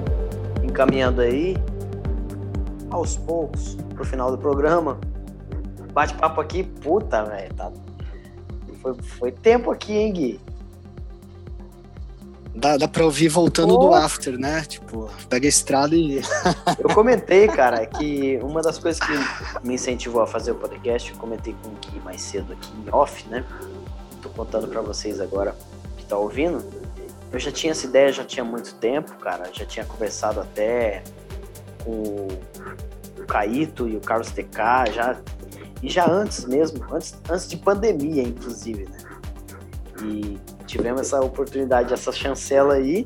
[0.63, 1.55] encaminhando aí
[2.89, 4.99] aos poucos pro final do programa.
[5.93, 7.53] Bate-papo aqui, puta, velho.
[7.53, 7.71] Tá...
[8.81, 10.41] Foi, foi tempo aqui, hein, Gui?
[12.55, 13.89] Dá, dá pra ouvir voltando Pô.
[13.89, 14.63] do after, né?
[14.63, 16.23] Tipo, pega a estrada e.
[16.81, 19.13] eu comentei, cara, que uma das coisas que
[19.63, 22.91] me incentivou a fazer o podcast, eu comentei com o Gui mais cedo aqui em
[22.91, 23.45] off, né?
[24.23, 25.55] Tô contando para vocês agora
[25.99, 26.65] que tá ouvindo
[27.35, 29.51] eu já tinha essa ideia já tinha muito tempo, cara.
[29.53, 31.03] Já tinha conversado até
[31.83, 32.29] com
[33.19, 35.17] o Caíto e o Carlos TK, já,
[35.83, 38.99] e já antes mesmo, antes, antes de pandemia, inclusive, né?
[40.01, 43.05] E tivemos essa oportunidade, essa chancela aí,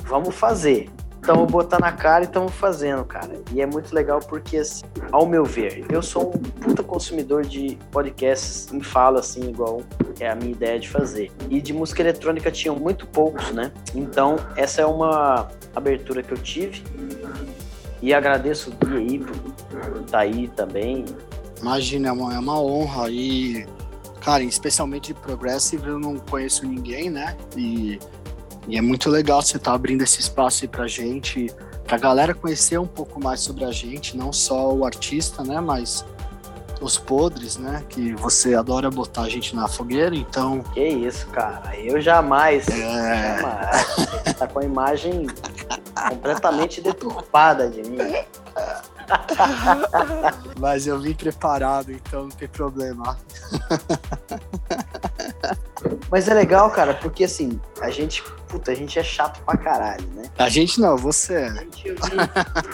[0.00, 0.90] vamos fazer.
[1.24, 3.32] Estamos botando a cara e estamos fazendo, cara.
[3.50, 7.78] E é muito legal porque, assim, ao meu ver, eu sou um puta consumidor de
[7.90, 9.80] podcasts em fala, assim, igual
[10.20, 11.32] é a minha ideia de fazer.
[11.48, 13.72] E de música eletrônica tinham muito poucos, né?
[13.94, 16.84] Então, essa é uma abertura que eu tive.
[18.02, 19.34] E agradeço o Gui aí por
[20.02, 21.06] estar tá aí também.
[21.58, 23.08] Imagina, é uma, é uma honra.
[23.08, 23.66] E,
[24.20, 27.34] cara, especialmente de Progressive, eu não conheço ninguém, né?
[27.56, 27.98] E
[28.68, 31.52] e é muito legal você estar tá abrindo esse espaço aí pra gente,
[31.86, 36.04] pra galera conhecer um pouco mais sobre a gente, não só o artista, né, mas
[36.80, 40.60] os podres, né, que você adora botar a gente na fogueira, então...
[40.74, 43.38] Que isso, cara, eu jamais, é...
[43.38, 43.96] jamais,
[44.38, 45.26] tá com a imagem
[46.08, 47.98] completamente deturpada de mim.
[50.58, 53.18] Mas eu vim preparado, então não tem problema.
[56.10, 60.06] Mas é legal, cara, porque assim, a gente, puta, a gente é chato pra caralho,
[60.14, 60.24] né?
[60.38, 61.66] A gente não, você é.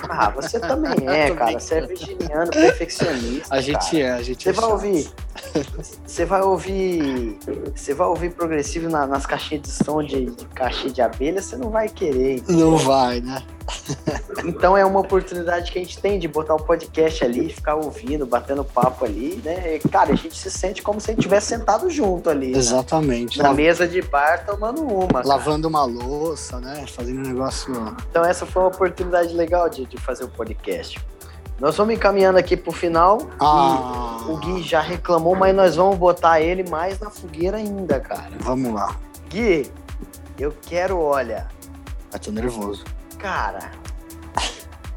[0.09, 1.59] Ah, você também é, cara.
[1.59, 3.55] Você é virginiano, perfeccionista.
[3.55, 3.99] A gente cara.
[3.99, 4.73] é, a gente Você é vai chato.
[4.73, 5.11] ouvir.
[6.07, 7.39] Você vai ouvir.
[7.75, 11.57] Você vai ouvir progressivo na, nas caixinhas de som de, de caixinha de abelha, você
[11.57, 12.39] não vai querer.
[12.39, 12.73] Entendeu?
[12.73, 13.43] Não vai, né?
[14.45, 18.27] Então é uma oportunidade que a gente tem de botar o podcast ali, ficar ouvindo,
[18.27, 19.77] batendo papo ali, né?
[19.77, 22.53] E, cara, a gente se sente como se a gente tivesse sentado junto ali.
[22.55, 23.39] Exatamente.
[23.39, 25.23] Na mesa de bar tomando uma.
[25.25, 26.85] Lavando uma louça, né?
[26.87, 27.73] Fazendo um negócio.
[28.11, 31.01] Então essa foi uma oportunidade legal de, de fazer o podcast.
[31.59, 33.19] Nós vamos encaminhando aqui pro final.
[33.39, 38.01] Ah, E o Gui já reclamou, mas nós vamos botar ele mais na fogueira ainda,
[38.01, 38.31] cara.
[38.41, 38.97] vamos lá.
[39.29, 39.71] Gui,
[40.39, 41.47] eu quero, olha,
[42.13, 42.85] Eu tô nervoso.
[43.19, 43.71] cara,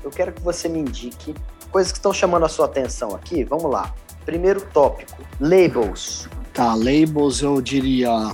[0.04, 1.36] eu quero que você me indique
[1.72, 3.44] coisas que estão chamando a sua atenção aqui.
[3.44, 3.94] Vamos lá.
[4.26, 6.30] Primeiro tópico: labels.
[6.54, 8.32] Tá, labels eu diria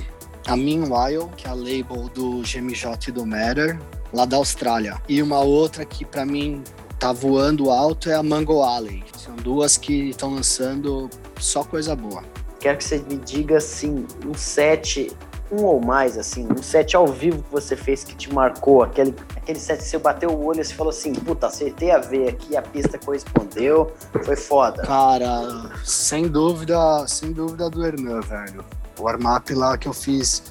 [0.49, 3.79] a Meanwhile, que é a label do GMJ e do Matter,
[4.13, 5.01] lá da Austrália.
[5.07, 6.63] E uma outra que pra mim
[6.99, 9.03] tá voando alto é a Mango Alley.
[9.17, 11.09] São duas que estão lançando
[11.39, 12.23] só coisa boa.
[12.59, 15.15] Quero que você me diga assim, um set,
[15.49, 19.15] um ou mais, assim, um set ao vivo que você fez que te marcou, aquele,
[19.33, 22.57] aquele set que você bateu o olho e falou assim, puta, acertei a ver aqui,
[22.57, 23.93] a pista correspondeu,
[24.25, 24.83] foi foda.
[24.83, 28.65] Cara, sem dúvida, sem dúvida do Hernan, velho.
[28.99, 30.43] O warm-up lá que eu fiz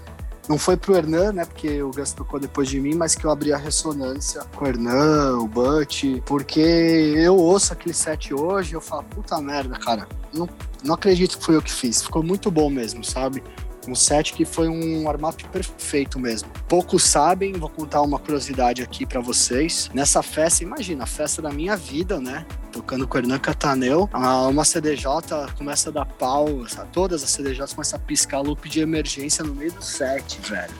[0.48, 1.44] não foi pro Hernan, né?
[1.44, 4.68] Porque o Gus tocou depois de mim, mas que eu abri a ressonância com o
[4.68, 10.48] Hernan, o Butch, porque eu ouço aquele set hoje eu falo, puta merda, cara, não,
[10.82, 12.02] não acredito que foi eu que fiz.
[12.02, 13.42] Ficou muito bom mesmo, sabe?
[13.88, 16.50] Um set que foi um warm-up perfeito mesmo.
[16.68, 19.90] Poucos sabem, vou contar uma curiosidade aqui pra vocês.
[19.94, 22.44] Nessa festa, imagina, a festa da minha vida, né?
[22.70, 24.08] Tocando com o Hernan Cataneu,
[24.50, 26.46] uma CDJ começa a dar pau,
[26.92, 30.74] todas as CDJs começam a piscar loop de emergência no meio do set, velho.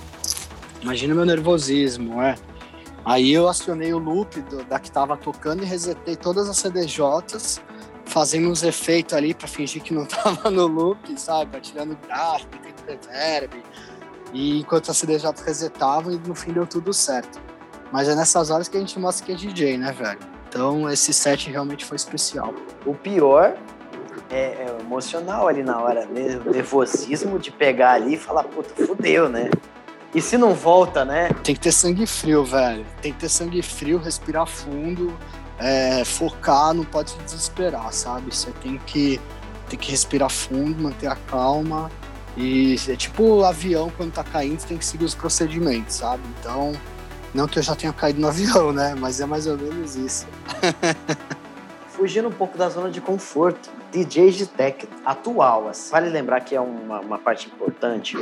[0.83, 2.37] Imagina meu nervosismo, é.
[3.05, 7.61] Aí eu acionei o loop do- da que tava tocando e resetei todas as CDJs,
[8.09, 11.51] fazendo uns efeitos ali pra fingir que não tava no loop, sabe?
[11.51, 12.51] Pra tirando gráfico,
[12.87, 13.63] tendo reverb.
[14.33, 17.41] E enquanto as CDJs resetavam e no fim deu tudo certo.
[17.93, 20.19] Mas é nessas horas que a gente mostra que é DJ, né, velho?
[20.49, 22.55] Então esse set realmente foi especial.
[22.85, 23.57] O pior
[24.31, 26.41] é, é o emocional ali na hora, né?
[26.45, 29.51] O nervosismo de pegar ali e falar, puta, fudeu, né?
[30.15, 31.29] E se não volta, né?
[31.45, 32.85] Tem que ter sangue frio, velho.
[33.03, 35.17] Tem que ter sangue frio, respirar fundo,
[35.59, 38.35] é, focar, não pode se desesperar, sabe?
[38.35, 39.21] Você tem que,
[39.69, 41.91] tem que respirar fundo, manter a calma.
[42.37, 46.23] E é tipo o avião quando tá caindo, você tem que seguir os procedimentos, sabe?
[46.39, 46.73] Então,
[47.35, 48.95] não que eu já tenha caído no avião, né?
[48.99, 50.27] Mas é mais ou menos isso.
[51.89, 53.71] Fugindo um pouco da zona de conforto.
[53.91, 55.91] DJs de techno atual, assim.
[55.91, 58.17] Vale lembrar que é uma, uma parte importante,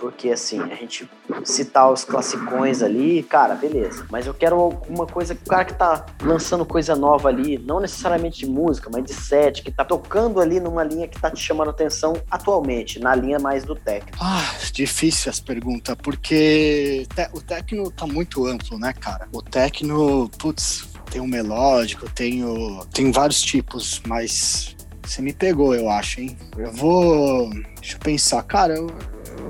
[0.00, 1.08] porque assim, a gente
[1.44, 4.06] citar os classicões ali, cara, beleza.
[4.10, 8.40] Mas eu quero alguma coisa, o cara que tá lançando coisa nova ali, não necessariamente
[8.40, 11.70] de música, mas de set, que tá tocando ali numa linha que tá te chamando
[11.70, 14.10] atenção atualmente, na linha mais do techno.
[14.18, 19.28] Ah, difícil as perguntas, porque o techno tá muito amplo, né, cara?
[19.32, 25.74] O techno, putz, tem o melódico, tem, o, tem vários tipos, mas você me pegou,
[25.74, 26.38] eu acho, hein?
[26.56, 27.50] Eu vou.
[27.80, 28.42] Deixa eu pensar.
[28.44, 28.88] Cara, o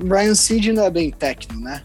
[0.03, 1.83] Brian Seed não é bem techno, né?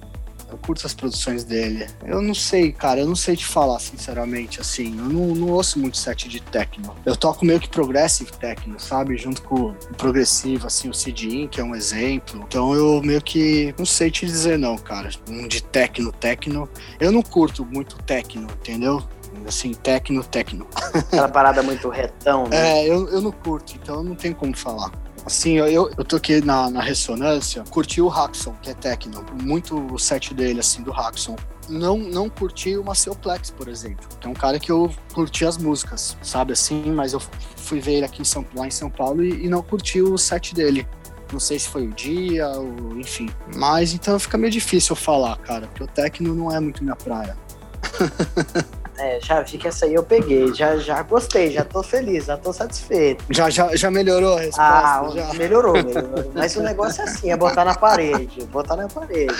[0.50, 1.86] Eu curto as produções dele.
[2.04, 4.96] Eu não sei, cara, eu não sei te falar, sinceramente, assim.
[4.96, 6.94] Eu não, não ouço muito set de techno.
[7.04, 9.16] Eu toco meio que progressive techno, sabe?
[9.16, 12.44] Junto com o progressivo, assim, o Cidin, que é um exemplo.
[12.46, 15.10] Então eu meio que não sei te dizer, não, cara.
[15.28, 16.68] Um de techno, techno.
[17.00, 19.02] Eu não curto muito techno, entendeu?
[19.46, 20.66] Assim, techno, techno.
[20.94, 22.84] Aquela parada muito retão, né?
[22.84, 24.92] É, eu, eu não curto, então eu não tenho como falar.
[25.26, 29.98] Assim, eu, eu toquei na, na ressonância, curti o Haxon, que é techno, muito o
[29.98, 31.34] set dele, assim, do Haxon.
[31.68, 35.58] Não, não curti o Maceoplex, por exemplo, que é um cara que eu curti as
[35.58, 37.20] músicas, sabe assim, mas eu
[37.56, 40.16] fui ver ele aqui em São, lá em São Paulo e, e não curti o
[40.16, 40.86] set dele.
[41.32, 43.28] Não sei se foi o dia, ou enfim.
[43.56, 46.94] Mas então fica meio difícil eu falar, cara, porque o techno não é muito minha
[46.94, 47.36] praia.
[48.98, 52.36] É, já vi que essa aí eu peguei, já, já gostei, já tô feliz, já
[52.36, 53.24] tô satisfeito.
[53.28, 54.62] Já, já, já melhorou a resposta?
[54.62, 55.34] Ah, já.
[55.34, 56.32] melhorou, melhorou.
[56.34, 59.34] Mas o negócio é assim, é botar na parede, botar na parede.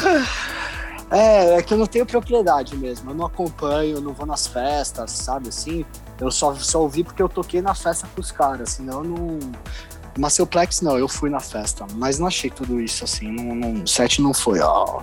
[1.11, 4.47] É, é que eu não tenho propriedade mesmo, eu não acompanho, eu não vou nas
[4.47, 5.87] festas, sabe assim?
[6.21, 9.39] Eu só, só ouvi porque eu toquei na festa com os caras, senão eu não...
[10.19, 13.87] Maceoplex não, eu fui na festa, mas não achei tudo isso assim, não, não, o
[13.87, 15.03] set não foi, ó.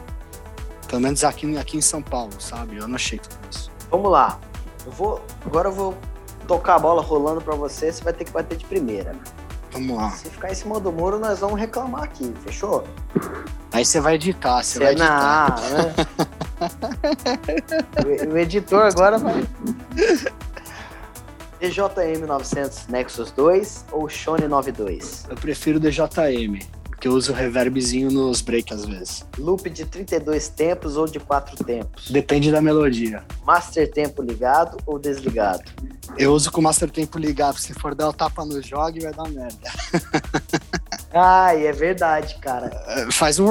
[0.88, 2.78] Pelo menos aqui, aqui em São Paulo, sabe?
[2.78, 3.73] Eu não achei tudo isso.
[3.94, 4.40] Vamos lá.
[4.88, 5.96] Eu vou, agora eu vou
[6.48, 9.16] tocar a bola rolando para você, você vai ter que bater de primeira.
[9.72, 10.10] Vamos lá.
[10.10, 12.84] Se ficar em cima do muro, nós vamos reclamar aqui, fechou?
[13.72, 15.62] Aí você vai editar, você Cê vai editar.
[15.62, 15.94] não, né?
[18.30, 19.48] o, o editor agora vai.
[21.60, 25.28] DJM 900 Nexus 2 ou Shone 92?
[25.30, 26.66] Eu prefiro DJM,
[27.04, 29.26] porque eu uso reverbzinho nos breaks às vezes.
[29.38, 32.10] Loop de 32 tempos ou de 4 tempos?
[32.10, 33.26] Depende da melodia.
[33.44, 35.64] Master tempo ligado ou desligado?
[36.18, 39.14] Eu uso com o Master Tempo ligado, se for dar o tapa no jogo vai
[39.14, 39.70] dar merda.
[41.14, 42.68] Ai, é verdade, cara.
[42.88, 43.48] É, Faz um...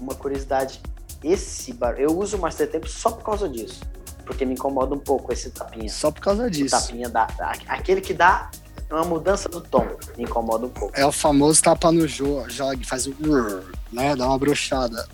[0.00, 0.80] Uma curiosidade,
[1.22, 1.94] esse bar...
[2.00, 3.82] eu uso o Master tempo só por causa disso.
[4.24, 5.88] Porque me incomoda um pouco esse tapinha.
[5.88, 6.70] Só por causa O disso.
[6.80, 8.50] tapinha dá, dá- aquele que dá
[8.94, 9.86] uma mudança do tom,
[10.16, 10.98] me incomoda um pouco.
[10.98, 13.12] É o famoso tapa no jo jogue, faz um...
[13.92, 14.16] né?
[14.16, 15.06] Dá uma brochada.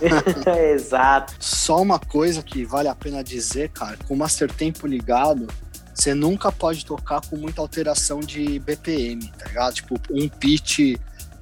[0.74, 1.34] Exato.
[1.38, 5.46] Só uma coisa que vale a pena dizer, cara, com o Master Tempo ligado,
[5.94, 9.74] você nunca pode tocar com muita alteração de BPM, tá ligado?
[9.74, 10.96] Tipo, um pitch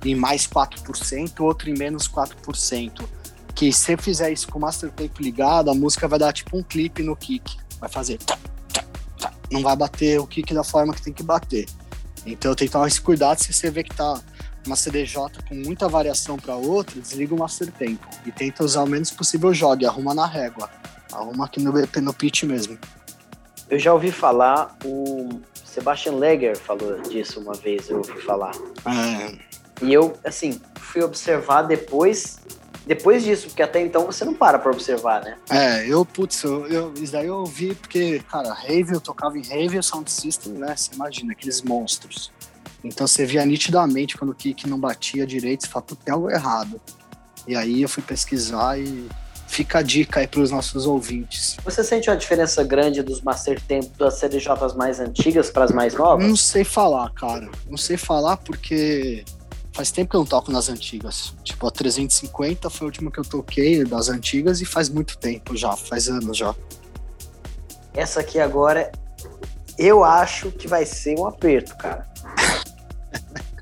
[0.04, 3.04] em mais 4%, outro em menos 4%.
[3.54, 6.56] Que se você fizer isso com o Master Tempo ligado, a música vai dar tipo
[6.56, 7.56] um clipe no kick.
[7.80, 8.18] Vai fazer.
[9.50, 11.66] Não vai bater o kick da forma que tem que bater.
[12.26, 14.20] Então tem que tomar esse cuidado se você vê que tá
[14.66, 15.16] uma CDJ
[15.48, 19.52] com muita variação para outra, desliga o Master Tempo e tenta usar o menos possível
[19.54, 20.68] jogue, arruma na régua.
[21.12, 22.78] Arruma aqui no, no pitch mesmo.
[23.70, 28.52] Eu já ouvi falar, o Sebastian Leger falou disso uma vez, eu ouvi falar.
[28.86, 29.38] É,
[29.82, 32.38] E eu, assim, fui observar depois,
[32.88, 35.36] depois disso, porque até então você não para pra observar, né?
[35.50, 39.42] é, eu, putz, eu, eu- isso daí eu vi porque, cara, Rave, eu tocava em
[39.42, 40.74] Rave Sound System, né?
[40.74, 42.32] Você imagina, aqueles monstros.
[42.82, 46.30] Então você via nitidamente quando o kick não batia direito, você fala, putz, tem algo
[46.30, 46.80] errado.
[47.46, 49.06] E aí eu fui pesquisar e
[49.46, 51.56] fica a dica aí pros nossos ouvintes.
[51.64, 55.94] Você sente uma diferença grande dos Master Tempo das CDJs mais antigas para as mais
[55.94, 56.26] novas?
[56.26, 57.50] Não sei falar, cara.
[57.68, 59.24] Não sei falar porque
[59.78, 61.32] faz tempo que eu não toco nas antigas.
[61.44, 65.56] Tipo, a 350 foi a última que eu toquei das antigas e faz muito tempo
[65.56, 66.52] já, faz anos já.
[67.94, 68.90] Essa aqui agora,
[69.78, 72.08] eu acho que vai ser um aperto, cara.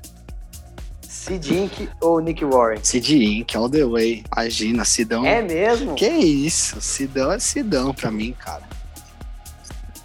[1.07, 1.87] Sid Inc.
[2.01, 2.79] ou Nick Warren?
[2.81, 4.23] Sid Inc, all the way.
[4.35, 5.23] Imagina, Sidão.
[5.23, 5.93] É mesmo?
[5.93, 6.81] Que isso?
[6.81, 8.67] Sidão é Sidão pra mim, cara.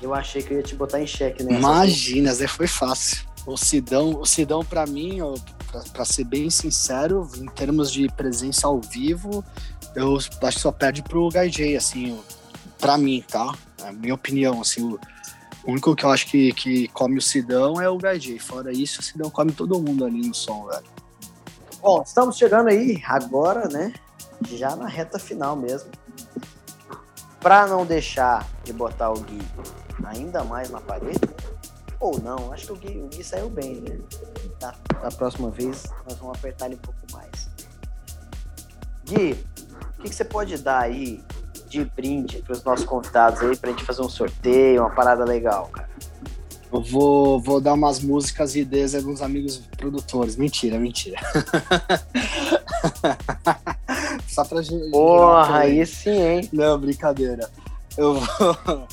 [0.02, 1.58] Eu achei que eu ia te botar em xeque nessa.
[1.58, 3.26] Imagina, Zé foi fácil.
[3.46, 5.22] O Sidão, o Sidão para mim,
[5.92, 9.44] pra ser bem sincero, em termos de presença ao vivo,
[9.94, 12.18] eu acho que só perde pro J, assim,
[12.78, 13.54] pra mim, tá?
[13.84, 15.00] É minha opinião, assim, o,
[15.66, 18.38] único que eu acho que, que come o Sidão é o J.
[18.38, 20.84] Fora isso, o Sidão come todo mundo ali no som, velho.
[21.80, 23.92] Bom, estamos chegando aí agora, né?
[24.52, 25.90] Já na reta final mesmo.
[27.40, 29.40] Pra não deixar de botar o Gui
[30.04, 31.18] ainda mais na parede,
[32.02, 33.96] ou não, acho que o Gui, o Gui saiu bem, né?
[34.58, 37.48] Da, da próxima vez nós vamos apertar ele um pouco mais.
[39.04, 39.32] Gui,
[39.98, 41.22] o que, que você pode dar aí
[41.68, 45.68] de brinde para os nossos convidados aí, pra gente fazer um sorteio, uma parada legal,
[45.68, 45.88] cara?
[46.72, 50.36] Eu vou, vou dar umas músicas e ideias dos amigos produtores.
[50.36, 51.20] Mentira, mentira.
[54.26, 54.90] Só pra gente.
[54.90, 56.48] Porra, aí sim, hein?
[56.52, 57.48] Não, brincadeira.
[57.96, 58.88] Eu vou,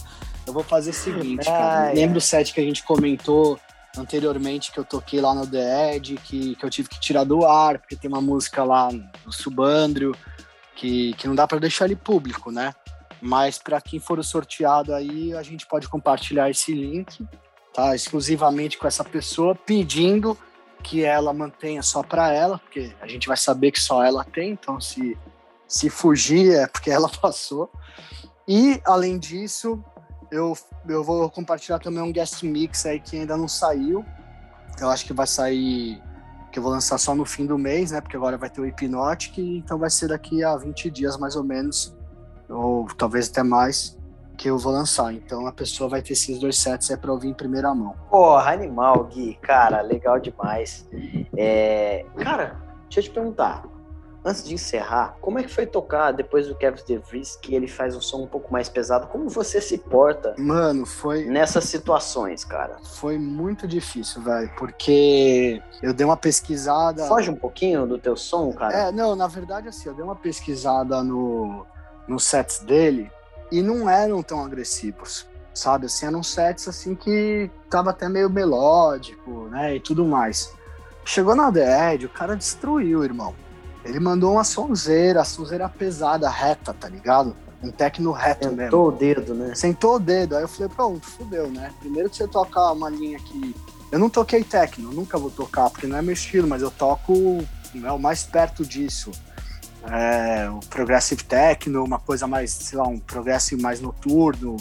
[0.50, 1.94] eu vou fazer o seguinte, cara.
[1.94, 3.60] Lembra o set que a gente comentou
[3.98, 7.46] anteriormente que eu toquei lá no The Edge, que, que eu tive que tirar do
[7.46, 10.16] ar, porque tem uma música lá no Subandrio
[10.76, 12.74] que, que não dá para deixar ele público, né?
[13.22, 17.28] Mas para quem for o sorteado aí, a gente pode compartilhar esse link,
[17.74, 17.96] tá?
[17.96, 20.38] Exclusivamente com essa pessoa, pedindo
[20.84, 24.52] que ela mantenha só para ela, porque a gente vai saber que só ela tem,
[24.52, 25.18] então se,
[25.68, 27.70] se fugir é porque ela passou.
[28.52, 29.84] E, além disso,
[30.32, 30.58] eu,
[30.88, 34.06] eu vou compartilhar também um guest mix aí que ainda não saiu.
[34.80, 36.02] Eu acho que vai sair
[36.52, 38.02] que eu vou lançar só no fim do mês, né?
[38.02, 41.44] Porque agora vai ter o Hypnotic, então vai ser daqui a 20 dias mais ou
[41.44, 41.96] menos,
[42.50, 43.98] ou talvez até mais,
[44.36, 45.14] que eu vou lançar.
[45.14, 47.96] Então a pessoa vai ter esses dois sets aí pra ouvir em primeira mão.
[48.10, 49.38] Porra, animal, Gui.
[49.42, 50.88] Cara, legal demais.
[51.38, 52.06] É...
[52.18, 53.64] Cara, deixa eu te perguntar
[54.24, 57.96] antes de encerrar, como é que foi tocar depois do Kevin DeVries, que ele faz
[57.96, 59.08] um som um pouco mais pesado?
[59.08, 60.36] Como você se porta?
[60.38, 61.26] Mano, foi.
[61.26, 62.78] Nessas situações, cara?
[62.84, 67.06] Foi muito difícil, velho, porque eu dei uma pesquisada.
[67.06, 68.90] Foge um pouquinho do teu som, cara?
[68.90, 71.66] É, não, na verdade, assim, eu dei uma pesquisada no,
[72.08, 73.12] no sets dele
[73.52, 75.28] e não eram tão agressivos.
[75.54, 80.54] Sabe, assim, eram sets assim que tava até meio melódico, né, e tudo mais.
[81.04, 81.50] Chegou na
[81.92, 83.34] Edge, o cara destruiu, irmão.
[83.84, 87.36] Ele mandou uma sonzeira, sonzeira pesada, reta, tá ligado?
[87.62, 88.72] Um tecno reto Sentou mesmo.
[88.72, 89.56] Sentou o dedo, né?
[89.56, 90.36] Sentou o dedo.
[90.36, 91.72] Aí eu falei, pronto, fudeu, né?
[91.80, 93.56] Primeiro que você tocar uma linha que.
[93.92, 97.44] Eu não toquei techno, nunca vou tocar, porque não é meu estilo, mas eu toco
[97.84, 99.12] é, o mais perto disso.
[99.84, 104.58] É, o progressive techno, uma coisa mais, sei lá, um progressive mais noturno,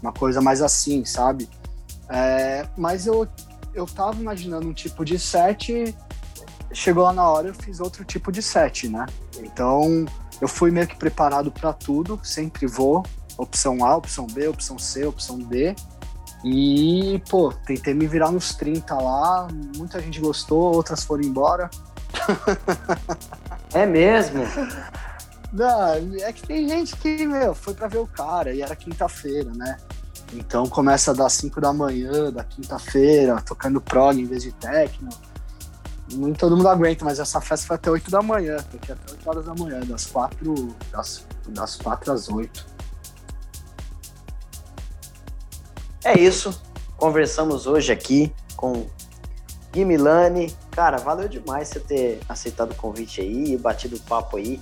[0.00, 1.48] uma coisa mais assim, sabe?
[2.08, 3.28] É, mas eu,
[3.74, 5.94] eu tava imaginando um tipo de set
[6.72, 9.06] chegou lá na hora eu fiz outro tipo de set, né?
[9.38, 10.04] Então
[10.40, 13.04] eu fui meio que preparado para tudo, sempre vou,
[13.36, 15.74] opção A, opção B, opção C, opção D.
[16.44, 19.46] E, pô, tentei me virar nos 30 lá,
[19.76, 21.70] muita gente gostou, outras foram embora.
[23.72, 24.42] É mesmo?
[25.52, 29.50] Não, é que tem gente que, meu, foi para ver o cara e era quinta-feira,
[29.54, 29.78] né?
[30.34, 35.08] Então começa das 5 da manhã, da quinta-feira, tocando prog em vez de techno
[36.12, 39.28] nem todo mundo aguenta, mas essa festa foi até 8 da manhã, aqui até 8
[39.28, 42.66] horas da manhã, das 4, das, das 4 às 8.
[46.04, 46.60] É isso.
[46.96, 48.86] Conversamos hoje aqui com
[49.72, 50.54] Gui Milani.
[50.70, 54.60] Cara, valeu demais você ter aceitado o convite aí, batido o papo aí.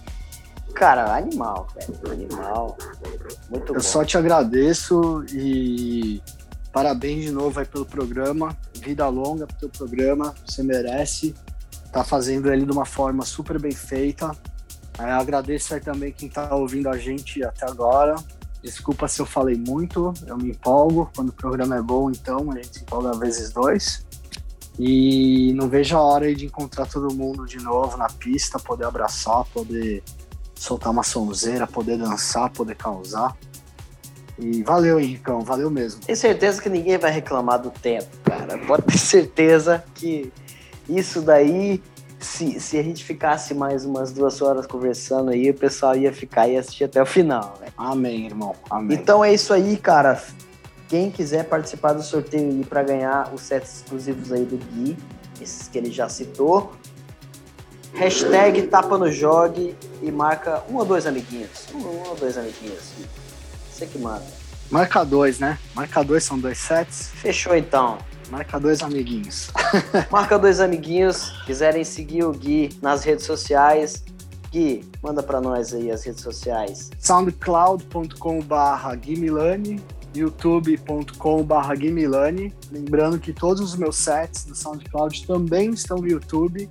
[0.75, 2.13] Cara, animal, velho.
[2.13, 2.77] Animal.
[3.51, 3.81] Muito Eu bom.
[3.81, 6.23] só te agradeço e
[6.73, 8.57] Parabéns de novo aí pelo programa.
[8.75, 10.35] Vida longa pro teu programa.
[10.47, 11.35] Você merece.
[11.93, 14.31] Tá fazendo ele de uma forma super bem feita.
[14.99, 18.15] É, agradeço aí também quem tá ouvindo a gente até agora.
[18.63, 21.11] Desculpa se eu falei muito, eu me empolgo.
[21.17, 24.05] Quando o programa é bom, então a gente se empolga vezes dois.
[24.79, 29.45] E não vejo a hora de encontrar todo mundo de novo na pista, poder abraçar,
[29.47, 30.03] poder
[30.55, 33.37] soltar uma sonzeira, poder dançar, poder causar.
[34.41, 36.01] E valeu, Henricão, valeu mesmo.
[36.01, 38.57] Tenho certeza que ninguém vai reclamar do tempo, cara.
[38.59, 40.33] Pode ter certeza que
[40.89, 41.83] isso daí,
[42.19, 46.49] se, se a gente ficasse mais umas duas horas conversando aí, o pessoal ia ficar
[46.49, 47.69] e assistir até o final, né?
[47.77, 48.55] Amém, irmão.
[48.71, 48.97] Amém.
[48.97, 50.21] Então é isso aí, cara.
[50.89, 54.97] Quem quiser participar do sorteio aí para ganhar os sets exclusivos aí do Gui,
[55.41, 56.73] esses que ele já citou,
[57.93, 61.69] hashtag tapa no jogue e marca um ou dois amiguinhos.
[61.75, 62.93] Um ou dois amiguinhos.
[63.81, 64.27] Você que manda.
[64.71, 65.59] Marca dois, né?
[65.75, 67.09] Marca dois são dois sets.
[67.15, 67.97] Fechou então.
[68.31, 69.51] Marca dois amiguinhos.
[70.13, 71.31] Marca dois amiguinhos.
[71.47, 74.05] Quiserem seguir o Gui nas redes sociais.
[74.53, 76.91] Gui, manda para nós aí as redes sociais.
[76.99, 79.83] soundcloud.com/barra Guimilani,
[80.15, 82.53] youtube.com/barra Guimilani.
[82.71, 86.69] Lembrando que todos os meus sets do SoundCloud também estão no YouTube.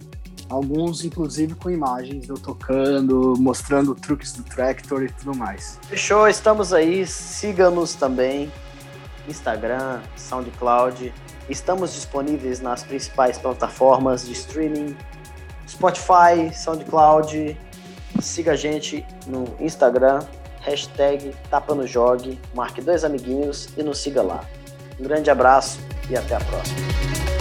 [0.49, 5.79] Alguns, inclusive, com imagens eu tocando, mostrando truques do Tractor e tudo mais.
[5.83, 7.05] Fechou, estamos aí.
[7.05, 8.51] Siga-nos também.
[9.27, 11.13] Instagram, SoundCloud.
[11.47, 14.97] Estamos disponíveis nas principais plataformas de streaming:
[15.67, 17.55] Spotify, SoundCloud.
[18.19, 20.19] Siga a gente no Instagram,
[20.61, 24.43] hashtag Tapa no Jogue, marque dois amiguinhos e nos siga lá.
[24.99, 27.38] Um grande abraço e até a próxima.